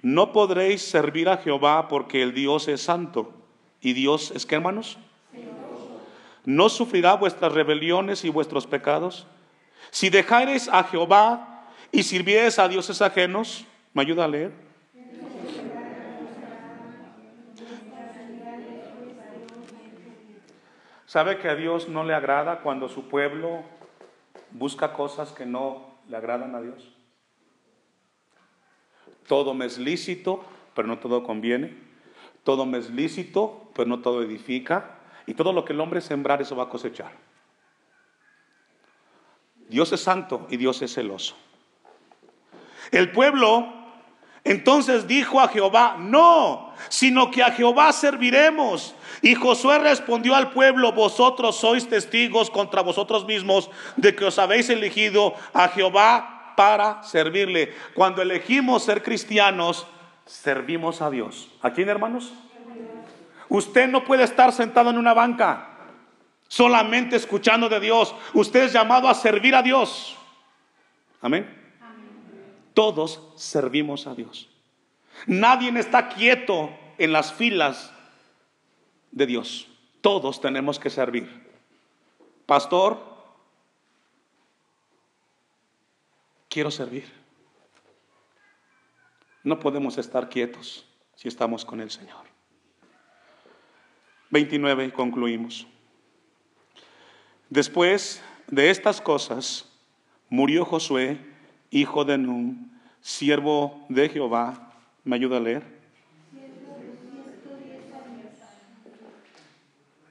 no 0.03 0.33
podréis 0.33 0.83
servir 0.83 1.29
a 1.29 1.39
Jehová 1.39 1.89
porque 1.89 2.23
el 2.23 2.35
Dios 2.35 2.69
es 2.69 2.83
santo. 2.83 3.33
¿Y 3.81 3.93
Dios 3.93 4.31
es 4.31 4.47
qué, 4.47 4.57
hermanos? 4.57 4.99
¿No 6.45 6.69
sufrirá 6.69 7.15
vuestras 7.15 7.53
rebeliones 7.53 8.25
y 8.25 8.31
vuestros 8.31 8.67
pecados? 8.67 9.27
Si 9.91 10.11
dejareis 10.11 10.69
a 10.69 10.85
Jehová 10.85 11.67
y 11.91 12.03
sirviereis 12.03 12.59
a 12.59 12.69
dioses 12.69 13.03
ajenos, 13.03 13.67
¿me 13.93 14.03
ayuda 14.03 14.25
a 14.25 14.29
leer? 14.29 14.53
¿Sabe 21.07 21.39
que 21.39 21.49
a 21.49 21.57
Dios 21.57 21.89
no 21.89 22.05
le 22.05 22.15
agrada 22.15 22.61
cuando 22.61 22.89
su 22.89 23.09
pueblo 23.09 23.65
busca 24.53 24.93
cosas 24.93 25.33
que 25.33 25.45
no 25.45 25.99
le 26.09 26.17
agradan 26.17 26.55
a 26.55 26.61
Dios? 26.61 26.89
Todo 29.27 29.53
me 29.53 29.67
es 29.67 29.77
lícito, 29.79 30.45
pero 30.73 30.87
no 30.87 31.01
todo 31.01 31.25
conviene. 31.25 31.77
Todo 32.45 32.65
me 32.65 32.79
es 32.79 32.91
lícito, 32.91 33.71
pero 33.75 33.89
no 33.89 34.01
todo 34.01 34.23
edifica. 34.23 34.99
Y 35.27 35.35
todo 35.35 35.53
lo 35.53 35.65
que 35.65 35.73
el 35.73 35.81
hombre 35.81 36.01
sembrar, 36.01 36.43
eso 36.43 36.55
va 36.55 36.65
a 36.65 36.69
cosechar. 36.69 37.11
Dios 39.71 39.93
es 39.93 40.01
santo 40.01 40.47
y 40.51 40.57
Dios 40.57 40.83
es 40.83 40.93
celoso. 40.93 41.37
El 42.91 43.13
pueblo 43.13 43.73
entonces 44.43 45.07
dijo 45.07 45.41
a 45.41 45.49
Jehová, 45.49 45.97
no, 45.99 46.73
sino 46.89 47.31
que 47.31 47.43
a 47.43 47.53
Jehová 47.53 47.93
serviremos. 47.93 48.95
Y 49.23 49.35
Josué 49.35 49.79
respondió 49.79 50.35
al 50.35 50.51
pueblo, 50.51 50.93
vosotros 50.93 51.57
sois 51.57 51.89
testigos 51.89 52.51
contra 52.51 52.83
vosotros 52.83 53.27
mismos 53.27 53.71
de 53.97 54.17
que 54.17 54.25
os 54.25 54.39
habéis 54.39 54.69
elegido 54.71 55.35
a 55.53 55.69
Jehová 55.69 56.55
para 56.57 57.03
servirle. 57.03 57.75
Cuando 57.95 58.23
elegimos 58.23 58.83
ser 58.83 59.03
cristianos, 59.03 59.87
servimos 60.27 61.01
a 61.01 61.11
Dios. 61.11 61.49
¿A 61.63 61.71
quién, 61.71 61.89
hermanos? 61.89 62.33
Usted 63.49 63.89
no 63.89 64.05
puede 64.05 64.25
estar 64.25 64.53
sentado 64.53 64.91
en 64.91 64.99
una 64.99 65.13
banca 65.13 65.70
solamente 66.51 67.15
escuchando 67.15 67.69
de 67.69 67.79
Dios. 67.79 68.13
Usted 68.35 68.65
es 68.65 68.73
llamado 68.73 69.09
a 69.09 69.15
servir 69.15 69.55
a 69.55 69.63
Dios. 69.63 70.17
Amén. 71.23 71.49
Todos 72.75 73.33
servimos 73.37 74.09
a 74.09 74.17
Dios. 74.17 74.49
Nadie 75.27 75.71
está 75.79 76.09
quieto 76.09 76.77
en 76.99 77.13
las 77.13 77.33
filas 77.33 77.93
de 79.13 79.27
Dios. 79.27 79.69
Todos 80.01 80.41
tenemos 80.41 80.81
que 80.81 80.91
servir. 80.91 81.49
Pastor, 82.47 82.99
quiero 86.49 86.73
servir. 86.73 87.13
No 89.45 89.61
podemos 89.61 89.99
estar 89.99 90.29
quietos 90.29 90.85
si 91.15 91.29
estamos 91.29 91.65
con 91.65 91.81
el 91.81 91.93
Señor. 91.93 92.27
29, 94.31 94.93
concluimos. 94.93 95.67
Después 97.51 98.23
de 98.47 98.71
estas 98.71 99.01
cosas, 99.01 99.69
murió 100.29 100.65
Josué, 100.65 101.19
hijo 101.71 102.05
de 102.05 102.17
Nun, 102.17 102.71
siervo 103.01 103.85
de 103.89 104.09
Jehová. 104.09 104.73
¿Me 105.03 105.17
ayuda 105.17 105.39
a 105.39 105.41
leer? 105.41 105.81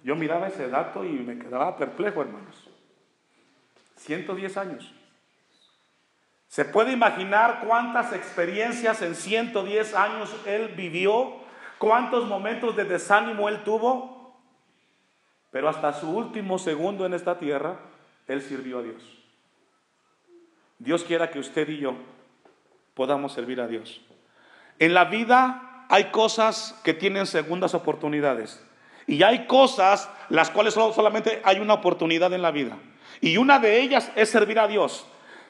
Yo 0.04 0.16
miraba 0.18 0.50
ese 0.50 0.68
dato 0.68 1.06
y 1.06 1.12
me 1.12 1.40
quedaba 1.40 1.78
perplejo, 1.78 2.22
hermanos. 2.22 2.70
110 3.96 4.58
años. 4.58 4.94
¿Se 6.50 6.66
puede 6.66 6.92
imaginar 6.92 7.62
cuántas 7.66 8.12
experiencias 8.12 9.02
en 9.02 9.16
110 9.16 9.94
años 9.94 10.36
él 10.46 10.74
vivió? 10.76 11.38
¿Cuántos 11.78 12.28
momentos 12.28 12.76
de 12.76 12.84
desánimo 12.84 13.48
él 13.48 13.64
tuvo? 13.64 14.19
Pero 15.52 15.70
hasta 15.70 15.94
su 15.94 16.10
último 16.10 16.60
segundo 16.60 17.06
en 17.06 17.14
esta 17.14 17.40
tierra, 17.40 17.80
él 18.28 18.42
sirvió 18.42 18.80
a 18.80 18.84
Dios. 18.84 19.04
Dios 20.78 21.04
quiera 21.04 21.30
que 21.30 21.40
usted 21.40 21.68
y 21.70 21.80
yo 21.80 21.96
podamos 22.94 23.34
servir 23.34 23.60
a 23.60 23.68
Dios. 23.68 24.02
En 24.78 24.94
la 24.94 25.06
vida 25.06 25.86
hay 25.90 26.06
cosas 26.06 26.80
que 26.84 26.94
tienen 26.94 27.26
segundas 27.26 27.74
oportunidades. 27.74 28.64
Y 29.08 29.24
hay 29.24 29.48
cosas 29.48 30.10
las 30.30 30.52
cuales 30.52 30.76
solamente 30.76 31.42
hay 31.44 31.60
una 31.60 31.74
oportunidad 31.74 32.32
en 32.34 32.44
la 32.44 32.52
vida. 32.52 32.78
Y 33.22 33.38
una 33.38 33.60
de 33.60 33.82
ellas 33.82 34.12
es 34.16 34.30
servir 34.30 34.60
a 34.60 34.68
Dios 34.68 35.08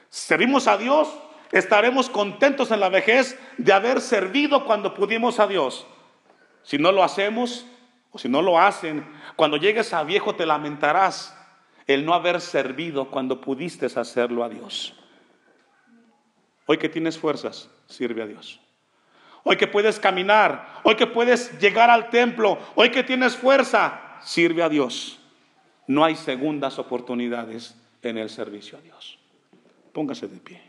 servimos 0.09 0.67
a 0.67 0.77
Dios, 0.77 1.07
estaremos 1.51 2.09
contentos 2.09 2.71
en 2.71 2.79
la 2.79 2.89
vejez 2.89 3.39
de 3.57 3.73
haber 3.73 4.01
servido 4.01 4.65
cuando 4.65 4.93
pudimos 4.93 5.39
a 5.39 5.47
Dios. 5.47 5.85
Si 6.63 6.77
no 6.77 6.91
lo 6.91 7.03
hacemos 7.03 7.65
o 8.11 8.17
si 8.17 8.29
no 8.29 8.41
lo 8.41 8.59
hacen, 8.59 9.05
cuando 9.35 9.57
llegues 9.57 9.93
a 9.93 10.03
viejo 10.03 10.35
te 10.35 10.45
lamentarás 10.45 11.35
el 11.85 12.05
no 12.05 12.13
haber 12.13 12.41
servido 12.41 13.09
cuando 13.09 13.41
pudiste 13.41 13.85
hacerlo 13.87 14.43
a 14.43 14.49
Dios. 14.49 14.95
Hoy 16.65 16.77
que 16.77 16.89
tienes 16.89 17.17
fuerzas, 17.17 17.69
sirve 17.87 18.21
a 18.21 18.27
Dios. 18.27 18.59
Hoy 19.43 19.57
que 19.57 19.67
puedes 19.67 19.99
caminar, 19.99 20.81
hoy 20.83 20.95
que 20.95 21.07
puedes 21.07 21.59
llegar 21.59 21.89
al 21.89 22.09
templo, 22.09 22.59
hoy 22.75 22.91
que 22.91 23.03
tienes 23.03 23.35
fuerza, 23.35 24.17
sirve 24.21 24.61
a 24.61 24.69
Dios. 24.69 25.19
No 25.87 26.05
hay 26.05 26.15
segundas 26.15 26.77
oportunidades 26.77 27.75
en 28.03 28.17
el 28.17 28.29
servicio 28.29 28.77
a 28.77 28.81
Dios. 28.81 29.17
Póngase 29.93 30.27
de 30.27 30.37
pie. 30.37 30.68